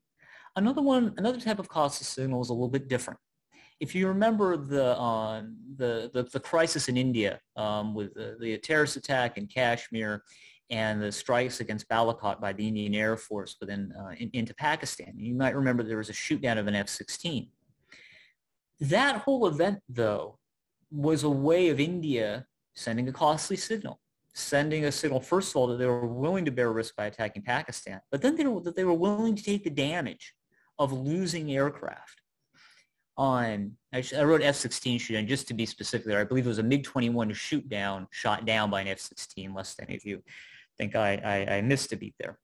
Another 0.58 0.82
one, 0.82 1.14
another 1.18 1.40
type 1.40 1.60
of 1.60 1.70
costly 1.70 2.04
signal 2.04 2.42
is 2.42 2.50
a 2.50 2.54
little 2.54 2.70
bit 2.70 2.90
different 2.90 3.20
if 3.80 3.94
you 3.94 4.08
remember 4.08 4.58
the, 4.58 4.98
uh, 4.98 5.44
the, 5.76 6.10
the, 6.14 6.24
the, 6.24 6.40
crisis 6.40 6.88
in 6.88 6.98
India 6.98 7.40
um, 7.58 7.94
with 7.94 8.14
the, 8.14 8.38
the, 8.40 8.58
terrorist 8.58 8.96
attack 8.96 9.38
in 9.38 9.48
Kashmir 9.48 10.24
and 10.70 11.02
the 11.02 11.12
strikes 11.12 11.60
against 11.60 11.88
Balakot 11.90 12.40
by 12.40 12.54
the 12.54 12.68
Indian 12.68 12.96
Air 12.96 13.18
Force 13.18 13.58
within, 13.60 13.94
uh, 14.00 14.12
in, 14.18 14.30
into 14.34 14.54
Pakistan, 14.56 15.14
you 15.18 15.36
might 15.36 15.56
remember 15.56 15.84
there 15.84 15.98
was 15.98 16.10
a 16.10 16.14
shoot 16.14 16.42
down 16.42 16.58
of 16.58 16.68
an 16.68 16.76
F-16. 16.76 17.50
That 18.80 19.18
whole 19.18 19.48
event, 19.48 19.80
though, 19.90 20.40
was 20.92 21.24
a 21.24 21.30
way 21.30 21.70
of 21.70 21.80
India 21.80 22.46
sending 22.76 23.08
a 23.10 23.12
costly 23.12 23.58
signal, 23.58 24.00
sending 24.34 24.86
a 24.86 24.92
signal, 24.92 25.20
first 25.20 25.52
of 25.52 25.58
all, 25.58 25.68
that 25.68 25.78
they 25.78 25.86
were 25.86 26.08
willing 26.08 26.46
to 26.46 26.52
bear 26.52 26.72
risk 26.72 26.96
by 26.96 27.06
attacking 27.06 27.44
Pakistan, 27.44 28.00
but 28.10 28.22
then 28.22 28.36
they 28.36 28.46
were, 28.46 28.62
that 28.62 28.76
they 28.76 28.86
were 28.86 28.94
willing 28.94 29.36
to 29.36 29.44
take 29.44 29.64
the 29.64 29.70
damage 29.70 30.34
of 30.80 30.92
losing 30.92 31.52
aircraft 31.52 32.22
on, 33.18 33.72
I, 33.94 34.04
wrote 34.24 34.42
F-16 34.42 35.00
shoot 35.00 35.14
down 35.14 35.28
just 35.28 35.48
to 35.48 35.54
be 35.54 35.66
specific 35.66 36.06
there. 36.06 36.20
I 36.20 36.26
believe 36.26 36.46
it 36.46 36.50
was 36.50 36.60
a 36.60 36.64
MiG-21 36.64 37.34
shoot 37.34 37.68
down, 37.70 38.08
shot 38.12 38.46
down 38.46 38.70
by 38.70 38.82
an 38.82 38.88
F-16, 38.88 39.56
lest 39.56 39.80
any 39.82 39.96
of 39.96 40.04
you 40.06 40.22
think 40.78 40.96
I, 40.96 41.16
I, 41.48 41.56
I 41.56 41.62
missed 41.62 41.94
a 41.94 41.98
beat 41.98 42.16
there. 42.20 42.38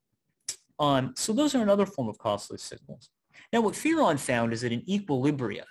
Um, 0.79 1.13
so 1.15 1.34
those 1.34 1.53
are 1.53 1.62
another 1.62 1.86
form 1.86 2.07
of 2.07 2.17
costly 2.17 2.57
signals. 2.57 3.10
Now 3.51 3.62
what 3.62 3.73
Fearon 3.73 4.19
found 4.19 4.53
is 4.53 4.62
that 4.62 4.71
in 4.71 4.81
equilibria, 4.81 5.63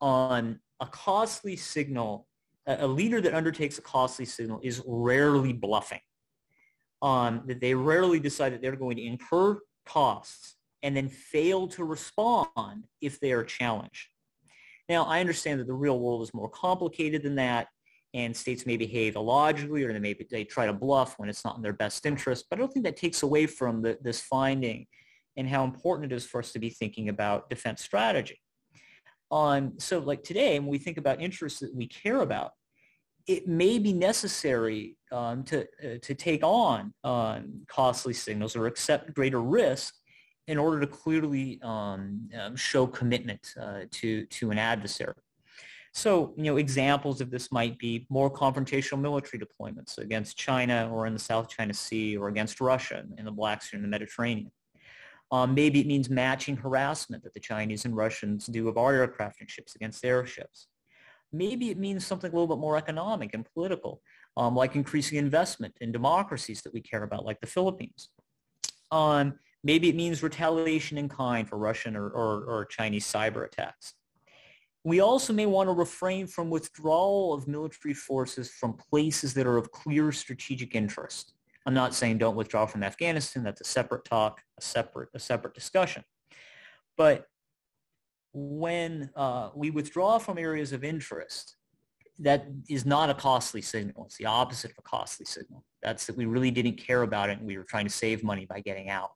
on 0.00 0.60
a 0.80 0.86
costly 0.86 1.56
signal, 1.56 2.26
a, 2.66 2.84
a 2.84 2.86
leader 2.86 3.20
that 3.20 3.34
undertakes 3.34 3.78
a 3.78 3.82
costly 3.82 4.24
signal 4.24 4.60
is 4.62 4.82
rarely 4.86 5.52
bluffing. 5.52 6.00
Um, 7.02 7.42
that 7.46 7.60
they 7.60 7.74
rarely 7.74 8.18
decide 8.18 8.54
that 8.54 8.62
they're 8.62 8.74
going 8.74 8.96
to 8.96 9.04
incur 9.04 9.58
costs 9.84 10.56
and 10.82 10.96
then 10.96 11.08
fail 11.08 11.66
to 11.68 11.84
respond 11.84 12.86
if 13.00 13.20
they 13.20 13.32
are 13.32 13.44
challenged. 13.44 14.08
Now, 14.88 15.04
I 15.04 15.20
understand 15.20 15.60
that 15.60 15.66
the 15.66 15.74
real 15.74 15.98
world 15.98 16.22
is 16.22 16.32
more 16.32 16.48
complicated 16.48 17.22
than 17.22 17.34
that, 17.36 17.68
and 18.14 18.36
states 18.36 18.66
may 18.66 18.76
behave 18.76 19.16
illogically 19.16 19.82
or 19.82 19.92
they 19.92 19.98
may 19.98 20.16
they 20.30 20.44
try 20.44 20.66
to 20.66 20.72
bluff 20.72 21.18
when 21.18 21.28
it's 21.28 21.44
not 21.44 21.56
in 21.56 21.62
their 21.62 21.72
best 21.72 22.06
interest, 22.06 22.46
but 22.48 22.58
I 22.58 22.60
don't 22.60 22.72
think 22.72 22.84
that 22.84 22.96
takes 22.96 23.22
away 23.22 23.46
from 23.46 23.82
the, 23.82 23.98
this 24.00 24.20
finding 24.20 24.86
and 25.36 25.48
how 25.48 25.64
important 25.64 26.12
it 26.12 26.16
is 26.16 26.24
for 26.24 26.40
us 26.40 26.52
to 26.52 26.58
be 26.58 26.70
thinking 26.70 27.08
about 27.08 27.50
defense 27.50 27.82
strategy. 27.82 28.40
Um, 29.30 29.74
so 29.78 29.98
like 29.98 30.22
today, 30.22 30.58
when 30.58 30.68
we 30.68 30.78
think 30.78 30.98
about 30.98 31.20
interests 31.20 31.60
that 31.60 31.74
we 31.74 31.88
care 31.88 32.20
about, 32.20 32.52
it 33.26 33.48
may 33.48 33.78
be 33.78 33.92
necessary 33.92 34.96
um, 35.10 35.42
to, 35.44 35.62
uh, 35.84 35.98
to 36.00 36.14
take 36.14 36.44
on 36.44 36.94
um, 37.02 37.62
costly 37.66 38.14
signals 38.14 38.54
or 38.54 38.66
accept 38.66 39.14
greater 39.14 39.42
risk 39.42 39.94
in 40.46 40.58
order 40.58 40.80
to 40.80 40.86
clearly 40.86 41.60
um, 41.62 42.28
um, 42.40 42.56
show 42.56 42.86
commitment 42.86 43.54
uh, 43.60 43.80
to, 43.90 44.26
to 44.26 44.50
an 44.50 44.58
adversary. 44.58 45.14
So, 45.92 46.34
you 46.36 46.44
know, 46.44 46.58
examples 46.58 47.22
of 47.22 47.30
this 47.30 47.50
might 47.50 47.78
be 47.78 48.06
more 48.10 48.30
confrontational 48.30 49.00
military 49.00 49.42
deployments 49.42 49.96
against 49.96 50.36
China 50.36 50.90
or 50.92 51.06
in 51.06 51.14
the 51.14 51.18
South 51.18 51.48
China 51.48 51.72
Sea 51.72 52.18
or 52.18 52.28
against 52.28 52.60
Russia 52.60 53.02
in 53.16 53.24
the 53.24 53.30
Black 53.30 53.62
Sea 53.62 53.76
and 53.76 53.84
the 53.84 53.88
Mediterranean. 53.88 54.52
Um, 55.32 55.54
maybe 55.54 55.80
it 55.80 55.86
means 55.86 56.08
matching 56.08 56.56
harassment 56.56 57.24
that 57.24 57.34
the 57.34 57.40
Chinese 57.40 57.84
and 57.84 57.96
Russians 57.96 58.46
do 58.46 58.68
of 58.68 58.76
our 58.76 58.92
aircraft 58.92 59.40
and 59.40 59.50
ships 59.50 59.74
against 59.74 60.02
their 60.02 60.24
ships. 60.26 60.68
Maybe 61.32 61.70
it 61.70 61.78
means 61.78 62.06
something 62.06 62.30
a 62.30 62.34
little 62.34 62.54
bit 62.54 62.60
more 62.60 62.76
economic 62.76 63.34
and 63.34 63.44
political, 63.54 64.02
um, 64.36 64.54
like 64.54 64.76
increasing 64.76 65.18
investment 65.18 65.74
in 65.80 65.92
democracies 65.92 66.62
that 66.62 66.72
we 66.72 66.80
care 66.80 67.02
about, 67.02 67.24
like 67.24 67.40
the 67.40 67.46
Philippines. 67.46 68.10
Um, 68.92 69.38
Maybe 69.66 69.88
it 69.88 69.96
means 69.96 70.22
retaliation 70.22 70.96
in 70.96 71.08
kind 71.08 71.48
for 71.48 71.58
Russian 71.58 71.96
or, 71.96 72.08
or, 72.08 72.44
or 72.44 72.66
Chinese 72.66 73.04
cyber 73.04 73.44
attacks. 73.44 73.94
We 74.84 75.00
also 75.00 75.32
may 75.32 75.46
want 75.46 75.68
to 75.68 75.72
refrain 75.72 76.28
from 76.28 76.50
withdrawal 76.50 77.34
of 77.34 77.48
military 77.48 77.92
forces 77.92 78.48
from 78.48 78.74
places 78.74 79.34
that 79.34 79.44
are 79.44 79.56
of 79.56 79.72
clear 79.72 80.12
strategic 80.12 80.76
interest. 80.76 81.32
I'm 81.66 81.74
not 81.74 81.96
saying 81.96 82.18
don't 82.18 82.36
withdraw 82.36 82.66
from 82.66 82.84
Afghanistan. 82.84 83.42
That's 83.42 83.60
a 83.60 83.64
separate 83.64 84.04
talk, 84.04 84.40
a 84.56 84.62
separate, 84.62 85.08
a 85.16 85.18
separate 85.18 85.54
discussion. 85.54 86.04
But 86.96 87.24
when 88.32 89.10
uh, 89.16 89.50
we 89.56 89.70
withdraw 89.70 90.18
from 90.18 90.38
areas 90.38 90.72
of 90.72 90.84
interest 90.84 91.56
that 92.20 92.46
is 92.70 92.86
not 92.86 93.10
a 93.10 93.14
costly 93.14 93.60
signal. 93.60 94.06
It's 94.06 94.16
the 94.16 94.26
opposite 94.26 94.70
of 94.70 94.78
a 94.78 94.82
costly 94.82 95.26
signal. 95.26 95.64
That's 95.82 96.06
that 96.06 96.16
we 96.16 96.24
really 96.24 96.52
didn't 96.52 96.78
care 96.78 97.02
about 97.02 97.30
it 97.30 97.38
and 97.38 97.46
we 97.46 97.58
were 97.58 97.64
trying 97.64 97.84
to 97.84 97.92
save 97.92 98.22
money 98.22 98.46
by 98.46 98.60
getting 98.60 98.88
out. 98.88 99.10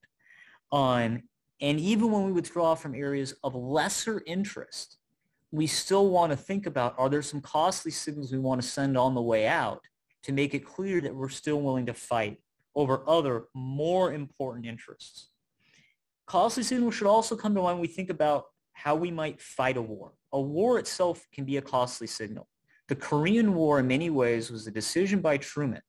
Um, 0.73 1.23
and 1.61 1.79
even 1.79 2.11
when 2.11 2.25
we 2.25 2.33
withdraw 2.33 2.75
from 2.75 2.95
areas 2.95 3.35
of 3.45 3.55
lesser 3.55 4.23
interest, 4.27 4.97
we 5.53 5.66
still 5.66 6.09
want 6.09 6.31
to 6.31 6.37
think 6.37 6.66
about, 6.66 6.95
are 6.97 7.09
there 7.09 7.23
some 7.23 7.41
costly 7.41 7.91
signals 7.91 8.33
we 8.33 8.39
want 8.39 8.62
to 8.62 8.66
send 8.66 8.97
on 8.97 9.14
the 9.14 9.23
way 9.23 9.47
out 9.47 9.83
to 10.23 10.33
make 10.33 10.55
it 10.55 10.64
clear 10.64 11.01
that 11.01 11.14
we're 11.14 11.29
still 11.29 11.61
willing 11.61 11.87
to 11.87 11.95
fight 11.95 12.39
over 12.75 13.03
other 13.09 13.47
more 13.55 14.12
important 14.12 14.64
interests? 14.64 15.31
Costly 16.27 16.62
signals 16.62 16.95
should 16.95 17.09
also 17.09 17.37
come 17.37 17.55
to 17.55 17.61
mind 17.61 17.79
when 17.79 17.83
we 17.83 17.93
think 17.93 18.11
about 18.11 18.45
how 18.73 18.95
we 18.95 19.11
might 19.11 19.41
fight 19.41 19.77
a 19.77 19.83
war. 19.83 20.12
A 20.33 20.41
war 20.41 20.79
itself 20.79 21.27
can 21.33 21.45
be 21.45 21.57
a 21.57 21.62
costly 21.62 22.07
signal. 22.07 22.49
The 22.89 22.95
Korean 22.95 23.55
War 23.55 23.81
in 23.81 23.89
many 23.89 24.11
ways 24.11 24.51
was 24.51 24.66
a 24.66 24.71
decision 24.71 25.21
by 25.21 25.37
Truman 25.37 25.83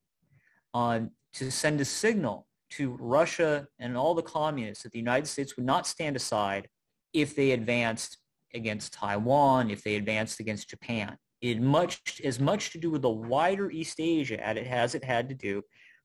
on 0.73 1.11
to 1.33 1.51
send 1.51 1.79
a 1.79 1.85
signal 1.85 2.47
to 2.71 2.97
Russia 2.99 3.67
and 3.79 3.97
all 3.97 4.15
the 4.15 4.21
communists 4.21 4.83
that 4.83 4.91
the 4.91 4.99
United 4.99 5.27
States 5.27 5.55
would 5.55 5.65
not 5.65 5.87
stand 5.87 6.15
aside 6.15 6.67
if 7.13 7.35
they 7.35 7.51
advanced 7.51 8.17
against 8.53 8.93
Taiwan, 8.93 9.69
if 9.69 9.83
they 9.83 9.95
advanced 9.95 10.39
against 10.39 10.69
Japan. 10.69 11.17
It 11.41 11.61
much 11.61 12.21
as 12.23 12.39
much 12.39 12.71
to 12.71 12.77
do 12.77 12.91
with 12.91 13.01
the 13.01 13.09
wider 13.09 13.71
East 13.71 13.99
Asia 13.99 14.45
as 14.45 14.57
it 14.57 14.67
has 14.67 14.95
it 14.95 15.03
had 15.03 15.29
to 15.29 15.35
do 15.35 15.63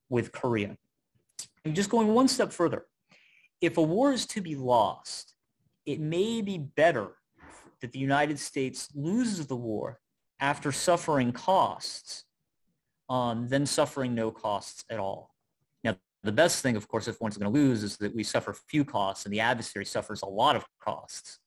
with 0.09 0.33
Korea. 0.33 0.77
And 1.65 1.75
just 1.75 1.91
going 1.91 2.09
one 2.09 2.29
step 2.29 2.53
further, 2.53 2.87
if 3.61 3.77
a 3.77 3.83
war 3.83 4.13
is 4.13 4.27
to 4.29 4.41
be 4.41 4.55
lost, 4.55 5.35
it 5.85 6.01
may 6.01 6.41
be 6.41 6.59
better 6.59 7.17
that 7.81 7.93
the 7.93 7.99
United 7.99 8.39
States 8.39 8.89
loses 8.95 9.47
the 9.47 9.57
war 9.57 10.01
after 10.41 10.73
suffering 10.73 11.33
costs 11.33 12.25
um, 13.09 13.49
than 13.49 13.67
suffering 13.67 14.15
no 14.15 14.31
costs 14.31 14.85
at 14.91 14.99
all. 14.99 15.36
The 16.27 16.33
best 16.33 16.61
thing, 16.61 16.75
of 16.75 16.89
course, 16.89 17.07
if 17.07 17.21
one's 17.21 17.37
going 17.39 17.53
to 17.53 17.59
lose 17.59 17.85
is 17.85 17.97
that 17.99 18.15
we 18.15 18.25
suffer 18.25 18.53
few 18.53 18.85
costs 18.85 19.25
and 19.25 19.33
the 19.33 19.41
adversary 19.41 19.85
suffers 19.85 20.23
a 20.23 20.27
lot 20.27 20.57
of 20.57 20.65
costs. 20.81 21.39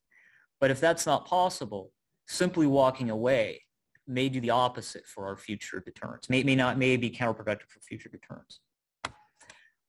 But 0.62 0.72
if 0.72 0.80
that's 0.80 1.06
not 1.06 1.26
possible, 1.26 1.92
simply 2.28 2.66
walking 2.66 3.10
away 3.10 3.64
may 4.08 4.30
do 4.30 4.40
the 4.40 4.50
opposite 4.50 5.06
for 5.06 5.28
our 5.28 5.36
future 5.36 5.84
deterrence. 5.86 6.30
May, 6.30 6.44
may 6.44 6.56
not, 6.56 6.78
may 6.78 6.96
be 6.96 7.10
counterproductive 7.10 7.70
for 7.70 7.82
future 7.82 8.10
deterrence. 8.10 8.62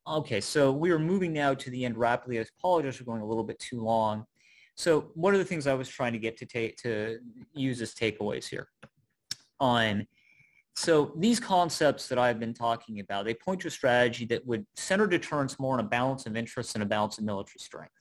Okay, 0.09 0.41
so 0.41 0.73
we 0.73 0.91
are 0.91 0.99
moving 0.99 1.33
now 1.33 1.55
to 1.55 1.71
the 1.71 1.85
end 1.85 1.97
rapidly. 1.97 2.39
I 2.41 2.45
apologize 2.59 2.97
for 2.97 3.05
going 3.05 3.23
a 3.23 3.27
little 3.27 3.45
bit 3.45 3.61
too 3.61 3.81
long. 3.81 4.27
So 4.75 5.13
one 5.15 5.35
of 5.35 5.39
the 5.39 5.45
things 5.45 5.69
I 5.69 5.75
was 5.75 5.89
trying 5.89 6.15
to 6.15 6.19
get 6.19 6.37
to 6.39 6.47
take 6.47 6.77
to 6.79 7.19
use 7.55 7.81
as 7.81 7.95
takeaways 7.95 8.49
here? 8.49 8.69
On 9.61 10.07
so 10.77 11.13
these 11.17 11.41
concepts 11.41 12.09
that 12.09 12.19
I've 12.19 12.41
been 12.41 12.55
talking 12.55 13.01
about, 13.01 13.25
they 13.25 13.35
point 13.35 13.61
to 13.61 13.69
a 13.69 13.71
strategy 13.71 14.25
that 14.27 14.47
would 14.47 14.67
center 14.77 15.07
deterrence 15.07 15.59
more 15.59 15.75
on 15.75 15.81
a 15.81 15.89
balance 15.89 16.27
of 16.27 16.37
interests 16.37 16.75
and 16.75 16.83
a 16.83 16.87
balance 16.87 17.19
of 17.19 17.25
military 17.25 17.59
strength. 17.59 17.93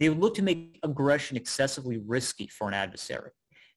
They 0.00 0.08
would 0.08 0.18
look 0.18 0.34
to 0.34 0.42
make 0.42 0.78
aggression 0.82 1.36
excessively 1.36 1.98
risky 1.98 2.48
for 2.48 2.66
an 2.66 2.74
adversary. 2.74 3.30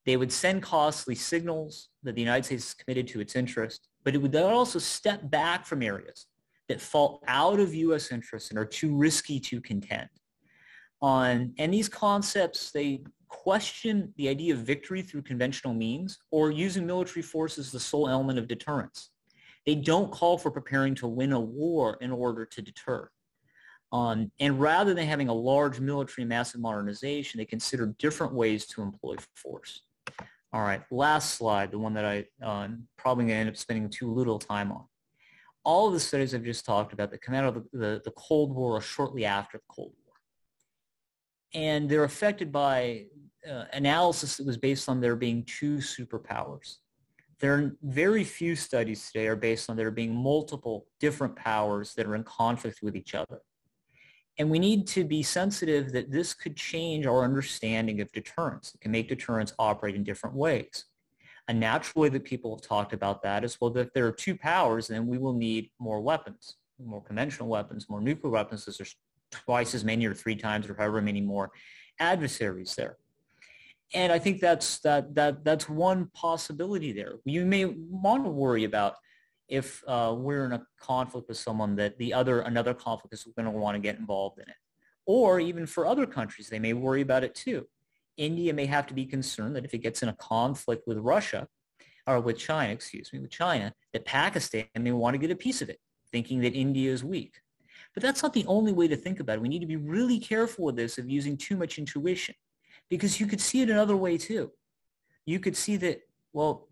They 0.05 0.17
would 0.17 0.31
send 0.31 0.63
costly 0.63 1.15
signals 1.15 1.89
that 2.03 2.15
the 2.15 2.21
United 2.21 2.45
States 2.45 2.67
is 2.67 2.73
committed 2.73 3.07
to 3.09 3.19
its 3.19 3.35
interest, 3.35 3.89
but 4.03 4.15
it 4.15 4.19
would 4.19 4.35
also 4.35 4.79
step 4.79 5.29
back 5.29 5.65
from 5.65 5.83
areas 5.83 6.27
that 6.69 6.81
fall 6.81 7.21
out 7.27 7.59
of 7.59 7.75
U.S. 7.75 8.11
interests 8.11 8.49
and 8.49 8.57
are 8.57 8.65
too 8.65 8.95
risky 8.95 9.39
to 9.39 9.61
contend. 9.61 10.09
On, 11.01 11.53
and 11.57 11.73
these 11.73 11.89
concepts, 11.89 12.71
they 12.71 13.03
question 13.27 14.13
the 14.17 14.29
idea 14.29 14.53
of 14.53 14.59
victory 14.59 15.01
through 15.01 15.21
conventional 15.23 15.73
means 15.73 16.17
or 16.31 16.51
using 16.51 16.85
military 16.85 17.21
force 17.21 17.57
as 17.57 17.71
the 17.71 17.79
sole 17.79 18.07
element 18.07 18.39
of 18.39 18.47
deterrence. 18.47 19.09
They 19.65 19.75
don't 19.75 20.11
call 20.11 20.37
for 20.37 20.51
preparing 20.51 20.95
to 20.95 21.07
win 21.07 21.31
a 21.33 21.39
war 21.39 21.97
in 22.01 22.11
order 22.11 22.45
to 22.45 22.61
deter. 22.61 23.09
Um, 23.91 24.31
and 24.39 24.59
rather 24.59 24.93
than 24.93 25.07
having 25.07 25.29
a 25.29 25.33
large 25.33 25.79
military 25.79 26.25
massive 26.25 26.61
modernization, 26.61 27.37
they 27.37 27.45
consider 27.45 27.95
different 27.97 28.33
ways 28.33 28.65
to 28.67 28.81
employ 28.81 29.15
force. 29.35 29.81
All 30.53 30.61
right, 30.61 30.81
last 30.91 31.35
slide, 31.35 31.71
the 31.71 31.79
one 31.79 31.93
that 31.95 32.05
I 32.05 32.25
um, 32.45 32.87
probably 32.97 33.25
going 33.25 33.35
to 33.35 33.39
end 33.41 33.49
up 33.49 33.57
spending 33.57 33.89
too 33.89 34.13
little 34.13 34.39
time 34.39 34.71
on. 34.71 34.85
All 35.63 35.87
of 35.87 35.93
the 35.93 35.99
studies 35.99 36.35
I've 36.35 36.43
just 36.43 36.65
talked 36.65 36.93
about 36.93 37.11
that 37.11 37.21
come 37.21 37.35
out 37.35 37.45
of 37.45 37.53
the, 37.55 37.77
the, 37.77 38.01
the 38.05 38.11
Cold 38.11 38.55
War 38.55 38.77
or 38.77 38.81
shortly 38.81 39.25
after 39.25 39.57
the 39.57 39.63
Cold 39.69 39.93
War. 40.04 40.04
And 41.53 41.89
they're 41.89 42.03
affected 42.03 42.51
by 42.51 43.05
uh, 43.49 43.65
analysis 43.73 44.37
that 44.37 44.45
was 44.45 44.57
based 44.57 44.89
on 44.89 44.99
there 44.99 45.15
being 45.15 45.43
two 45.43 45.77
superpowers. 45.77 46.77
There 47.39 47.53
are 47.53 47.75
very 47.83 48.23
few 48.23 48.55
studies 48.55 49.11
today 49.11 49.27
are 49.27 49.35
based 49.35 49.69
on 49.69 49.75
there 49.75 49.91
being 49.91 50.15
multiple 50.15 50.87
different 50.99 51.35
powers 51.35 51.93
that 51.95 52.05
are 52.05 52.15
in 52.15 52.23
conflict 52.23 52.79
with 52.81 52.95
each 52.95 53.13
other. 53.13 53.41
And 54.37 54.49
we 54.49 54.59
need 54.59 54.87
to 54.87 55.03
be 55.03 55.23
sensitive 55.23 55.91
that 55.93 56.11
this 56.11 56.33
could 56.33 56.57
change 56.57 57.05
our 57.05 57.23
understanding 57.23 58.01
of 58.01 58.11
deterrence. 58.11 58.73
It 58.73 58.81
can 58.81 58.91
make 58.91 59.07
deterrence 59.07 59.53
operate 59.59 59.95
in 59.95 60.03
different 60.03 60.35
ways. 60.35 60.85
A 61.47 61.53
natural 61.53 62.01
way 62.01 62.09
that 62.09 62.23
people 62.23 62.55
have 62.55 62.67
talked 62.67 62.91
about 62.91 63.21
that 63.21 63.43
is, 63.43 63.61
well, 63.61 63.75
if 63.77 63.93
there 63.93 64.07
are 64.07 64.11
two 64.11 64.35
powers, 64.35 64.87
then 64.87 65.07
we 65.07 65.17
will 65.17 65.33
need 65.33 65.69
more 65.79 66.01
weapons, 66.01 66.57
more 66.83 67.01
conventional 67.01 67.47
weapons, 67.47 67.87
more 67.89 68.01
nuclear 68.01 68.31
weapons, 68.31 68.65
there's 68.65 68.95
twice 69.31 69.73
as 69.73 69.83
many 69.83 70.05
or 70.05 70.13
three 70.13 70.35
times 70.35 70.69
or 70.69 70.75
however 70.75 71.01
many 71.01 71.21
more 71.21 71.51
adversaries 71.99 72.75
there. 72.75 72.97
And 73.93 74.11
I 74.11 74.19
think 74.19 74.41
that's 74.41 74.79
that 74.79 75.15
that 75.15 75.43
that's 75.43 75.69
one 75.69 76.09
possibility 76.13 76.91
there. 76.91 77.13
You 77.23 77.45
may 77.45 77.65
want 77.65 78.25
to 78.25 78.29
worry 78.29 78.63
about 78.63 78.95
if 79.47 79.83
uh, 79.87 80.13
we're 80.17 80.45
in 80.45 80.53
a 80.53 80.65
conflict 80.79 81.27
with 81.27 81.37
someone 81.37 81.75
that 81.75 81.97
the 81.97 82.13
other 82.13 82.41
another 82.41 82.73
conflict 82.73 83.13
is 83.13 83.27
going 83.35 83.45
to 83.45 83.51
want 83.51 83.75
to 83.75 83.79
get 83.79 83.97
involved 83.97 84.39
in 84.39 84.49
it 84.49 84.55
or 85.05 85.39
even 85.39 85.65
for 85.65 85.85
other 85.85 86.05
countries 86.05 86.49
they 86.49 86.59
may 86.59 86.73
worry 86.73 87.01
about 87.01 87.23
it 87.23 87.35
too 87.35 87.65
india 88.17 88.53
may 88.53 88.65
have 88.65 88.87
to 88.87 88.93
be 88.93 89.05
concerned 89.05 89.55
that 89.55 89.65
if 89.65 89.73
it 89.73 89.79
gets 89.79 90.01
in 90.01 90.09
a 90.09 90.13
conflict 90.13 90.87
with 90.87 90.97
russia 90.97 91.47
or 92.07 92.19
with 92.19 92.37
china 92.37 92.73
excuse 92.73 93.11
me 93.13 93.19
with 93.19 93.31
china 93.31 93.71
that 93.93 94.05
pakistan 94.05 94.65
may 94.79 94.91
want 94.91 95.13
to 95.13 95.19
get 95.19 95.31
a 95.31 95.35
piece 95.35 95.61
of 95.61 95.69
it 95.69 95.79
thinking 96.11 96.41
that 96.41 96.53
india 96.53 96.91
is 96.91 97.03
weak 97.03 97.35
but 97.95 98.03
that's 98.03 98.21
not 98.21 98.33
the 98.33 98.45
only 98.45 98.71
way 98.71 98.87
to 98.87 98.95
think 98.95 99.19
about 99.19 99.37
it 99.37 99.41
we 99.41 99.49
need 99.49 99.59
to 99.59 99.65
be 99.65 99.77
really 99.77 100.19
careful 100.19 100.65
with 100.65 100.75
this 100.75 100.97
of 100.97 101.09
using 101.09 101.35
too 101.35 101.57
much 101.57 101.79
intuition 101.79 102.35
because 102.89 103.19
you 103.19 103.25
could 103.25 103.41
see 103.41 103.61
it 103.61 103.69
another 103.69 103.97
way 103.97 104.17
too 104.17 104.51
you 105.25 105.39
could 105.39 105.57
see 105.57 105.75
that 105.77 106.01
well 106.33 106.67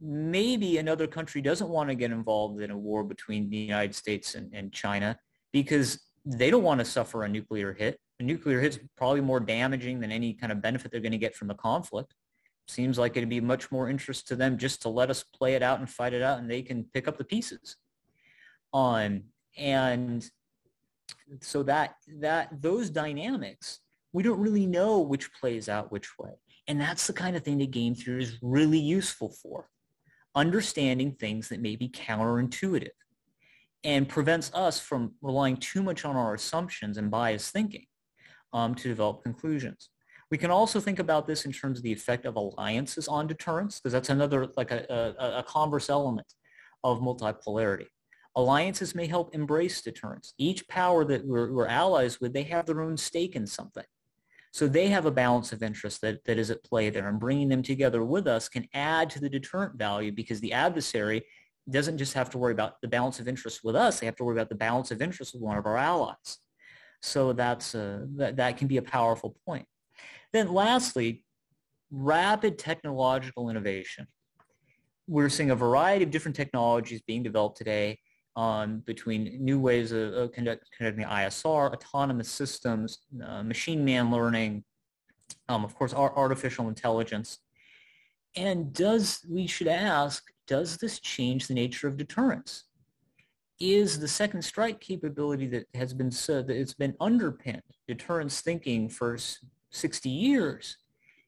maybe 0.00 0.78
another 0.78 1.06
country 1.06 1.42
doesn't 1.42 1.68
want 1.68 1.88
to 1.88 1.94
get 1.94 2.10
involved 2.10 2.60
in 2.60 2.70
a 2.70 2.76
war 2.76 3.04
between 3.04 3.50
the 3.50 3.56
United 3.56 3.94
States 3.94 4.34
and, 4.34 4.52
and 4.54 4.72
China 4.72 5.18
because 5.52 6.00
they 6.24 6.50
don't 6.50 6.62
want 6.62 6.80
to 6.80 6.84
suffer 6.84 7.24
a 7.24 7.28
nuclear 7.28 7.72
hit. 7.72 7.98
A 8.18 8.22
nuclear 8.22 8.60
hit's 8.60 8.78
probably 8.96 9.20
more 9.20 9.40
damaging 9.40 10.00
than 10.00 10.10
any 10.10 10.34
kind 10.34 10.52
of 10.52 10.62
benefit 10.62 10.90
they're 10.90 11.00
going 11.00 11.12
to 11.12 11.18
get 11.18 11.34
from 11.34 11.48
the 11.48 11.54
conflict. 11.54 12.14
Seems 12.66 12.98
like 12.98 13.16
it'd 13.16 13.28
be 13.28 13.40
much 13.40 13.70
more 13.70 13.90
interest 13.90 14.28
to 14.28 14.36
them 14.36 14.56
just 14.56 14.82
to 14.82 14.88
let 14.88 15.10
us 15.10 15.22
play 15.22 15.54
it 15.54 15.62
out 15.62 15.80
and 15.80 15.90
fight 15.90 16.12
it 16.12 16.22
out 16.22 16.38
and 16.38 16.50
they 16.50 16.62
can 16.62 16.84
pick 16.94 17.08
up 17.08 17.18
the 17.18 17.24
pieces. 17.24 17.76
Um, 18.72 19.24
and 19.56 20.28
so 21.40 21.62
that, 21.64 21.94
that 22.20 22.62
those 22.62 22.90
dynamics, 22.90 23.80
we 24.12 24.22
don't 24.22 24.40
really 24.40 24.66
know 24.66 25.00
which 25.00 25.32
plays 25.32 25.68
out 25.68 25.92
which 25.92 26.18
way. 26.18 26.32
And 26.68 26.80
that's 26.80 27.06
the 27.06 27.12
kind 27.12 27.36
of 27.36 27.42
thing 27.42 27.58
that 27.58 27.70
game 27.70 27.94
theory 27.94 28.22
is 28.22 28.38
really 28.42 28.78
useful 28.78 29.30
for 29.42 29.68
understanding 30.34 31.12
things 31.12 31.48
that 31.48 31.60
may 31.60 31.76
be 31.76 31.88
counterintuitive 31.88 32.90
and 33.82 34.08
prevents 34.08 34.52
us 34.54 34.78
from 34.78 35.14
relying 35.22 35.56
too 35.56 35.82
much 35.82 36.04
on 36.04 36.16
our 36.16 36.34
assumptions 36.34 36.98
and 36.98 37.10
biased 37.10 37.52
thinking 37.52 37.86
um, 38.52 38.74
to 38.74 38.88
develop 38.88 39.22
conclusions. 39.22 39.90
We 40.30 40.38
can 40.38 40.50
also 40.50 40.78
think 40.78 41.00
about 41.00 41.26
this 41.26 41.44
in 41.44 41.52
terms 41.52 41.78
of 41.78 41.82
the 41.82 41.92
effect 41.92 42.24
of 42.24 42.36
alliances 42.36 43.08
on 43.08 43.26
deterrence, 43.26 43.80
because 43.80 43.92
that's 43.92 44.10
another 44.10 44.48
like 44.56 44.70
a, 44.70 45.14
a, 45.18 45.38
a 45.38 45.42
converse 45.42 45.90
element 45.90 46.26
of 46.84 47.00
multipolarity. 47.00 47.86
Alliances 48.36 48.94
may 48.94 49.06
help 49.06 49.34
embrace 49.34 49.82
deterrence. 49.82 50.34
Each 50.38 50.66
power 50.68 51.04
that 51.04 51.26
we're, 51.26 51.52
we're 51.52 51.66
allies 51.66 52.20
with, 52.20 52.32
they 52.32 52.44
have 52.44 52.66
their 52.66 52.80
own 52.80 52.96
stake 52.96 53.34
in 53.34 53.46
something. 53.46 53.84
So 54.52 54.66
they 54.66 54.88
have 54.88 55.06
a 55.06 55.10
balance 55.10 55.52
of 55.52 55.62
interest 55.62 56.00
that, 56.00 56.24
that 56.24 56.38
is 56.38 56.50
at 56.50 56.64
play 56.64 56.90
there 56.90 57.08
and 57.08 57.20
bringing 57.20 57.48
them 57.48 57.62
together 57.62 58.04
with 58.04 58.26
us 58.26 58.48
can 58.48 58.66
add 58.74 59.10
to 59.10 59.20
the 59.20 59.28
deterrent 59.28 59.76
value 59.76 60.12
because 60.12 60.40
the 60.40 60.52
adversary 60.52 61.24
doesn't 61.68 61.98
just 61.98 62.14
have 62.14 62.30
to 62.30 62.38
worry 62.38 62.52
about 62.52 62.80
the 62.80 62.88
balance 62.88 63.20
of 63.20 63.28
interest 63.28 63.60
with 63.62 63.76
us. 63.76 64.00
They 64.00 64.06
have 64.06 64.16
to 64.16 64.24
worry 64.24 64.36
about 64.36 64.48
the 64.48 64.56
balance 64.56 64.90
of 64.90 65.02
interest 65.02 65.34
with 65.34 65.42
one 65.42 65.56
of 65.56 65.66
our 65.66 65.76
allies. 65.76 66.38
So 67.02 67.32
that's 67.32 67.74
a, 67.74 68.06
that, 68.16 68.36
that 68.36 68.56
can 68.56 68.66
be 68.66 68.76
a 68.76 68.82
powerful 68.82 69.36
point. 69.46 69.66
Then 70.32 70.52
lastly, 70.52 71.24
rapid 71.90 72.58
technological 72.58 73.50
innovation. 73.50 74.06
We're 75.06 75.28
seeing 75.28 75.50
a 75.50 75.56
variety 75.56 76.04
of 76.04 76.10
different 76.10 76.36
technologies 76.36 77.02
being 77.02 77.22
developed 77.22 77.56
today 77.56 77.98
um, 78.36 78.82
between 78.86 79.44
new 79.44 79.58
ways 79.58 79.92
of, 79.92 80.12
of 80.14 80.32
conduct, 80.32 80.68
conducting 80.76 81.04
ISR, 81.04 81.72
autonomous 81.72 82.30
systems, 82.30 82.98
uh, 83.24 83.42
machine 83.42 83.84
man 83.84 84.10
learning, 84.10 84.64
um, 85.48 85.64
of 85.64 85.74
course, 85.74 85.92
artificial 85.94 86.68
intelligence. 86.68 87.38
And 88.36 88.72
does, 88.72 89.24
we 89.28 89.46
should 89.46 89.68
ask, 89.68 90.24
does 90.46 90.76
this 90.76 91.00
change 91.00 91.48
the 91.48 91.54
nature 91.54 91.88
of 91.88 91.96
deterrence? 91.96 92.64
Is 93.58 93.98
the 93.98 94.08
second 94.08 94.42
strike 94.42 94.80
capability 94.80 95.46
that 95.48 95.66
has 95.74 95.92
been 95.92 96.10
said 96.10 96.46
that 96.46 96.56
it's 96.56 96.74
been 96.74 96.96
underpinned 97.00 97.62
deterrence 97.86 98.40
thinking 98.40 98.88
for 98.88 99.18
60 99.70 100.08
years, 100.08 100.76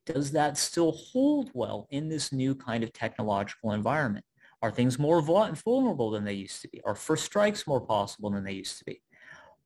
does 0.06 0.32
that 0.32 0.58
still 0.58 0.92
hold 0.92 1.50
well 1.54 1.86
in 1.90 2.08
this 2.08 2.32
new 2.32 2.54
kind 2.54 2.82
of 2.82 2.92
technological 2.92 3.72
environment? 3.72 4.24
Are 4.62 4.70
things 4.70 4.98
more 4.98 5.20
vulnerable 5.20 6.10
than 6.10 6.24
they 6.24 6.34
used 6.34 6.62
to 6.62 6.68
be? 6.68 6.80
Are 6.84 6.94
first 6.94 7.24
strikes 7.24 7.66
more 7.66 7.80
possible 7.80 8.30
than 8.30 8.44
they 8.44 8.52
used 8.52 8.78
to 8.78 8.84
be? 8.84 9.02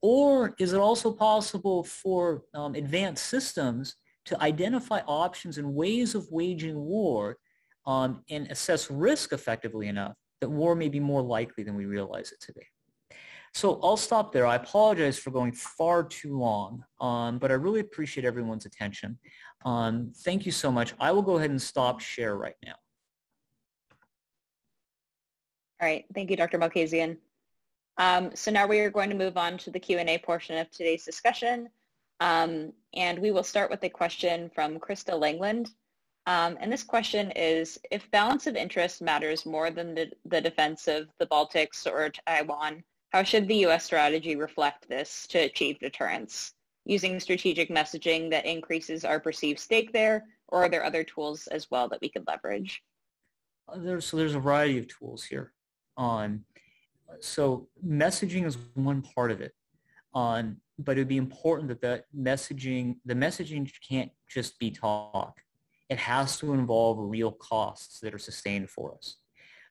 Or 0.01 0.55
is 0.59 0.73
it 0.73 0.81
also 0.81 1.13
possible 1.13 1.85
for 1.85 2.43
um, 2.55 2.75
advanced 2.75 3.27
systems 3.27 3.97
to 4.27 4.43
identify 4.43 5.01
options 5.07 5.59
and 5.59 5.75
ways 5.75 6.15
of 6.15 6.27
waging 6.31 6.77
war 6.77 7.37
um, 7.87 8.23
and 8.31 8.51
assess 8.51 8.91
risk 8.91 9.33
effectively 9.33 9.89
enough 9.89 10.15
that 10.41 10.51
war 10.51 10.75
may 10.75 10.89
be 10.89 11.01
more 11.01 11.23
likely 11.23 11.63
than 11.63 11.77
we 11.77 11.87
realize 11.87 12.33
it 12.33 12.41
to 12.41 12.53
be. 12.53 12.63
So 13.55 13.81
I'll 13.83 13.97
stop 13.97 14.33
there. 14.33 14.47
I 14.47 14.57
apologize 14.57 15.19
for 15.19 15.31
going 15.31 15.53
far 15.53 16.05
too 16.05 16.39
long, 16.39 16.85
um, 17.01 17.39
but 17.39 17.51
I 17.51 17.55
really 17.55 17.81
appreciate 17.81 18.27
everyone's 18.27 18.67
attention. 18.67 19.19
Um, 19.65 20.13
thank 20.25 20.45
you 20.45 20.53
so 20.53 20.71
much. 20.71 20.95
I 21.01 21.11
will 21.13 21.23
go 21.23 21.39
ahead 21.39 21.51
and 21.51 21.63
stop 21.63 22.01
share 22.01 22.37
right 22.37 22.57
now. 22.65 22.75
All 25.81 25.89
right. 25.89 26.05
Thank 26.15 26.31
you, 26.31 26.37
Dr. 26.37 26.59
Malkasian. 26.59 27.19
Um, 27.99 28.31
so 28.35 28.51
now 28.51 28.67
we 28.67 28.81
are 28.81 28.91
going 28.91 29.11
to 29.11 29.17
move 29.17 29.37
on 29.37 29.59
to 29.59 29.71
the 29.71 29.81
Q&A 29.81 30.19
portion 30.19 30.59
of 30.59 30.71
today's 30.71 31.05
discussion. 31.05 31.69
Um, 32.21 32.73
and 32.95 33.19
we 33.19 33.31
will 33.31 33.43
start 33.43 33.71
with 33.71 33.83
a 33.85 33.89
question 33.89 34.51
from 34.55 34.79
Krista 34.79 35.19
Langland. 35.19 35.71
Um, 36.27 36.57
and 36.61 36.73
this 36.73 36.83
question 36.83 37.31
is, 37.33 37.79
if 37.91 38.11
balance 38.11 38.47
of 38.47 38.57
interest 38.57 39.01
matters 39.01 39.47
more 39.47 39.71
than 39.71 39.95
the, 39.95 40.11
the 40.25 40.41
defense 40.41 40.89
of 40.89 41.09
the 41.19 41.27
Baltics 41.27 41.87
or 41.87 42.11
Taiwan, 42.11 42.83
how 43.11 43.23
should 43.23 43.47
the 43.47 43.57
U.S. 43.57 43.85
strategy 43.85 44.35
reflect 44.35 44.89
this 44.89 45.27
to 45.29 45.39
achieve 45.39 45.79
deterrence? 45.79 46.53
Using 46.85 47.21
strategic 47.21 47.69
messaging 47.69 48.31
that 48.31 48.47
increases 48.47 49.05
our 49.05 49.21
perceived 49.21 49.61
stake 49.61 49.93
there, 49.93 50.25
or 50.49 50.65
are 50.65 50.69
there 50.69 50.85
other 50.85 51.05
tools 51.05 51.47
as 51.49 51.71
well 51.71 51.89
that 51.89 52.01
we 52.01 52.09
could 52.09 52.27
leverage? 52.27 52.83
There's, 53.77 54.07
so 54.07 54.17
there's 54.17 54.35
a 54.35 54.41
variety 54.41 54.79
of 54.79 54.89
tools 54.89 55.25
here. 55.25 55.53
On 55.97 56.45
so 57.21 57.69
messaging 57.87 58.45
is 58.47 58.59
one 58.75 59.03
part 59.03 59.31
of 59.31 59.41
it. 59.41 59.53
But 60.79 60.93
it'd 60.93 61.09
be 61.09 61.17
important 61.17 61.69
that 61.69 61.81
that 61.81 62.05
messaging, 62.17 62.97
the 63.05 63.15
messaging 63.15 63.71
can't 63.89 64.11
just 64.29 64.59
be 64.59 64.71
talk. 64.71 65.41
It 65.89 65.99
has 65.99 66.39
to 66.39 66.53
involve 66.53 66.99
real 66.99 67.33
costs 67.33 68.01
that 68.01 68.13
are 68.13 68.19
sustained 68.19 68.69
for 68.69 68.95
us. 68.95 69.17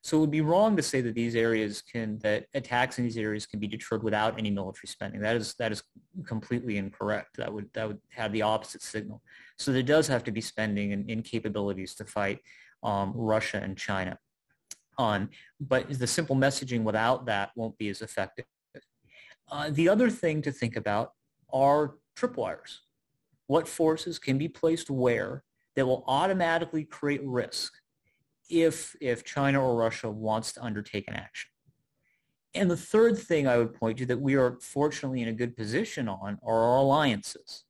So 0.02 0.16
it 0.16 0.20
would 0.20 0.30
be 0.30 0.40
wrong 0.40 0.76
to 0.76 0.82
say 0.82 1.00
that 1.00 1.14
these 1.14 1.34
areas 1.34 1.82
can, 1.82 2.18
that 2.20 2.46
attacks 2.54 2.98
in 2.98 3.04
these 3.04 3.18
areas 3.18 3.44
can 3.44 3.58
be 3.58 3.66
deterred 3.66 4.04
without 4.04 4.38
any 4.38 4.50
military 4.50 4.86
spending. 4.86 5.20
That 5.20 5.36
is, 5.36 5.54
that 5.58 5.72
is 5.72 5.82
completely 6.24 6.76
incorrect. 6.76 7.36
That 7.36 7.52
would, 7.52 7.68
that 7.74 7.88
would 7.88 7.98
have 8.10 8.32
the 8.32 8.42
opposite 8.42 8.82
signal. 8.82 9.20
So 9.58 9.72
there 9.72 9.82
does 9.82 10.06
have 10.06 10.22
to 10.24 10.32
be 10.32 10.40
spending 10.40 10.92
in, 10.92 11.08
in 11.08 11.22
capabilities 11.22 11.94
to 11.96 12.04
fight 12.04 12.38
um, 12.84 13.12
Russia 13.16 13.60
and 13.62 13.76
China. 13.76 14.18
On, 14.98 15.28
but 15.60 15.90
the 15.98 16.06
simple 16.06 16.36
messaging 16.36 16.82
without 16.82 17.26
that 17.26 17.50
won't 17.54 17.76
be 17.76 17.88
as 17.88 18.00
effective. 18.00 18.46
Uh, 19.50 19.70
the 19.70 19.88
other 19.88 20.08
thing 20.08 20.42
to 20.42 20.50
think 20.50 20.74
about 20.74 21.12
are 21.52 21.96
tripwires. 22.16 22.78
What 23.46 23.68
forces 23.68 24.18
can 24.18 24.38
be 24.38 24.48
placed 24.48 24.90
where 24.90 25.44
that 25.76 25.86
will 25.86 26.02
automatically 26.06 26.84
create 26.84 27.20
risk 27.22 27.74
if, 28.48 28.96
if 29.00 29.22
China 29.22 29.62
or 29.62 29.76
Russia 29.76 30.10
wants 30.10 30.52
to 30.52 30.64
undertake 30.64 31.06
an 31.08 31.14
action. 31.14 31.50
And 32.54 32.70
the 32.70 32.76
third 32.76 33.18
thing 33.18 33.46
I 33.46 33.58
would 33.58 33.74
point 33.74 33.98
to 33.98 34.06
that 34.06 34.20
we 34.20 34.34
are 34.34 34.58
fortunately 34.62 35.20
in 35.20 35.28
a 35.28 35.32
good 35.32 35.56
position 35.56 36.08
on 36.08 36.38
are 36.42 36.62
our 36.62 36.78
alliances. 36.78 37.65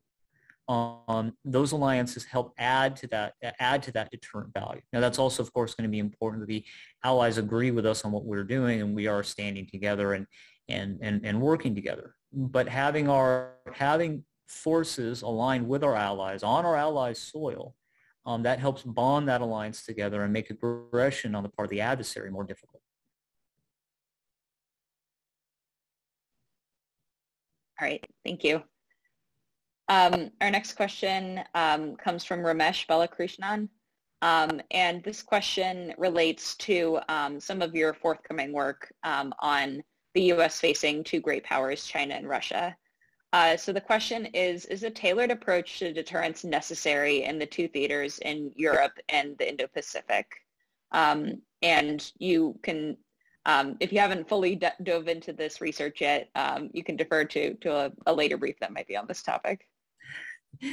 Um, 0.68 1.32
those 1.44 1.70
alliances 1.70 2.24
help 2.24 2.52
add 2.58 2.96
to 2.96 3.06
that 3.08 3.34
add 3.60 3.84
to 3.84 3.92
that 3.92 4.10
deterrent 4.10 4.52
value. 4.52 4.80
Now 4.92 4.98
that's 4.98 5.18
also 5.18 5.42
of 5.42 5.52
course 5.52 5.74
going 5.74 5.88
to 5.88 5.90
be 5.90 6.00
important 6.00 6.42
that 6.42 6.48
the 6.48 6.64
allies 7.04 7.38
agree 7.38 7.70
with 7.70 7.86
us 7.86 8.04
on 8.04 8.10
what 8.10 8.24
we're 8.24 8.42
doing 8.42 8.80
and 8.80 8.92
we 8.92 9.06
are 9.06 9.22
standing 9.22 9.66
together 9.66 10.14
and 10.14 10.26
and, 10.68 10.98
and, 11.00 11.24
and 11.24 11.40
working 11.40 11.74
together. 11.74 12.16
But 12.32 12.68
having 12.68 13.08
our 13.08 13.52
having 13.72 14.24
forces 14.48 15.22
aligned 15.22 15.68
with 15.68 15.84
our 15.84 15.94
allies 15.94 16.42
on 16.42 16.64
our 16.64 16.76
allies' 16.76 17.20
soil, 17.20 17.74
um, 18.24 18.42
that 18.42 18.58
helps 18.58 18.82
bond 18.82 19.28
that 19.28 19.40
alliance 19.40 19.84
together 19.84 20.22
and 20.22 20.32
make 20.32 20.50
aggression 20.50 21.34
on 21.34 21.42
the 21.42 21.48
part 21.48 21.66
of 21.66 21.70
the 21.70 21.80
adversary 21.80 22.30
more 22.30 22.44
difficult. 22.44 22.82
All 27.80 27.86
right, 27.86 28.04
thank 28.24 28.42
you. 28.42 28.62
Um, 29.88 30.30
our 30.40 30.50
next 30.50 30.72
question 30.72 31.42
um, 31.54 31.96
comes 31.96 32.24
from 32.24 32.40
Ramesh 32.40 32.86
Balakrishnan. 32.86 33.68
Um, 34.22 34.60
and 34.70 35.02
this 35.04 35.22
question 35.22 35.94
relates 35.98 36.56
to 36.56 36.98
um, 37.08 37.38
some 37.38 37.62
of 37.62 37.74
your 37.74 37.94
forthcoming 37.94 38.52
work 38.52 38.92
um, 39.04 39.32
on 39.40 39.82
the 40.14 40.22
U.S. 40.22 40.58
facing 40.58 41.04
two 41.04 41.20
great 41.20 41.44
powers, 41.44 41.86
China 41.86 42.14
and 42.14 42.28
Russia. 42.28 42.74
Uh, 43.32 43.56
so 43.56 43.72
the 43.72 43.80
question 43.80 44.26
is, 44.26 44.64
is 44.66 44.82
a 44.82 44.90
tailored 44.90 45.30
approach 45.30 45.78
to 45.78 45.92
deterrence 45.92 46.42
necessary 46.42 47.24
in 47.24 47.38
the 47.38 47.46
two 47.46 47.68
theaters 47.68 48.18
in 48.20 48.50
Europe 48.56 48.98
and 49.10 49.36
the 49.36 49.48
Indo-Pacific? 49.48 50.26
Um, 50.92 51.42
and 51.60 52.10
you 52.18 52.58
can, 52.62 52.96
um, 53.44 53.76
if 53.80 53.92
you 53.92 53.98
haven't 53.98 54.28
fully 54.28 54.58
dove 54.82 55.08
into 55.08 55.32
this 55.34 55.60
research 55.60 56.00
yet, 56.00 56.30
um, 56.34 56.70
you 56.72 56.82
can 56.82 56.96
defer 56.96 57.24
to, 57.24 57.54
to 57.54 57.74
a, 57.74 57.92
a, 58.06 58.14
later 58.14 58.38
brief 58.38 58.58
that 58.60 58.72
might 58.72 58.88
be 58.88 58.96
on 58.96 59.06
this 59.06 59.22
topic. 59.22 59.68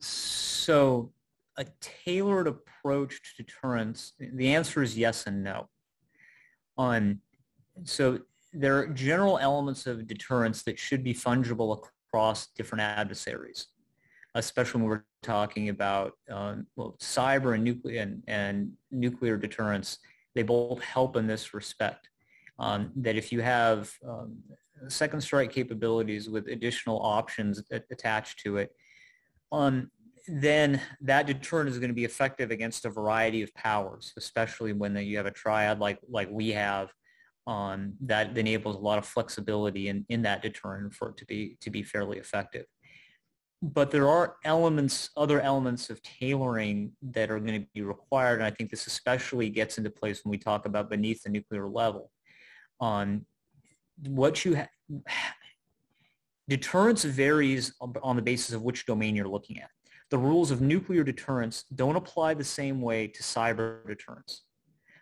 So 0.00 1.12
a 1.56 1.66
tailored 1.80 2.46
approach 2.46 3.20
to 3.36 3.42
deterrence, 3.42 4.12
the 4.18 4.54
answer 4.54 4.82
is 4.82 4.96
yes 4.96 5.26
and 5.26 5.42
no 5.42 5.68
so 7.84 8.20
there 8.52 8.78
are 8.78 8.86
general 8.88 9.38
elements 9.38 9.86
of 9.86 10.06
deterrence 10.06 10.62
that 10.62 10.78
should 10.78 11.04
be 11.04 11.14
fungible 11.14 11.78
across 12.08 12.48
different 12.56 12.82
adversaries, 12.82 13.68
especially 14.34 14.80
when 14.80 14.90
we're 14.90 15.04
talking 15.22 15.68
about 15.68 16.14
um, 16.30 16.66
well, 16.76 16.96
cyber 17.00 17.54
and 17.54 17.64
nuclear 17.64 18.02
and, 18.02 18.22
and, 18.26 18.72
nuclear 18.90 19.36
deterrence. 19.36 19.98
They 20.34 20.42
both 20.42 20.82
help 20.82 21.16
in 21.16 21.26
this 21.26 21.54
respect. 21.54 22.08
Um, 22.58 22.90
that 22.96 23.16
if 23.16 23.32
you 23.32 23.40
have 23.40 23.90
um, 24.06 24.36
second 24.88 25.20
strike 25.20 25.52
capabilities 25.52 26.28
with 26.28 26.48
additional 26.48 27.00
options 27.00 27.62
attached 27.90 28.40
to 28.40 28.56
it, 28.58 28.70
um, 29.52 29.90
then 30.28 30.80
that 31.00 31.26
deterrent 31.26 31.68
is 31.68 31.78
going 31.78 31.90
to 31.90 31.94
be 31.94 32.04
effective 32.04 32.50
against 32.50 32.84
a 32.84 32.90
variety 32.90 33.42
of 33.42 33.54
powers, 33.54 34.12
especially 34.16 34.72
when 34.72 34.96
you 34.96 35.16
have 35.16 35.26
a 35.26 35.30
triad 35.30 35.78
like 35.80 35.98
like 36.08 36.28
we 36.30 36.50
have 36.50 36.92
um, 37.46 37.94
that 38.02 38.36
enables 38.36 38.76
a 38.76 38.80
lot 38.80 38.98
of 38.98 39.06
flexibility 39.06 39.88
in, 39.88 40.04
in 40.08 40.22
that 40.22 40.42
deterrent 40.42 40.94
for 40.94 41.10
it 41.10 41.16
to 41.16 41.24
be 41.24 41.56
to 41.60 41.70
be 41.70 41.82
fairly 41.82 42.18
effective. 42.18 42.66
But 43.62 43.90
there 43.90 44.08
are 44.08 44.36
elements, 44.44 45.10
other 45.16 45.40
elements 45.40 45.90
of 45.90 46.02
tailoring 46.02 46.92
that 47.02 47.30
are 47.30 47.38
going 47.38 47.60
to 47.60 47.66
be 47.74 47.82
required, 47.82 48.36
and 48.36 48.44
I 48.44 48.50
think 48.50 48.70
this 48.70 48.86
especially 48.86 49.50
gets 49.50 49.76
into 49.76 49.90
place 49.90 50.24
when 50.24 50.30
we 50.30 50.38
talk 50.38 50.64
about 50.64 50.88
beneath 50.88 51.22
the 51.22 51.30
nuclear 51.30 51.68
level. 51.68 52.10
On 52.80 53.26
what 54.06 54.44
you 54.44 54.54
have, 54.54 54.68
deterrence 56.48 57.04
varies 57.04 57.72
on 57.80 58.16
the 58.16 58.22
basis 58.22 58.54
of 58.54 58.62
which 58.62 58.86
domain 58.86 59.14
you're 59.14 59.28
looking 59.28 59.60
at 59.60 59.70
the 60.10 60.18
rules 60.18 60.50
of 60.50 60.60
nuclear 60.60 61.04
deterrence 61.04 61.64
don't 61.74 61.96
apply 61.96 62.34
the 62.34 62.44
same 62.44 62.80
way 62.80 63.06
to 63.06 63.22
cyber 63.22 63.86
deterrence. 63.86 64.42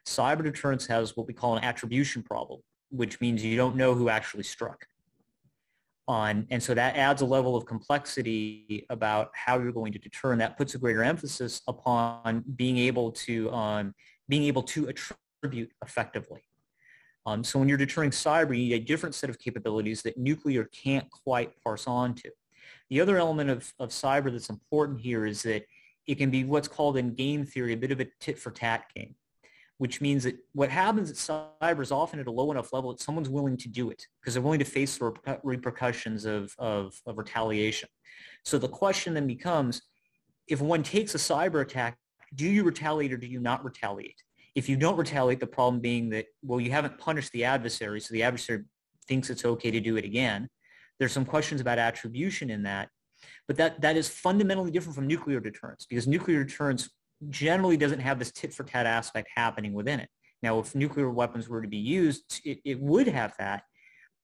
Cyber 0.06 0.44
deterrence 0.44 0.86
has 0.86 1.16
what 1.16 1.26
we 1.26 1.34
call 1.34 1.56
an 1.56 1.64
attribution 1.64 2.22
problem, 2.22 2.60
which 2.90 3.20
means 3.20 3.44
you 3.44 3.56
don't 3.56 3.76
know 3.76 3.94
who 3.94 4.08
actually 4.08 4.44
struck. 4.44 4.86
On, 6.06 6.46
and 6.50 6.62
so 6.62 6.72
that 6.72 6.96
adds 6.96 7.20
a 7.20 7.26
level 7.26 7.54
of 7.54 7.66
complexity 7.66 8.86
about 8.88 9.30
how 9.34 9.58
you're 9.58 9.72
going 9.72 9.92
to 9.92 9.98
deter, 9.98 10.32
and 10.32 10.40
that 10.40 10.56
puts 10.56 10.74
a 10.74 10.78
greater 10.78 11.02
emphasis 11.02 11.60
upon 11.68 12.44
being 12.56 12.78
able 12.78 13.12
to 13.12 13.52
um, 13.52 13.94
being 14.26 14.44
able 14.44 14.62
to 14.62 14.88
attribute 14.88 15.70
effectively. 15.84 16.47
Um, 17.28 17.44
so 17.44 17.58
when 17.58 17.68
you're 17.68 17.76
deterring 17.76 18.10
cyber, 18.10 18.56
you 18.56 18.68
need 18.68 18.72
a 18.72 18.78
different 18.78 19.14
set 19.14 19.28
of 19.28 19.38
capabilities 19.38 20.00
that 20.02 20.16
nuclear 20.16 20.64
can't 20.64 21.10
quite 21.10 21.52
parse 21.62 21.86
on 21.86 22.14
to. 22.14 22.30
The 22.88 23.02
other 23.02 23.18
element 23.18 23.50
of, 23.50 23.70
of 23.78 23.90
cyber 23.90 24.32
that's 24.32 24.48
important 24.48 25.00
here 25.00 25.26
is 25.26 25.42
that 25.42 25.66
it 26.06 26.14
can 26.14 26.30
be 26.30 26.44
what's 26.44 26.68
called 26.68 26.96
in 26.96 27.12
game 27.12 27.44
theory 27.44 27.74
a 27.74 27.76
bit 27.76 27.92
of 27.92 28.00
a 28.00 28.06
tit 28.18 28.38
for 28.38 28.50
tat 28.50 28.84
game, 28.96 29.14
which 29.76 30.00
means 30.00 30.24
that 30.24 30.38
what 30.54 30.70
happens 30.70 31.10
at 31.10 31.16
cyber 31.60 31.82
is 31.82 31.92
often 31.92 32.18
at 32.18 32.28
a 32.28 32.30
low 32.30 32.50
enough 32.50 32.72
level 32.72 32.92
that 32.92 33.02
someone's 33.02 33.28
willing 33.28 33.58
to 33.58 33.68
do 33.68 33.90
it 33.90 34.06
because 34.20 34.32
they're 34.32 34.42
willing 34.42 34.58
to 34.58 34.64
face 34.64 34.96
the 34.96 35.38
repercussions 35.44 36.24
of, 36.24 36.54
of, 36.58 36.98
of 37.04 37.18
retaliation. 37.18 37.90
So 38.42 38.56
the 38.56 38.68
question 38.68 39.12
then 39.12 39.26
becomes, 39.26 39.82
if 40.46 40.62
one 40.62 40.82
takes 40.82 41.14
a 41.14 41.18
cyber 41.18 41.60
attack, 41.60 41.98
do 42.34 42.48
you 42.48 42.64
retaliate 42.64 43.12
or 43.12 43.18
do 43.18 43.26
you 43.26 43.38
not 43.38 43.62
retaliate? 43.66 44.22
If 44.58 44.68
you 44.68 44.76
don't 44.76 44.96
retaliate, 44.96 45.38
the 45.38 45.46
problem 45.46 45.80
being 45.80 46.10
that, 46.10 46.26
well, 46.42 46.60
you 46.60 46.72
haven't 46.72 46.98
punished 46.98 47.30
the 47.30 47.44
adversary, 47.44 48.00
so 48.00 48.12
the 48.12 48.24
adversary 48.24 48.64
thinks 49.06 49.30
it's 49.30 49.44
okay 49.44 49.70
to 49.70 49.78
do 49.78 49.96
it 49.96 50.04
again. 50.04 50.48
There's 50.98 51.12
some 51.12 51.24
questions 51.24 51.60
about 51.60 51.78
attribution 51.78 52.50
in 52.50 52.64
that. 52.64 52.88
But 53.46 53.56
that, 53.58 53.80
that 53.82 53.96
is 53.96 54.08
fundamentally 54.08 54.72
different 54.72 54.96
from 54.96 55.06
nuclear 55.06 55.38
deterrence 55.38 55.86
because 55.88 56.08
nuclear 56.08 56.42
deterrence 56.42 56.90
generally 57.30 57.76
doesn't 57.76 58.00
have 58.00 58.18
this 58.18 58.32
tit 58.32 58.52
for 58.52 58.64
tat 58.64 58.84
aspect 58.84 59.28
happening 59.32 59.74
within 59.74 60.00
it. 60.00 60.08
Now, 60.42 60.58
if 60.58 60.74
nuclear 60.74 61.08
weapons 61.08 61.48
were 61.48 61.62
to 61.62 61.68
be 61.68 61.78
used, 61.78 62.40
it, 62.44 62.58
it 62.64 62.80
would 62.80 63.06
have 63.06 63.34
that. 63.38 63.62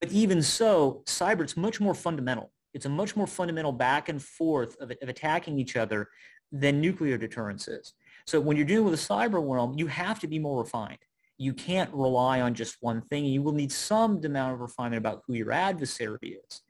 But 0.01 0.11
even 0.11 0.43
so, 0.43 1.05
cyber, 1.07 1.43
it's 1.43 1.57
much 1.57 1.81
more 1.81 1.95
fundamental. 1.95 2.51
It's 2.73 2.87
a 2.87 2.89
much 2.89 3.15
more 3.15 3.29
fundamental 3.29 3.71
back 3.71 4.09
and 4.09 4.21
forth 4.21 4.77
of, 4.81 4.91
of 5.01 5.09
attacking 5.09 5.61
each 5.61 5.77
other 5.77 6.09
than 6.51 6.81
nuclear 6.81 7.19
deterrence 7.19 7.69
is. 7.69 7.95
So 8.27 8.41
when 8.41 8.57
you're 8.57 8.67
dealing 8.67 8.87
with 8.87 8.95
a 8.95 8.97
cyber 8.97 9.47
realm, 9.47 9.75
you 9.79 9.87
have 9.87 10.19
to 10.21 10.27
be 10.27 10.39
more 10.39 10.63
refined. 10.63 10.99
You 11.37 11.53
can't 11.53 11.93
rely 11.93 12.41
on 12.41 12.55
just 12.55 12.77
one 12.81 13.03
thing. 13.03 13.25
You 13.25 13.43
will 13.43 13.53
need 13.53 13.73
some 13.73 14.25
amount 14.25 14.55
of 14.55 14.61
refinement 14.61 14.99
about 14.99 15.23
who 15.27 15.35
your 15.35 15.53
adversary 15.53 16.39
is. 16.49 16.63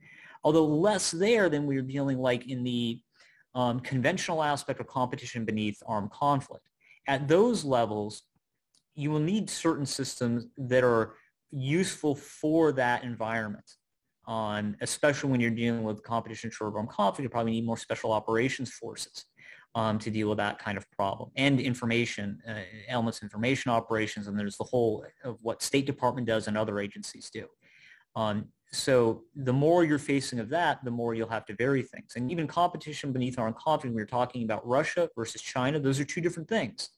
Although 0.43 0.67
less 0.67 1.11
there 1.11 1.49
than 1.49 1.67
we 1.67 1.77
are 1.77 1.83
dealing 1.83 2.19
like 2.19 2.49
in 2.49 2.65
the 2.65 3.01
um, 3.55 3.81
conventional 3.81 4.43
aspect 4.43 4.81
of 4.81 4.87
competition 4.89 5.45
beneath 5.45 5.81
armed 5.87 6.11
conflict. 6.11 6.69
At 7.07 7.29
those 7.29 7.65
levels, 7.65 8.23
you 8.95 9.11
will 9.11 9.21
need 9.21 9.49
certain 9.49 9.87
systems 9.87 10.47
that 10.57 10.83
are 10.83 11.15
useful 11.51 12.15
for 12.15 12.73
that 12.73 13.05
environment. 13.05 13.65
On 14.27 14.75
especially 14.81 15.31
when 15.31 15.41
you're 15.41 15.51
dealing 15.51 15.83
with 15.83 16.03
competition 16.03 16.51
short 16.51 16.75
armed 16.75 16.89
conflict, 16.89 17.25
you 17.25 17.29
probably 17.29 17.53
need 17.53 17.67
more 17.67 17.77
special 17.77 18.11
operations 18.11 18.73
forces 18.73 19.27
um, 19.75 19.99
to 19.99 20.11
deal 20.11 20.29
with 20.29 20.39
that 20.39 20.59
kind 20.59 20.79
of 20.79 20.89
problem 20.93 21.31
and 21.37 21.61
information 21.61 22.41
uh, 22.49 22.61
elements 22.89 23.23
information 23.23 23.71
operations 23.71 24.29
and 24.29 24.39
there's 24.39 24.57
the 24.57 24.65
whole 24.65 25.05
of 25.25 25.39
what 25.43 25.63
state 25.63 25.87
department 25.87 26.27
does 26.27 26.47
and 26.47 26.57
other 26.57 26.79
agencies 26.79 27.31
do. 27.31 27.47
Um, 28.17 28.47
so 28.71 29.23
the 29.35 29.53
more 29.53 29.85
you're 29.85 29.99
facing 29.99 30.39
of 30.39 30.49
that 30.51 30.85
the 30.85 30.91
more 30.91 31.15
you'll 31.15 31.29
have 31.29 31.47
to 31.47 31.55
vary 31.55 31.83
things. 31.83 32.13
And 32.17 32.31
even 32.31 32.47
competition 32.47 33.13
beneath 33.13 33.39
armed 33.39 33.57
conflict 33.57 33.95
we 33.95 34.03
are 34.03 34.07
talking 34.07 34.45
about 34.45 34.67
russia 34.67 35.09
versus 35.17 35.43
china 35.43 35.81
those 35.81 35.99
are 35.99 36.05
two 36.05 36.21
different 36.21 36.49
things. 36.49 36.91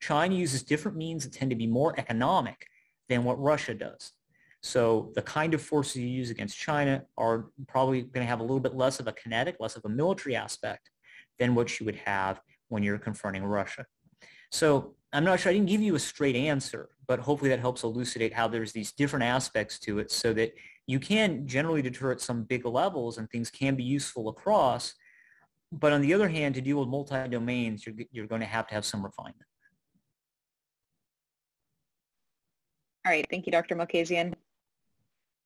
China 0.00 0.34
uses 0.34 0.62
different 0.62 0.96
means 0.96 1.24
that 1.24 1.32
tend 1.32 1.50
to 1.50 1.56
be 1.56 1.66
more 1.66 1.98
economic 1.98 2.66
than 3.08 3.24
what 3.24 3.40
russia 3.40 3.74
does. 3.74 4.12
So 4.62 5.10
the 5.14 5.22
kind 5.22 5.54
of 5.54 5.62
forces 5.62 5.96
you 5.96 6.06
use 6.06 6.28
against 6.28 6.58
china 6.58 7.04
are 7.16 7.46
probably 7.66 8.02
going 8.02 8.24
to 8.26 8.28
have 8.28 8.40
a 8.40 8.42
little 8.42 8.60
bit 8.60 8.74
less 8.74 9.00
of 9.00 9.06
a 9.06 9.12
kinetic 9.12 9.56
less 9.58 9.76
of 9.76 9.86
a 9.86 9.88
military 9.88 10.36
aspect 10.36 10.90
than 11.40 11.54
what 11.56 11.80
you 11.80 11.86
would 11.86 11.96
have 11.96 12.40
when 12.68 12.84
you're 12.84 12.98
confronting 12.98 13.42
Russia. 13.42 13.86
So 14.52 14.94
I'm 15.12 15.24
not 15.24 15.40
sure, 15.40 15.50
I 15.50 15.54
didn't 15.54 15.68
give 15.68 15.80
you 15.80 15.96
a 15.96 15.98
straight 15.98 16.36
answer, 16.36 16.90
but 17.08 17.18
hopefully 17.18 17.50
that 17.50 17.58
helps 17.58 17.82
elucidate 17.82 18.32
how 18.32 18.46
there's 18.46 18.72
these 18.72 18.92
different 18.92 19.24
aspects 19.24 19.80
to 19.80 19.98
it 19.98 20.12
so 20.12 20.32
that 20.34 20.52
you 20.86 21.00
can 21.00 21.48
generally 21.48 21.82
deter 21.82 22.12
at 22.12 22.20
some 22.20 22.44
big 22.44 22.64
levels 22.64 23.18
and 23.18 23.28
things 23.28 23.50
can 23.50 23.74
be 23.74 23.82
useful 23.82 24.28
across. 24.28 24.94
But 25.72 25.92
on 25.92 26.02
the 26.02 26.14
other 26.14 26.28
hand, 26.28 26.54
to 26.56 26.60
deal 26.60 26.78
with 26.78 26.88
multi-domains, 26.88 27.86
you're, 27.86 27.94
you're 28.12 28.26
going 28.26 28.40
to 28.40 28.46
have 28.46 28.66
to 28.68 28.74
have 28.74 28.84
some 28.84 29.02
refinement. 29.02 29.36
All 33.06 33.12
right. 33.12 33.26
Thank 33.30 33.46
you, 33.46 33.52
Dr. 33.52 33.76
Malkasian. 33.76 34.34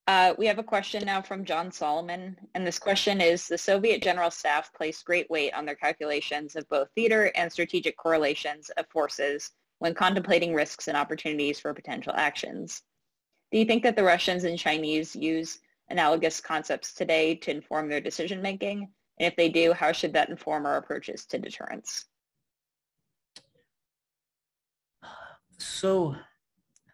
Uh, 0.06 0.34
we 0.36 0.46
have 0.46 0.58
a 0.58 0.62
question 0.62 1.02
now 1.06 1.22
from 1.22 1.46
John 1.46 1.72
Solomon, 1.72 2.36
and 2.54 2.66
this 2.66 2.78
question 2.78 3.22
is, 3.22 3.48
the 3.48 3.56
Soviet 3.56 4.02
General 4.02 4.30
Staff 4.30 4.70
placed 4.74 5.06
great 5.06 5.30
weight 5.30 5.54
on 5.54 5.64
their 5.64 5.74
calculations 5.74 6.56
of 6.56 6.68
both 6.68 6.88
theater 6.94 7.32
and 7.34 7.50
strategic 7.50 7.96
correlations 7.96 8.70
of 8.76 8.86
forces 8.90 9.52
when 9.78 9.94
contemplating 9.94 10.52
risks 10.52 10.88
and 10.88 10.96
opportunities 10.96 11.58
for 11.58 11.72
potential 11.72 12.12
actions. 12.14 12.82
Do 13.50 13.58
you 13.58 13.64
think 13.64 13.82
that 13.82 13.96
the 13.96 14.04
Russians 14.04 14.44
and 14.44 14.58
Chinese 14.58 15.16
use 15.16 15.58
analogous 15.88 16.38
concepts 16.38 16.92
today 16.92 17.34
to 17.36 17.50
inform 17.50 17.88
their 17.88 18.00
decision 18.00 18.42
making? 18.42 18.90
And 19.18 19.26
if 19.26 19.36
they 19.36 19.48
do, 19.48 19.72
how 19.72 19.92
should 19.92 20.12
that 20.12 20.28
inform 20.28 20.66
our 20.66 20.76
approaches 20.76 21.24
to 21.26 21.38
deterrence? 21.38 22.04
So 25.56 26.14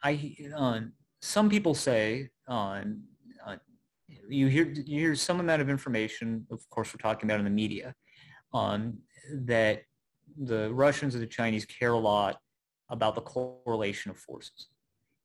I, 0.04 0.36
uh, 0.54 0.80
some 1.20 1.50
people 1.50 1.74
say 1.74 2.30
uh, 2.50 3.56
you 4.28 4.48
hear 4.48 4.64
you 4.64 5.00
hear 5.00 5.14
some 5.14 5.40
amount 5.40 5.62
of 5.62 5.70
information. 5.70 6.46
Of 6.50 6.68
course, 6.68 6.92
we're 6.92 6.98
talking 6.98 7.28
about 7.28 7.38
in 7.38 7.44
the 7.44 7.50
media 7.50 7.94
um, 8.52 8.98
that 9.32 9.82
the 10.36 10.72
Russians 10.72 11.14
and 11.14 11.22
the 11.22 11.28
Chinese 11.28 11.64
care 11.64 11.92
a 11.92 11.98
lot 11.98 12.38
about 12.88 13.14
the 13.14 13.20
correlation 13.20 14.10
of 14.10 14.18
forces, 14.18 14.68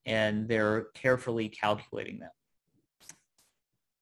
and 0.05 0.47
they're 0.47 0.88
carefully 0.93 1.49
calculating 1.49 2.19
that. 2.19 2.32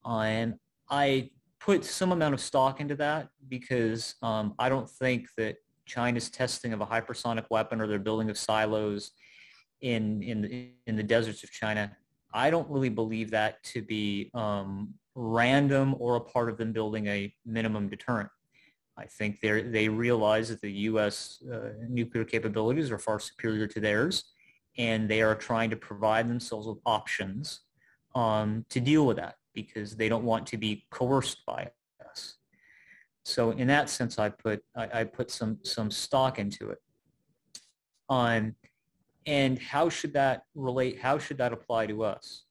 And 0.06 0.56
I 0.90 1.32
put 1.60 1.86
some 1.86 2.12
amount 2.12 2.34
of 2.34 2.42
stock 2.42 2.82
into 2.82 2.96
that 2.96 3.30
because 3.48 4.16
um, 4.22 4.54
I 4.60 4.68
don't 4.68 4.90
think 4.90 5.28
that 5.38 5.56
China's 5.86 6.30
testing 6.30 6.74
of 6.74 6.82
a 6.82 6.86
hypersonic 6.86 7.46
weapon 7.50 7.80
or 7.80 7.88
their 7.88 8.00
building 8.00 8.30
of 8.30 8.38
silos 8.38 9.12
in 9.82 10.22
in 10.24 10.72
in 10.88 10.96
the 10.96 11.04
deserts 11.04 11.44
of 11.44 11.52
China 11.52 11.96
I 12.34 12.50
don't 12.50 12.70
really 12.70 12.90
believe 12.90 13.32
that 13.32 13.64
to 13.66 13.82
be 13.82 14.32
um, 14.34 14.96
random 15.16 15.96
or 16.00 16.16
a 16.16 16.22
part 16.22 16.50
of 16.50 16.58
them 16.58 16.74
building 16.74 17.08
a 17.08 17.34
minimum 17.46 17.90
deterrent. 17.90 18.30
I 18.98 19.06
think 19.06 19.40
they 19.42 19.90
realize 19.90 20.50
that 20.50 20.62
the 20.62 20.72
U.S. 20.72 21.42
Uh, 21.52 21.70
nuclear 21.90 22.24
capabilities 22.24 22.92
are 22.92 23.00
far 23.00 23.20
superior 23.20 23.68
to 23.68 23.80
theirs, 23.80 24.24
and 24.78 25.10
they 25.10 25.22
are 25.22 25.36
trying 25.36 25.70
to 25.72 25.76
provide 25.76 26.30
themselves 26.30 26.68
with 26.68 26.78
options 26.86 27.62
um, 28.14 28.66
to 28.70 28.80
deal 28.80 29.06
with 29.06 29.18
that 29.18 29.36
because 29.54 29.96
they 29.96 30.10
don't 30.10 30.24
want 30.24 30.46
to 30.48 30.58
be 30.58 30.86
coerced 30.92 31.44
by 31.46 31.70
us. 32.08 32.36
So 33.26 33.52
in 33.52 33.68
that 33.68 33.90
sense, 33.90 34.20
I 34.20 34.30
put 34.30 34.64
I, 34.76 35.02
I 35.02 35.04
put 35.06 35.32
some 35.32 35.60
some 35.64 35.90
stock 35.90 36.38
into 36.40 36.70
it. 36.70 36.80
Um, 38.10 38.56
and 39.26 39.60
how 39.60 39.90
should 39.90 40.14
that 40.14 40.44
relate? 40.56 41.00
How 41.00 41.18
should 41.18 41.38
that 41.38 41.54
apply 41.54 41.88
to 41.88 42.04
us? 42.04 42.44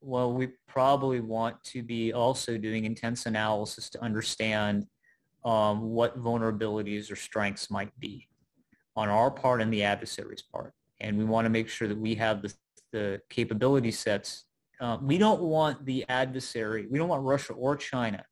Well, 0.00 0.32
we 0.32 0.48
probably 0.68 1.20
want 1.20 1.62
to 1.64 1.82
be 1.82 2.12
also 2.12 2.58
doing 2.58 2.84
intense 2.84 3.26
analysis 3.26 3.88
to 3.90 4.02
understand 4.02 4.86
um, 5.44 5.90
what 5.90 6.18
vulnerabilities 6.18 7.10
or 7.10 7.16
strengths 7.16 7.70
might 7.70 7.98
be 7.98 8.28
on 8.96 9.08
our 9.08 9.30
part 9.30 9.62
and 9.62 9.72
the 9.72 9.82
adversary's 9.82 10.42
part. 10.42 10.72
And 11.00 11.18
we 11.18 11.24
want 11.24 11.46
to 11.46 11.50
make 11.50 11.68
sure 11.68 11.88
that 11.88 11.98
we 11.98 12.14
have 12.16 12.42
the, 12.42 12.54
the 12.92 13.20
capability 13.30 13.90
sets. 13.90 14.44
Uh, 14.80 14.98
we 15.00 15.18
don't 15.18 15.40
want 15.40 15.84
the 15.84 16.04
adversary, 16.08 16.86
we 16.90 16.98
don't 16.98 17.08
want 17.08 17.22
Russia 17.22 17.54
or 17.54 17.76
China 17.76 18.24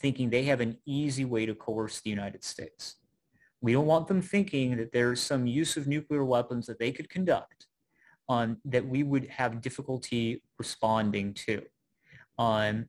thinking 0.00 0.28
they 0.28 0.44
have 0.44 0.60
an 0.60 0.76
easy 0.84 1.24
way 1.24 1.46
to 1.46 1.54
coerce 1.54 2.00
the 2.00 2.10
United 2.10 2.44
States. 2.44 2.96
We 3.66 3.72
don't 3.72 3.86
want 3.86 4.06
them 4.06 4.22
thinking 4.22 4.76
that 4.76 4.92
there's 4.92 5.20
some 5.20 5.44
use 5.44 5.76
of 5.76 5.88
nuclear 5.88 6.24
weapons 6.24 6.66
that 6.66 6.78
they 6.78 6.92
could 6.92 7.10
conduct 7.10 7.66
um, 8.28 8.58
that 8.64 8.86
we 8.86 9.02
would 9.02 9.26
have 9.26 9.60
difficulty 9.60 10.40
responding 10.56 11.34
to. 11.34 11.62
Um, 12.38 12.88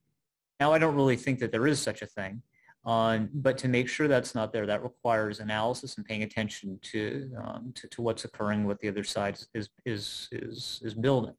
now, 0.60 0.72
I 0.74 0.78
don't 0.78 0.94
really 0.94 1.16
think 1.16 1.40
that 1.40 1.52
there 1.52 1.66
is 1.66 1.82
such 1.82 2.04
a 2.04 2.06
thing, 2.06 2.44
um, 2.86 3.30
but 3.34 3.58
to 3.58 3.68
make 3.68 3.90
sure 3.90 4.08
that's 4.08 4.36
not 4.36 4.54
there, 4.54 4.68
that 4.68 4.84
requires 4.84 5.40
analysis 5.40 5.98
and 5.98 6.06
paying 6.06 6.22
attention 6.22 6.78
to, 6.92 7.32
um, 7.44 7.72
to, 7.74 7.88
to, 7.88 8.04
what's 8.04 8.26
occurring, 8.26 8.68
what 8.68 8.80
the 8.80 8.88
other 8.88 9.04
side 9.04 9.40
is, 9.56 9.70
is, 9.84 10.28
is, 10.32 10.80
is 10.84 10.94
building. 10.94 11.34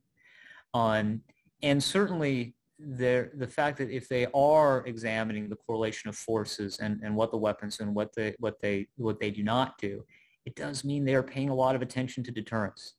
Um, 0.75 1.21
and 1.63 1.81
certainly 1.81 2.57
the 2.79 3.47
fact 3.47 3.79
that 3.79 3.91
if 3.91 4.09
they 4.09 4.27
are 4.35 4.87
examining 4.87 5.49
the 5.49 5.57
correlation 5.57 6.09
of 6.09 6.17
forces 6.17 6.79
and, 6.79 7.01
and 7.03 7.15
what 7.15 7.31
the 7.31 7.37
weapons 7.37 7.81
and 7.81 7.95
what 7.95 8.15
they 8.15 8.35
what 8.39 8.61
they 8.61 8.87
what 8.97 9.19
they 9.19 9.31
do 9.31 9.43
not 9.43 9.79
do, 9.79 10.05
it 10.47 10.55
does 10.55 10.85
mean 10.85 11.05
they 11.05 11.15
are 11.15 11.23
paying 11.23 11.49
a 11.49 11.55
lot 11.55 11.75
of 11.75 11.83
attention 11.83 12.23
to 12.25 12.31
deterrence. 12.31 12.95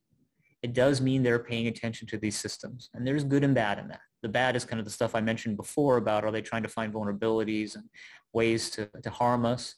It 0.62 0.74
does 0.74 1.00
mean 1.00 1.24
they're 1.24 1.40
paying 1.40 1.68
attention 1.68 2.08
to 2.10 2.18
these 2.18 2.38
systems, 2.38 2.90
and 2.94 3.08
there's 3.08 3.24
good 3.24 3.44
and 3.44 3.56
bad 3.56 3.80
in 3.80 3.88
that. 3.88 4.02
The 4.22 4.30
bad 4.30 4.58
is 4.58 4.66
kind 4.66 4.80
of 4.80 4.86
the 4.86 4.92
stuff 4.92 5.16
I 5.16 5.22
mentioned 5.22 5.56
before 5.56 5.96
about 5.96 6.26
are 6.26 6.32
they 6.32 6.42
trying 6.42 6.64
to 6.64 6.70
find 6.70 6.94
vulnerabilities 6.94 7.76
and 7.76 7.86
ways 8.34 8.70
to, 8.72 8.90
to 9.02 9.10
harm 9.10 9.46
us. 9.46 9.76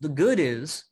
The 0.00 0.08
good 0.08 0.40
is, 0.40 0.84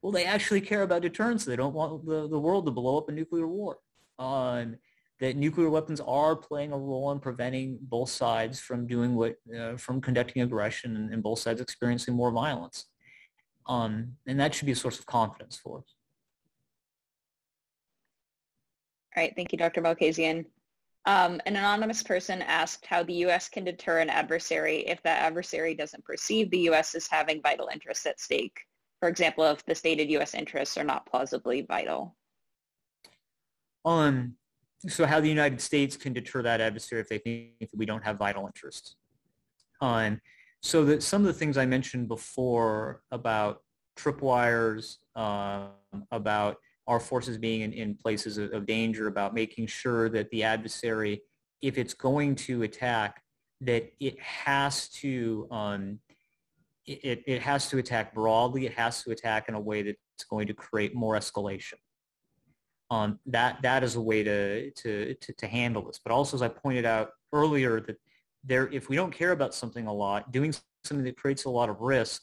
well, 0.00 0.12
they 0.12 0.24
actually 0.24 0.62
care 0.62 0.82
about 0.82 1.02
deterrence. 1.02 1.44
They 1.44 1.56
don't 1.56 1.74
want 1.74 2.06
the, 2.06 2.28
the 2.28 2.38
world 2.38 2.64
to 2.64 2.72
blow 2.72 2.96
up 2.96 3.10
a 3.10 3.12
nuclear 3.12 3.46
war. 3.46 3.78
Um, 4.18 4.76
that 5.22 5.36
nuclear 5.36 5.70
weapons 5.70 6.00
are 6.00 6.34
playing 6.34 6.72
a 6.72 6.76
role 6.76 7.12
in 7.12 7.20
preventing 7.20 7.78
both 7.80 8.10
sides 8.10 8.58
from 8.58 8.88
doing 8.88 9.14
what, 9.14 9.36
uh, 9.56 9.76
from 9.76 10.00
conducting 10.00 10.42
aggression 10.42 10.96
and, 10.96 11.14
and, 11.14 11.22
both 11.22 11.38
sides 11.38 11.60
experiencing 11.60 12.12
more 12.12 12.32
violence. 12.32 12.86
Um, 13.68 14.16
and 14.26 14.40
that 14.40 14.52
should 14.52 14.66
be 14.66 14.72
a 14.72 14.76
source 14.76 14.98
of 14.98 15.06
confidence 15.06 15.56
for 15.56 15.78
us. 15.78 15.94
All 19.16 19.22
right, 19.22 19.32
thank 19.36 19.52
you, 19.52 19.58
Dr. 19.58 19.80
Malkasian. 19.80 20.44
Um, 21.06 21.40
an 21.46 21.54
anonymous 21.54 22.02
person 22.02 22.42
asked 22.42 22.84
how 22.84 23.04
the 23.04 23.14
U.S. 23.26 23.48
can 23.48 23.62
deter 23.62 24.00
an 24.00 24.10
adversary 24.10 24.78
if 24.88 25.00
that 25.04 25.22
adversary 25.22 25.76
doesn't 25.76 26.04
perceive 26.04 26.50
the 26.50 26.58
U.S. 26.70 26.96
as 26.96 27.06
having 27.06 27.40
vital 27.40 27.68
interests 27.72 28.06
at 28.06 28.18
stake. 28.18 28.58
For 28.98 29.08
example, 29.08 29.44
if 29.44 29.64
the 29.66 29.74
stated 29.76 30.10
U.S. 30.10 30.34
interests 30.34 30.76
are 30.76 30.84
not 30.84 31.06
plausibly 31.06 31.62
vital. 31.62 32.16
Um, 33.84 34.34
so 34.88 35.06
how 35.06 35.20
the 35.20 35.28
United 35.28 35.60
States 35.60 35.96
can 35.96 36.12
deter 36.12 36.42
that 36.42 36.60
adversary 36.60 37.00
if 37.00 37.08
they 37.08 37.18
think 37.18 37.58
that 37.60 37.76
we 37.76 37.86
don't 37.86 38.04
have 38.04 38.18
vital 38.18 38.46
interests. 38.46 38.96
Um, 39.80 40.20
so 40.60 40.84
that 40.84 41.02
some 41.02 41.22
of 41.22 41.26
the 41.26 41.32
things 41.32 41.56
I 41.56 41.66
mentioned 41.66 42.08
before 42.08 43.02
about 43.10 43.62
tripwires, 43.96 44.98
uh, 45.16 45.66
about 46.10 46.56
our 46.86 47.00
forces 47.00 47.38
being 47.38 47.62
in, 47.62 47.72
in 47.72 47.94
places 47.94 48.38
of, 48.38 48.52
of, 48.52 48.66
danger, 48.66 49.06
about 49.06 49.34
making 49.34 49.66
sure 49.66 50.08
that 50.08 50.30
the 50.30 50.44
adversary, 50.44 51.22
if 51.60 51.78
it's 51.78 51.94
going 51.94 52.34
to 52.34 52.62
attack, 52.62 53.22
that 53.60 53.92
it 54.00 54.18
has 54.20 54.88
to 54.88 55.46
um, 55.50 55.98
it, 56.86 57.22
it 57.26 57.42
has 57.42 57.68
to 57.70 57.78
attack 57.78 58.12
broadly. 58.14 58.66
It 58.66 58.74
has 58.74 59.02
to 59.04 59.12
attack 59.12 59.48
in 59.48 59.54
a 59.54 59.60
way 59.60 59.82
that's 59.82 60.24
going 60.28 60.48
to 60.48 60.54
create 60.54 60.94
more 60.94 61.14
escalation. 61.14 61.74
Um, 62.92 63.18
that 63.26 63.62
that 63.62 63.82
is 63.82 63.96
a 63.96 64.00
way 64.00 64.22
to, 64.22 64.70
to, 64.70 65.14
to 65.14 65.32
to 65.32 65.46
handle 65.46 65.82
this. 65.82 65.98
But 66.04 66.12
also, 66.12 66.36
as 66.36 66.42
I 66.42 66.48
pointed 66.48 66.84
out 66.84 67.10
earlier, 67.32 67.80
that 67.80 67.96
there, 68.44 68.68
if 68.70 68.88
we 68.88 68.96
don't 68.96 69.12
care 69.12 69.32
about 69.32 69.54
something 69.54 69.86
a 69.86 69.92
lot, 69.92 70.30
doing 70.30 70.54
something 70.84 71.04
that 71.04 71.16
creates 71.16 71.44
a 71.46 71.50
lot 71.50 71.70
of 71.70 71.80
risk, 71.80 72.22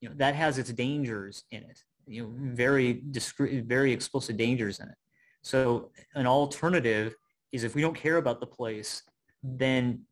you 0.00 0.08
know, 0.08 0.14
that 0.18 0.34
has 0.36 0.58
its 0.58 0.72
dangers 0.72 1.44
in 1.50 1.64
it 1.64 1.82
you 2.06 2.22
know, 2.22 2.32
very 2.54 3.02
discreet, 3.10 3.64
very 3.64 3.92
explicit 3.92 4.36
dangers 4.36 4.80
in 4.80 4.88
it. 4.88 4.94
So 5.42 5.90
an 6.14 6.26
alternative 6.26 7.14
is 7.52 7.64
if 7.64 7.74
we 7.74 7.82
don't 7.82 7.94
care 7.94 8.16
about 8.16 8.40
the 8.40 8.46
place, 8.46 9.02
then 9.42 10.02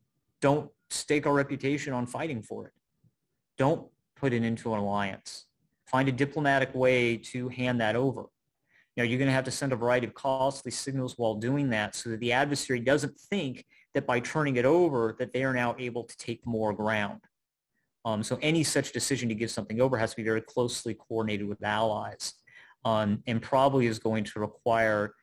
don't 0.40 0.70
stake 0.90 1.26
our 1.26 1.32
reputation 1.32 1.92
on 1.92 2.06
fighting 2.06 2.42
for 2.42 2.66
it. 2.66 2.72
Don't 3.58 3.86
put 4.16 4.32
it 4.32 4.42
into 4.42 4.72
an 4.74 4.80
alliance. 4.80 5.46
Find 5.86 6.08
a 6.08 6.12
diplomatic 6.12 6.74
way 6.74 7.16
to 7.16 7.48
hand 7.48 7.80
that 7.80 7.96
over. 7.96 8.26
You 8.96 9.02
know, 9.02 9.08
you're 9.08 9.18
going 9.18 9.28
to 9.28 9.34
have 9.34 9.44
to 9.44 9.50
send 9.50 9.72
a 9.72 9.76
variety 9.76 10.06
of 10.06 10.14
costly 10.14 10.70
signals 10.70 11.16
while 11.16 11.34
doing 11.34 11.70
that 11.70 11.94
so 11.94 12.10
that 12.10 12.20
the 12.20 12.32
adversary 12.32 12.80
doesn't 12.80 13.18
think 13.18 13.64
that 13.94 14.06
by 14.06 14.20
turning 14.20 14.56
it 14.56 14.64
over 14.64 15.16
that 15.18 15.32
they 15.32 15.44
are 15.44 15.54
now 15.54 15.74
able 15.78 16.04
to 16.04 16.16
take 16.16 16.46
more 16.46 16.72
ground. 16.72 17.20
Um, 18.04 18.22
so 18.22 18.38
any 18.42 18.64
such 18.64 18.92
decision 18.92 19.28
to 19.28 19.34
give 19.34 19.50
something 19.50 19.80
over 19.80 19.96
has 19.96 20.10
to 20.10 20.16
be 20.16 20.24
very 20.24 20.40
closely 20.40 20.94
coordinated 20.94 21.48
with 21.48 21.62
allies 21.62 22.34
um, 22.84 23.22
and 23.26 23.40
probably 23.40 23.86
is 23.86 23.98
going 23.98 24.24
to 24.24 24.40
require, 24.40 25.14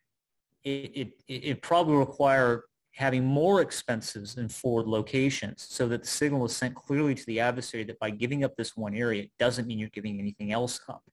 it, 0.63 1.13
it, 1.27 1.33
it 1.33 1.61
probably 1.61 1.95
require 1.95 2.63
having 2.93 3.23
more 3.23 3.61
expenses 3.61 4.37
in 4.37 4.49
forward 4.49 4.87
locations 4.87 5.65
so 5.69 5.87
that 5.87 6.01
the 6.03 6.07
signal 6.07 6.45
is 6.45 6.55
sent 6.55 6.75
clearly 6.75 7.13
to 7.15 7.25
the 7.27 7.39
adversary 7.39 7.83
that 7.83 7.99
by 7.99 8.09
giving 8.09 8.43
up 8.43 8.55
this 8.55 8.75
one 8.75 8.95
area, 8.95 9.23
it 9.23 9.31
doesn't 9.37 9.67
mean 9.67 9.77
you're 9.77 9.89
giving 9.89 10.19
anything 10.19 10.51
else 10.51 10.79
up. 10.89 11.03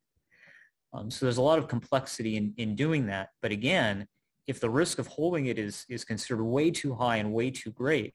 Um, 0.93 1.11
so 1.11 1.27
there's 1.27 1.37
a 1.37 1.43
lot 1.43 1.59
of 1.59 1.69
complexity 1.69 2.37
in, 2.37 2.55
in 2.57 2.75
doing 2.75 3.07
that. 3.07 3.31
But 3.43 3.53
again, 3.53 4.07
if 4.47 4.61
the 4.61 4.71
risk 4.71 4.99
of 4.99 5.07
holding 5.07 5.47
it 5.47 5.59
is, 5.59 5.85
is 5.89 6.05
considered 6.05 6.43
way 6.45 6.71
too 6.71 6.95
high 6.95 7.17
and 7.17 7.33
way 7.33 7.51
too 7.51 7.71
great, 7.71 8.15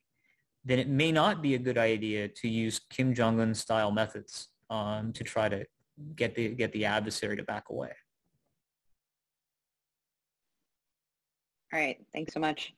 then 0.64 0.78
it 0.78 0.88
may 0.88 1.12
not 1.12 1.42
be 1.42 1.54
a 1.54 1.58
good 1.58 1.78
idea 1.78 2.28
to 2.28 2.48
use 2.48 2.80
Kim 2.90 3.14
Jong-un 3.14 3.54
style 3.54 3.90
methods 3.90 4.48
um, 4.70 5.12
to 5.12 5.24
try 5.24 5.48
to 5.48 5.66
get 6.16 6.34
the, 6.34 6.48
get 6.50 6.72
the 6.72 6.84
adversary 6.84 7.36
to 7.36 7.42
back 7.42 7.64
away. 7.70 7.90
All 11.72 11.80
right, 11.80 11.98
thanks 12.12 12.34
so 12.34 12.40
much. 12.40 12.74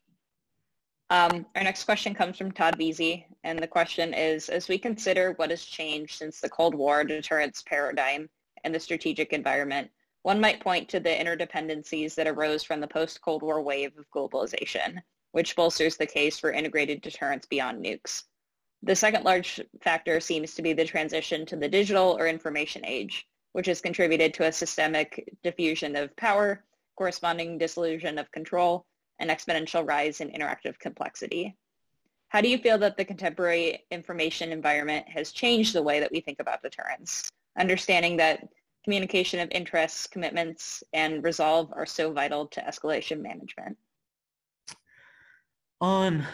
Um, 1.10 1.46
our 1.54 1.62
next 1.62 1.84
question 1.84 2.14
comes 2.14 2.38
from 2.38 2.50
Todd 2.52 2.78
Veazey, 2.78 3.24
and 3.44 3.58
the 3.58 3.66
question 3.66 4.14
is, 4.14 4.48
as 4.48 4.68
we 4.68 4.78
consider 4.78 5.32
what 5.32 5.50
has 5.50 5.64
changed 5.64 6.16
since 6.16 6.40
the 6.40 6.48
Cold 6.48 6.74
War 6.74 7.04
deterrence 7.04 7.62
paradigm 7.66 8.28
and 8.64 8.74
the 8.74 8.80
strategic 8.80 9.32
environment, 9.32 9.90
one 10.22 10.40
might 10.40 10.60
point 10.60 10.88
to 10.88 11.00
the 11.00 11.10
interdependencies 11.10 12.14
that 12.16 12.26
arose 12.26 12.64
from 12.64 12.80
the 12.80 12.88
post-Cold 12.88 13.42
War 13.42 13.62
wave 13.62 13.92
of 13.98 14.10
globalization 14.10 15.00
which 15.34 15.56
bolsters 15.56 15.96
the 15.96 16.06
case 16.06 16.38
for 16.38 16.52
integrated 16.52 17.02
deterrence 17.02 17.44
beyond 17.44 17.84
nukes. 17.84 18.22
The 18.84 18.94
second 18.94 19.24
large 19.24 19.60
factor 19.82 20.20
seems 20.20 20.54
to 20.54 20.62
be 20.62 20.72
the 20.72 20.84
transition 20.84 21.44
to 21.46 21.56
the 21.56 21.68
digital 21.68 22.16
or 22.16 22.28
information 22.28 22.86
age, 22.86 23.26
which 23.50 23.66
has 23.66 23.80
contributed 23.80 24.32
to 24.34 24.46
a 24.46 24.52
systemic 24.52 25.28
diffusion 25.42 25.96
of 25.96 26.14
power, 26.14 26.62
corresponding 26.94 27.58
dissolution 27.58 28.16
of 28.16 28.30
control, 28.30 28.86
and 29.18 29.28
exponential 29.28 29.84
rise 29.84 30.20
in 30.20 30.30
interactive 30.30 30.78
complexity. 30.78 31.56
How 32.28 32.40
do 32.40 32.48
you 32.48 32.58
feel 32.58 32.78
that 32.78 32.96
the 32.96 33.04
contemporary 33.04 33.84
information 33.90 34.52
environment 34.52 35.08
has 35.08 35.32
changed 35.32 35.74
the 35.74 35.82
way 35.82 35.98
that 35.98 36.12
we 36.12 36.20
think 36.20 36.38
about 36.38 36.62
deterrence, 36.62 37.28
understanding 37.58 38.16
that 38.18 38.48
communication 38.84 39.40
of 39.40 39.48
interests, 39.50 40.06
commitments, 40.06 40.82
and 40.92 41.24
resolve 41.24 41.72
are 41.72 41.86
so 41.86 42.12
vital 42.12 42.46
to 42.48 42.60
escalation 42.60 43.20
management? 43.20 43.76
Um, 45.80 46.24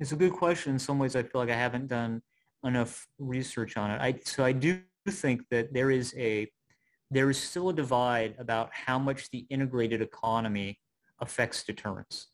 it's 0.00 0.12
a 0.12 0.16
good 0.16 0.32
question. 0.32 0.72
In 0.72 0.78
some 0.78 0.98
ways, 0.98 1.16
I 1.16 1.22
feel 1.22 1.40
like 1.40 1.50
I 1.50 1.56
haven't 1.56 1.88
done 1.88 2.22
enough 2.64 3.06
research 3.18 3.76
on 3.76 3.90
it. 3.90 4.00
I 4.00 4.18
so 4.24 4.44
I 4.44 4.52
do 4.52 4.80
think 5.10 5.42
that 5.50 5.72
there 5.72 5.90
is 5.90 6.14
a 6.16 6.50
there 7.10 7.28
is 7.28 7.38
still 7.38 7.68
a 7.68 7.74
divide 7.74 8.34
about 8.38 8.70
how 8.72 8.98
much 8.98 9.30
the 9.30 9.46
integrated 9.50 10.00
economy 10.00 10.78
affects 11.20 11.62
deterrence. 11.62 12.28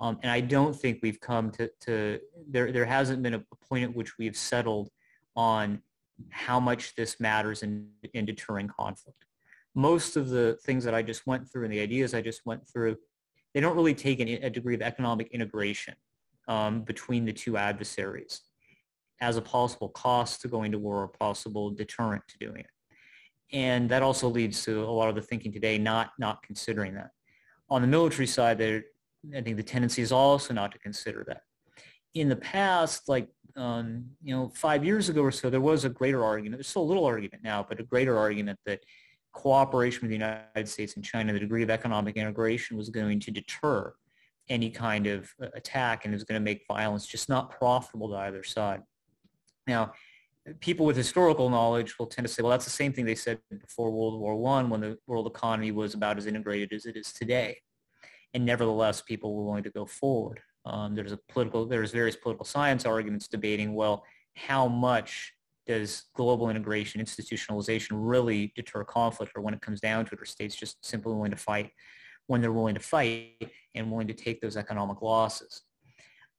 Um, 0.00 0.18
and 0.22 0.30
I 0.32 0.40
don't 0.40 0.74
think 0.74 1.00
we've 1.02 1.20
come 1.20 1.50
to, 1.52 1.70
to 1.82 2.18
there, 2.48 2.72
there 2.72 2.84
hasn't 2.84 3.22
been 3.22 3.34
a 3.34 3.44
point 3.68 3.84
at 3.84 3.94
which 3.94 4.18
we've 4.18 4.36
settled 4.36 4.90
on 5.36 5.82
how 6.30 6.60
much 6.60 6.94
this 6.94 7.18
matters 7.20 7.62
in, 7.62 7.88
in 8.12 8.24
deterring 8.24 8.68
conflict. 8.68 9.24
Most 9.74 10.16
of 10.16 10.28
the 10.28 10.56
things 10.64 10.84
that 10.84 10.94
I 10.94 11.02
just 11.02 11.26
went 11.26 11.50
through 11.50 11.64
and 11.64 11.72
the 11.72 11.80
ideas 11.80 12.14
I 12.14 12.20
just 12.20 12.42
went 12.46 12.68
through 12.68 12.96
they 13.54 13.60
don't 13.60 13.76
really 13.76 13.94
take 13.94 14.20
a 14.20 14.50
degree 14.50 14.74
of 14.74 14.82
economic 14.82 15.28
integration 15.28 15.94
um, 16.48 16.82
between 16.82 17.24
the 17.24 17.32
two 17.32 17.56
adversaries 17.56 18.42
as 19.20 19.36
a 19.36 19.42
possible 19.42 19.88
cost 19.90 20.42
to 20.42 20.48
going 20.48 20.72
to 20.72 20.78
war 20.78 21.02
or 21.02 21.08
possible 21.08 21.70
deterrent 21.70 22.22
to 22.28 22.38
doing 22.38 22.60
it. 22.60 22.66
And 23.52 23.88
that 23.90 24.02
also 24.02 24.28
leads 24.28 24.64
to 24.64 24.82
a 24.82 24.90
lot 24.90 25.08
of 25.08 25.14
the 25.14 25.22
thinking 25.22 25.52
today 25.52 25.78
not, 25.78 26.10
not 26.18 26.42
considering 26.42 26.94
that. 26.94 27.10
On 27.70 27.80
the 27.80 27.86
military 27.86 28.26
side, 28.26 28.58
there, 28.58 28.82
I 29.34 29.40
think 29.40 29.56
the 29.56 29.62
tendency 29.62 30.02
is 30.02 30.10
also 30.10 30.52
not 30.52 30.72
to 30.72 30.78
consider 30.80 31.24
that. 31.28 31.42
In 32.14 32.28
the 32.28 32.36
past, 32.36 33.08
like 33.08 33.28
um, 33.56 34.06
you 34.22 34.34
know, 34.34 34.50
five 34.54 34.84
years 34.84 35.08
ago 35.08 35.22
or 35.22 35.30
so, 35.30 35.50
there 35.50 35.60
was 35.60 35.84
a 35.84 35.88
greater 35.88 36.24
argument. 36.24 36.58
There's 36.58 36.68
still 36.68 36.82
a 36.82 36.90
little 36.90 37.04
argument 37.04 37.42
now, 37.42 37.64
but 37.68 37.80
a 37.80 37.84
greater 37.84 38.18
argument 38.18 38.58
that 38.66 38.80
cooperation 39.32 40.02
with 40.02 40.10
the 40.10 40.16
United 40.16 40.68
States 40.68 40.94
and 40.96 41.04
China, 41.04 41.32
the 41.32 41.40
degree 41.40 41.62
of 41.62 41.70
economic 41.70 42.16
integration 42.16 42.76
was 42.76 42.88
going 42.88 43.20
to 43.20 43.30
deter 43.30 43.92
any 44.48 44.70
kind 44.70 45.06
of 45.06 45.32
uh, 45.42 45.46
attack 45.54 46.04
and 46.04 46.14
is 46.14 46.24
going 46.24 46.40
to 46.40 46.44
make 46.44 46.64
violence 46.68 47.06
just 47.06 47.28
not 47.28 47.50
profitable 47.50 48.08
to 48.08 48.16
either 48.16 48.42
side. 48.42 48.82
Now, 49.66 49.92
people 50.60 50.84
with 50.84 50.96
historical 50.96 51.48
knowledge 51.48 51.98
will 51.98 52.06
tend 52.06 52.26
to 52.26 52.32
say, 52.32 52.42
well, 52.42 52.50
that's 52.50 52.66
the 52.66 52.70
same 52.70 52.92
thing 52.92 53.06
they 53.06 53.14
said 53.14 53.38
before 53.60 53.90
World 53.90 54.20
War 54.20 54.58
I 54.58 54.62
when 54.64 54.80
the 54.80 54.98
world 55.06 55.26
economy 55.26 55.70
was 55.70 55.94
about 55.94 56.18
as 56.18 56.26
integrated 56.26 56.72
as 56.72 56.84
it 56.84 56.96
is 56.96 57.12
today. 57.12 57.58
And 58.34 58.44
nevertheless, 58.44 59.00
people 59.00 59.34
were 59.34 59.44
willing 59.44 59.62
to 59.62 59.70
go 59.70 59.86
forward. 59.86 60.40
Um, 60.66 60.94
there's 60.94 61.12
a 61.12 61.18
political, 61.28 61.66
there's 61.66 61.92
various 61.92 62.16
political 62.16 62.44
science 62.44 62.86
arguments 62.86 63.28
debating, 63.28 63.74
well, 63.74 64.04
how 64.34 64.66
much 64.66 65.32
does 65.66 66.04
global 66.14 66.50
integration, 66.50 67.00
institutionalization 67.00 67.90
really 67.92 68.52
deter 68.54 68.84
conflict 68.84 69.32
or 69.34 69.42
when 69.42 69.54
it 69.54 69.60
comes 69.60 69.80
down 69.80 70.04
to 70.06 70.14
it, 70.14 70.20
are 70.20 70.26
states 70.26 70.54
just 70.54 70.84
simply 70.84 71.12
willing 71.12 71.30
to 71.30 71.36
fight 71.36 71.70
when 72.26 72.40
they're 72.40 72.52
willing 72.52 72.74
to 72.74 72.80
fight 72.80 73.50
and 73.74 73.90
willing 73.90 74.06
to 74.06 74.14
take 74.14 74.40
those 74.40 74.56
economic 74.56 75.02
losses? 75.02 75.62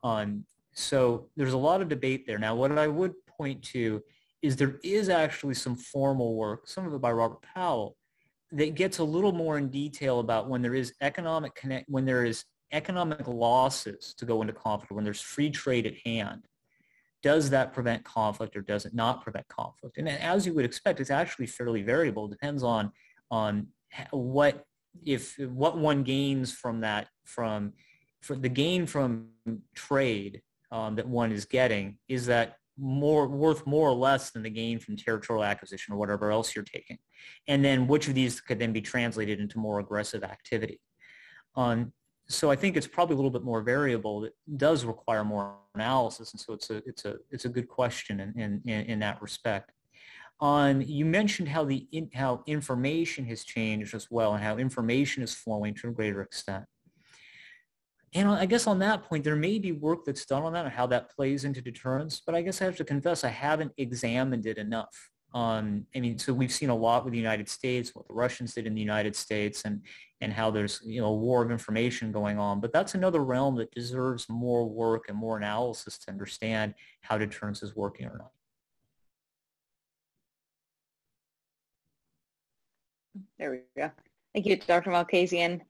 Um, 0.03 0.45
so 0.73 1.29
there's 1.35 1.53
a 1.53 1.57
lot 1.57 1.81
of 1.81 1.89
debate 1.89 2.27
there. 2.27 2.37
Now, 2.37 2.55
what 2.55 2.77
I 2.77 2.87
would 2.87 3.13
point 3.25 3.63
to 3.63 4.01
is 4.41 4.55
there 4.55 4.79
is 4.83 5.09
actually 5.09 5.55
some 5.55 5.75
formal 5.75 6.35
work, 6.35 6.67
some 6.67 6.85
of 6.85 6.93
it 6.93 7.01
by 7.01 7.11
Robert 7.11 7.41
Powell, 7.41 7.95
that 8.51 8.75
gets 8.75 8.99
a 8.99 9.03
little 9.03 9.31
more 9.31 9.57
in 9.57 9.69
detail 9.69 10.19
about 10.19 10.49
when 10.49 10.61
there 10.61 10.75
is 10.75 10.93
economic 11.01 11.55
connect, 11.55 11.89
when 11.89 12.05
there 12.05 12.25
is 12.25 12.43
economic 12.71 13.27
losses 13.27 14.13
to 14.17 14.25
go 14.25 14.41
into 14.41 14.53
conflict, 14.53 14.91
when 14.91 15.03
there's 15.03 15.21
free 15.21 15.49
trade 15.49 15.85
at 15.85 15.95
hand, 16.05 16.47
does 17.23 17.49
that 17.49 17.73
prevent 17.73 18.03
conflict 18.03 18.55
or 18.55 18.61
does 18.61 18.85
it 18.85 18.93
not 18.93 19.23
prevent 19.23 19.47
conflict? 19.47 19.97
And 19.97 20.07
as 20.07 20.45
you 20.45 20.53
would 20.53 20.65
expect, 20.65 20.99
it's 20.99 21.09
actually 21.09 21.47
fairly 21.47 21.81
variable. 21.81 22.25
It 22.25 22.31
depends 22.31 22.63
on 22.63 22.91
on 23.31 23.67
what 24.11 24.63
if 25.05 25.37
what 25.39 25.77
one 25.77 26.03
gains 26.03 26.53
from 26.53 26.81
that 26.81 27.07
from 27.25 27.73
the 28.29 28.49
gain 28.49 28.85
from 28.85 29.29
trade 29.73 30.41
um, 30.71 30.95
that 30.95 31.07
one 31.07 31.31
is 31.31 31.45
getting 31.45 31.97
is 32.07 32.25
that 32.27 32.57
more 32.77 33.27
worth 33.27 33.65
more 33.65 33.89
or 33.89 33.95
less 33.95 34.31
than 34.31 34.43
the 34.43 34.49
gain 34.49 34.79
from 34.79 34.97
territorial 34.97 35.43
acquisition 35.43 35.93
or 35.93 35.97
whatever 35.97 36.31
else 36.31 36.55
you're 36.55 36.65
taking 36.65 36.97
and 37.47 37.63
then 37.63 37.87
which 37.87 38.07
of 38.07 38.15
these 38.15 38.41
could 38.41 38.59
then 38.59 38.73
be 38.73 38.81
translated 38.81 39.39
into 39.39 39.57
more 39.59 39.79
aggressive 39.79 40.23
activity 40.23 40.79
um, 41.55 41.93
so 42.27 42.49
I 42.49 42.55
think 42.55 42.75
it's 42.75 42.87
probably 42.87 43.13
a 43.13 43.17
little 43.17 43.31
bit 43.31 43.43
more 43.43 43.61
variable. 43.61 44.23
It 44.23 44.33
does 44.57 44.83
require 44.83 45.23
more 45.23 45.55
analysis, 45.75 46.31
and 46.31 46.39
so 46.39 46.53
it's 46.53 46.69
a 46.69 46.77
it's 46.85 47.05
a 47.05 47.17
it's 47.29 47.45
a 47.45 47.49
good 47.49 47.67
question 47.67 48.19
in 48.19 48.61
in, 48.65 48.85
in 48.85 48.99
that 48.99 49.21
respect. 49.21 49.71
On 50.39 50.81
you 50.81 51.05
mentioned 51.05 51.47
how 51.47 51.63
the 51.63 51.87
in, 51.91 52.09
how 52.13 52.43
information 52.47 53.25
has 53.25 53.43
changed 53.43 53.93
as 53.93 54.09
well, 54.09 54.33
and 54.33 54.43
how 54.43 54.57
information 54.57 55.21
is 55.23 55.33
flowing 55.33 55.73
to 55.75 55.89
a 55.89 55.91
greater 55.91 56.21
extent. 56.21 56.65
And 58.15 58.29
I 58.29 58.45
guess 58.45 58.65
on 58.65 58.79
that 58.79 59.03
point, 59.03 59.25
there 59.25 59.35
may 59.35 59.59
be 59.59 59.73
work 59.73 60.05
that's 60.05 60.25
done 60.25 60.43
on 60.43 60.53
that 60.53 60.65
and 60.65 60.73
how 60.73 60.87
that 60.87 61.13
plays 61.13 61.43
into 61.43 61.61
deterrence. 61.61 62.21
But 62.25 62.33
I 62.33 62.41
guess 62.41 62.61
I 62.61 62.65
have 62.65 62.77
to 62.77 62.85
confess, 62.85 63.25
I 63.25 63.29
haven't 63.29 63.73
examined 63.77 64.45
it 64.45 64.57
enough. 64.57 65.09
I 65.35 65.99
mean, 65.99 66.17
so 66.17 66.33
we've 66.33 66.51
seen 66.51 66.69
a 66.69 66.75
lot 66.75 67.03
with 67.03 67.11
the 67.11 67.19
United 67.19 67.49
States, 67.49 67.93
what 67.93 68.07
the 68.07 68.13
Russians 68.13 68.53
did 68.53 68.65
in 68.65 68.73
the 68.73 68.81
United 68.81 69.15
States, 69.15 69.63
and 69.65 69.81
and 70.21 70.31
how 70.31 70.49
there's 70.49 70.81
you 70.85 71.01
know 71.01 71.07
a 71.07 71.15
war 71.15 71.43
of 71.43 71.51
information 71.51 72.11
going 72.11 72.39
on. 72.39 72.61
But 72.61 72.71
that's 72.71 72.95
another 72.95 73.23
realm 73.23 73.55
that 73.57 73.71
deserves 73.71 74.27
more 74.29 74.67
work 74.67 75.09
and 75.09 75.17
more 75.17 75.37
analysis 75.37 75.97
to 75.99 76.11
understand 76.11 76.73
how 77.01 77.17
deterrence 77.17 77.61
is 77.63 77.75
working 77.75 78.07
or 78.07 78.17
not. 78.17 78.31
There 83.37 83.51
we 83.51 83.59
go. 83.77 83.91
Thank 84.33 84.45
you, 84.45 84.55
Dr. 84.55 84.91
Malkasian. 84.91 85.61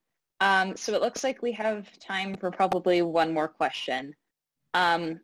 Um, 0.42 0.76
so 0.76 0.94
it 0.94 1.02
looks 1.02 1.24
like 1.24 1.42
we 1.42 1.52
have 1.54 1.88
time 2.00 2.36
for 2.36 2.52
probably 2.52 3.02
one 3.02 3.34
more 3.34 3.48
question. 3.48 4.16
Um, 4.74 5.22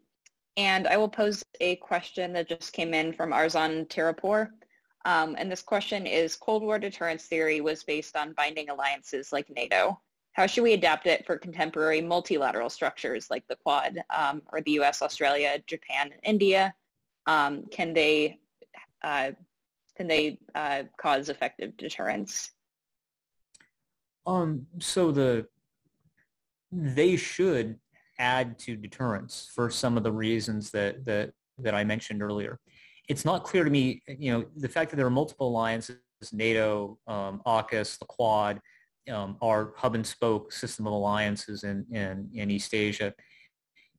and 0.58 0.88
I 0.88 0.98
will 0.98 1.10
pose 1.10 1.44
a 1.60 1.78
question 1.78 2.34
that 2.34 2.50
just 2.50 2.74
came 2.74 2.94
in 2.94 3.14
from 3.14 3.32
Arzan 3.32 3.88
Tarapore. 3.88 4.50
Um, 5.06 5.36
and 5.38 5.52
this 5.52 5.62
question 5.62 6.06
is, 6.06 6.36
Cold 6.36 6.62
War 6.62 6.78
deterrence 6.78 7.26
theory 7.26 7.62
was 7.62 7.84
based 7.84 8.16
on 8.16 8.34
binding 8.34 8.70
alliances 8.70 9.32
like 9.32 9.50
NATO. 9.50 10.00
How 10.34 10.46
should 10.46 10.64
we 10.64 10.74
adapt 10.74 11.08
it 11.08 11.26
for 11.26 11.38
contemporary 11.38 12.02
multilateral 12.02 12.70
structures 12.70 13.30
like 13.30 13.46
the 13.48 13.56
Quad 13.56 14.00
um, 14.16 14.42
or 14.52 14.62
the 14.62 14.72
US, 14.80 15.02
Australia, 15.02 15.58
Japan, 15.68 16.12
and 16.12 16.22
India? 16.24 16.74
Um, 17.26 17.66
can 17.72 17.94
they, 17.94 18.40
uh, 19.04 19.32
can 19.98 20.08
they 20.08 20.40
uh, 20.56 20.84
cause 20.98 21.30
effective 21.30 21.76
deterrence? 21.78 22.52
Um, 24.26 24.68
so 24.80 25.12
the 25.12 25.48
they 26.72 27.18
should 27.18 27.78
add 28.22 28.58
to 28.60 28.76
deterrence 28.76 29.52
for 29.54 29.70
some 29.70 29.98
of 29.98 30.04
the 30.04 30.12
reasons 30.12 30.72
that 30.72 31.04
that 31.06 31.32
that 31.58 31.76
I 31.76 31.84
mentioned 31.84 32.22
earlier. 32.22 32.60
It's 33.10 33.26
not 33.26 33.44
clear 33.44 33.64
to 33.64 33.70
me, 33.70 34.02
you 34.08 34.32
know, 34.32 34.46
the 34.56 34.70
fact 34.70 34.92
that 34.92 34.98
there 34.98 35.06
are 35.06 35.10
multiple 35.12 35.50
alliances, 35.50 35.98
NATO, 36.32 36.98
um, 37.08 37.42
AUKUS, 37.46 38.00
the 38.00 38.06
Quad, 38.06 38.62
um, 39.12 39.38
our 39.42 39.74
hub 39.76 39.96
and 39.96 40.06
spoke 40.06 40.54
system 40.54 40.88
of 40.88 40.94
alliances 40.94 41.64
in, 41.64 41.86
in, 41.92 42.30
in 42.34 42.50
East 42.50 42.74
Asia 42.74 43.14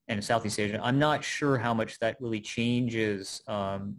and 0.08 0.24
Southeast 0.24 0.58
Asia. 0.58 0.80
I'm 0.82 0.98
not 0.98 1.22
sure 1.22 1.58
how 1.58 1.74
much 1.74 1.98
that 1.98 2.16
really 2.20 2.40
changes 2.40 3.42
um, 3.46 3.96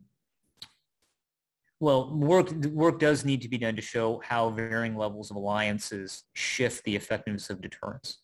well, 1.83 2.15
work 2.15 2.49
work 2.71 2.97
does 2.97 3.25
need 3.25 3.41
to 3.41 3.49
be 3.49 3.57
done 3.57 3.75
to 3.75 3.81
show 3.81 4.21
how 4.23 4.49
varying 4.51 4.95
levels 4.95 5.29
of 5.29 5.35
alliances 5.35 6.23
shift 6.33 6.85
the 6.85 6.95
effectiveness 6.95 7.49
of 7.49 7.59
deterrence. 7.59 8.19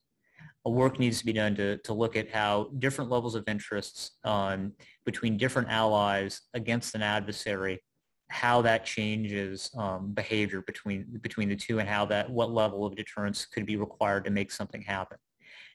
A 0.65 0.69
work 0.69 0.99
needs 0.99 1.19
to 1.19 1.25
be 1.25 1.33
done 1.33 1.55
to, 1.55 1.77
to 1.77 1.93
look 1.93 2.15
at 2.15 2.29
how 2.29 2.69
different 2.79 3.09
levels 3.09 3.35
of 3.35 3.47
interests 3.47 4.11
um, 4.23 4.73
between 5.05 5.37
different 5.37 5.69
allies 5.69 6.41
against 6.53 6.95
an 6.95 7.01
adversary, 7.01 7.81
how 8.29 8.61
that 8.63 8.85
changes 8.85 9.71
um, 9.77 10.11
behavior 10.13 10.61
between 10.61 11.05
between 11.21 11.49
the 11.49 11.55
two, 11.55 11.79
and 11.79 11.87
how 11.87 12.05
that 12.05 12.29
what 12.29 12.51
level 12.51 12.85
of 12.85 12.95
deterrence 12.95 13.45
could 13.45 13.65
be 13.65 13.77
required 13.77 14.25
to 14.25 14.31
make 14.31 14.51
something 14.51 14.81
happen. 14.81 15.17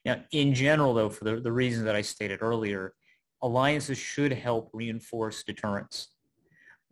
Now, 0.05 0.21
in 0.31 0.53
general, 0.53 0.93
though, 0.93 1.09
for 1.09 1.23
the, 1.23 1.41
the 1.41 1.51
reasons 1.51 1.85
that 1.85 1.95
I 1.95 2.01
stated 2.01 2.43
earlier, 2.43 2.93
alliances 3.41 3.97
should 3.97 4.31
help 4.31 4.69
reinforce 4.71 5.43
deterrence 5.43 6.09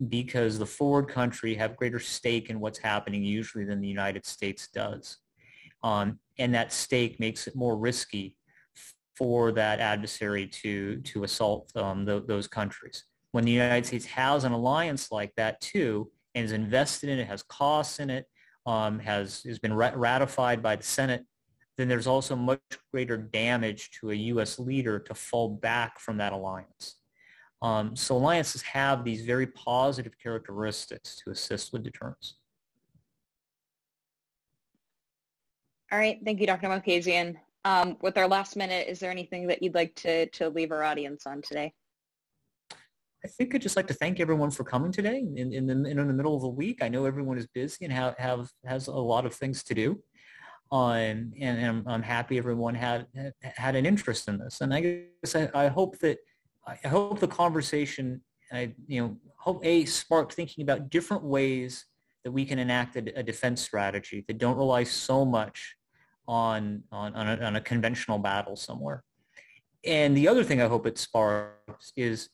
because 0.08 0.58
the 0.58 0.66
forward 0.66 1.08
country 1.08 1.54
have 1.54 1.76
greater 1.76 2.00
stake 2.00 2.50
in 2.50 2.60
what's 2.60 2.78
happening 2.78 3.22
usually 3.22 3.64
than 3.64 3.80
the 3.80 3.88
United 3.88 4.26
States 4.26 4.68
does. 4.68 5.18
Um, 5.82 6.18
and 6.38 6.54
that 6.54 6.72
stake 6.72 7.20
makes 7.20 7.46
it 7.46 7.54
more 7.54 7.76
risky 7.76 8.36
for 9.16 9.52
that 9.52 9.80
adversary 9.80 10.46
to, 10.46 10.96
to 11.02 11.24
assault 11.24 11.70
um, 11.76 12.04
those 12.04 12.48
countries. 12.48 13.04
When 13.32 13.44
the 13.44 13.52
United 13.52 13.86
States 13.86 14.04
has 14.06 14.44
an 14.44 14.52
alliance 14.52 15.10
like 15.10 15.32
that 15.36 15.60
too, 15.60 16.10
and 16.34 16.44
is 16.44 16.52
invested 16.52 17.10
in 17.10 17.18
it, 17.18 17.28
has 17.28 17.42
costs 17.44 18.00
in 18.00 18.10
it, 18.10 18.26
um, 18.66 18.98
has, 18.98 19.42
has 19.44 19.58
been 19.58 19.74
ratified 19.74 20.62
by 20.62 20.76
the 20.76 20.82
Senate, 20.82 21.24
then 21.76 21.88
there's 21.88 22.06
also 22.06 22.36
much 22.36 22.60
greater 22.92 23.16
damage 23.16 23.90
to 24.00 24.10
a 24.10 24.14
U.S. 24.14 24.58
leader 24.58 24.98
to 25.00 25.14
fall 25.14 25.48
back 25.48 25.98
from 25.98 26.18
that 26.18 26.32
alliance. 26.32 26.96
Um, 27.62 27.96
so 27.96 28.16
alliances 28.16 28.62
have 28.62 29.04
these 29.04 29.24
very 29.24 29.46
positive 29.46 30.18
characteristics 30.22 31.16
to 31.24 31.30
assist 31.30 31.72
with 31.72 31.82
deterrence. 31.82 32.36
All 35.94 36.00
right. 36.00 36.18
Thank 36.24 36.40
you, 36.40 36.48
Dr. 36.48 36.66
Malkasian. 36.66 37.36
Um, 37.64 37.96
with 38.02 38.18
our 38.18 38.26
last 38.26 38.56
minute, 38.56 38.88
is 38.88 38.98
there 38.98 39.12
anything 39.12 39.46
that 39.46 39.62
you'd 39.62 39.76
like 39.76 39.94
to, 39.94 40.28
to 40.30 40.48
leave 40.48 40.72
our 40.72 40.82
audience 40.82 41.24
on 41.24 41.40
today? 41.40 41.72
I 43.24 43.28
think 43.28 43.54
I'd 43.54 43.62
just 43.62 43.76
like 43.76 43.86
to 43.86 43.94
thank 43.94 44.18
everyone 44.18 44.50
for 44.50 44.64
coming 44.64 44.90
today 44.90 45.24
in, 45.36 45.52
in, 45.52 45.68
the, 45.68 45.88
in 45.88 45.96
the 45.98 46.12
middle 46.12 46.34
of 46.34 46.42
the 46.42 46.48
week. 46.48 46.82
I 46.82 46.88
know 46.88 47.04
everyone 47.04 47.38
is 47.38 47.46
busy 47.46 47.84
and 47.84 47.94
have, 47.94 48.18
have 48.18 48.48
has 48.66 48.88
a 48.88 48.92
lot 48.92 49.24
of 49.24 49.36
things 49.36 49.62
to 49.62 49.74
do. 49.74 50.02
Um, 50.72 50.90
and, 50.90 51.32
and 51.40 51.64
I'm, 51.64 51.84
I'm, 51.86 52.02
happy 52.02 52.38
everyone 52.38 52.74
had 52.74 53.06
had 53.40 53.76
an 53.76 53.86
interest 53.86 54.26
in 54.26 54.38
this. 54.38 54.62
And 54.62 54.74
I 54.74 54.80
guess 54.80 55.36
I, 55.36 55.48
I 55.54 55.68
hope 55.68 56.00
that 56.00 56.18
I 56.66 56.88
hope 56.88 57.20
the 57.20 57.28
conversation, 57.28 58.20
I, 58.52 58.74
you 58.88 59.00
know, 59.00 59.16
hope 59.36 59.64
a 59.64 59.84
sparked 59.84 60.32
thinking 60.32 60.62
about 60.62 60.90
different 60.90 61.22
ways 61.22 61.86
that 62.24 62.32
we 62.32 62.44
can 62.44 62.58
enact 62.58 62.96
a, 62.96 63.16
a 63.16 63.22
defense 63.22 63.62
strategy 63.62 64.24
that 64.26 64.38
don't 64.38 64.56
rely 64.56 64.82
so 64.82 65.24
much 65.24 65.76
on 66.26 66.82
on 66.90 67.14
on 67.14 67.28
a, 67.28 67.44
on 67.44 67.56
a, 67.56 67.60
conventional 67.60 68.18
battle 68.18 68.56
somewhere. 68.56 69.04
And 69.84 70.16
the 70.16 70.28
other 70.28 70.42
thing 70.42 70.62
I 70.62 70.66
hope 70.66 70.86
it 70.86 70.98
sparks 70.98 71.92
is 71.96 72.30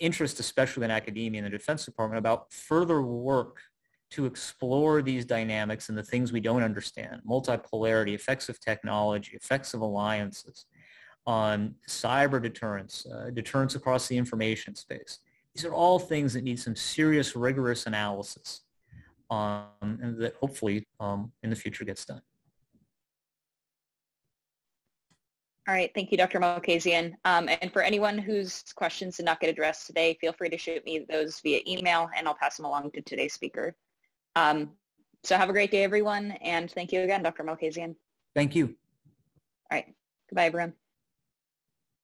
interest, 0.00 0.40
especially 0.40 0.84
in 0.84 0.90
academia 0.90 1.38
and 1.42 1.46
the 1.46 1.56
Defense 1.56 1.84
Department, 1.84 2.18
about 2.18 2.52
further 2.52 3.02
work 3.02 3.60
to 4.10 4.26
explore 4.26 5.02
these 5.02 5.24
dynamics 5.24 5.88
and 5.88 5.96
the 5.96 6.02
things 6.02 6.32
we 6.32 6.40
don't 6.40 6.64
understand, 6.64 7.20
multipolarity, 7.28 8.12
effects 8.12 8.48
of 8.48 8.58
technology, 8.60 9.36
effects 9.36 9.72
of 9.72 9.80
alliances, 9.80 10.66
on 11.26 11.76
cyber 11.88 12.42
deterrence, 12.42 13.06
uh, 13.06 13.30
deterrence 13.30 13.76
across 13.76 14.08
the 14.08 14.16
information 14.16 14.74
space. 14.74 15.20
These 15.54 15.64
are 15.64 15.72
all 15.72 16.00
things 16.00 16.32
that 16.34 16.42
need 16.42 16.58
some 16.58 16.74
serious, 16.74 17.36
rigorous 17.36 17.86
analysis 17.86 18.62
um, 19.30 19.66
and 19.82 20.20
that 20.20 20.34
hopefully 20.34 20.86
um, 20.98 21.32
in 21.42 21.50
the 21.50 21.56
future 21.56 21.84
gets 21.84 22.04
done. 22.04 22.22
All 25.68 25.74
right. 25.74 25.90
Thank 25.94 26.10
you, 26.10 26.16
Dr. 26.16 26.40
Malkasian. 26.40 27.12
Um, 27.24 27.48
and 27.48 27.72
for 27.72 27.82
anyone 27.82 28.18
whose 28.18 28.64
questions 28.74 29.18
did 29.18 29.26
not 29.26 29.40
get 29.40 29.50
addressed 29.50 29.86
today, 29.86 30.16
feel 30.20 30.32
free 30.32 30.48
to 30.48 30.58
shoot 30.58 30.84
me 30.84 31.04
those 31.08 31.40
via 31.40 31.60
email 31.66 32.08
and 32.16 32.26
I'll 32.26 32.34
pass 32.34 32.56
them 32.56 32.66
along 32.66 32.90
to 32.92 33.02
today's 33.02 33.34
speaker. 33.34 33.76
Um, 34.36 34.70
so 35.22 35.36
have 35.36 35.50
a 35.50 35.52
great 35.52 35.70
day, 35.70 35.84
everyone. 35.84 36.32
And 36.42 36.70
thank 36.70 36.92
you 36.92 37.00
again, 37.02 37.22
Dr. 37.22 37.44
Malkasian. 37.44 37.94
Thank 38.34 38.56
you. 38.56 38.74
All 39.70 39.78
right. 39.78 39.86
Goodbye, 40.28 40.46
everyone. 40.46 40.72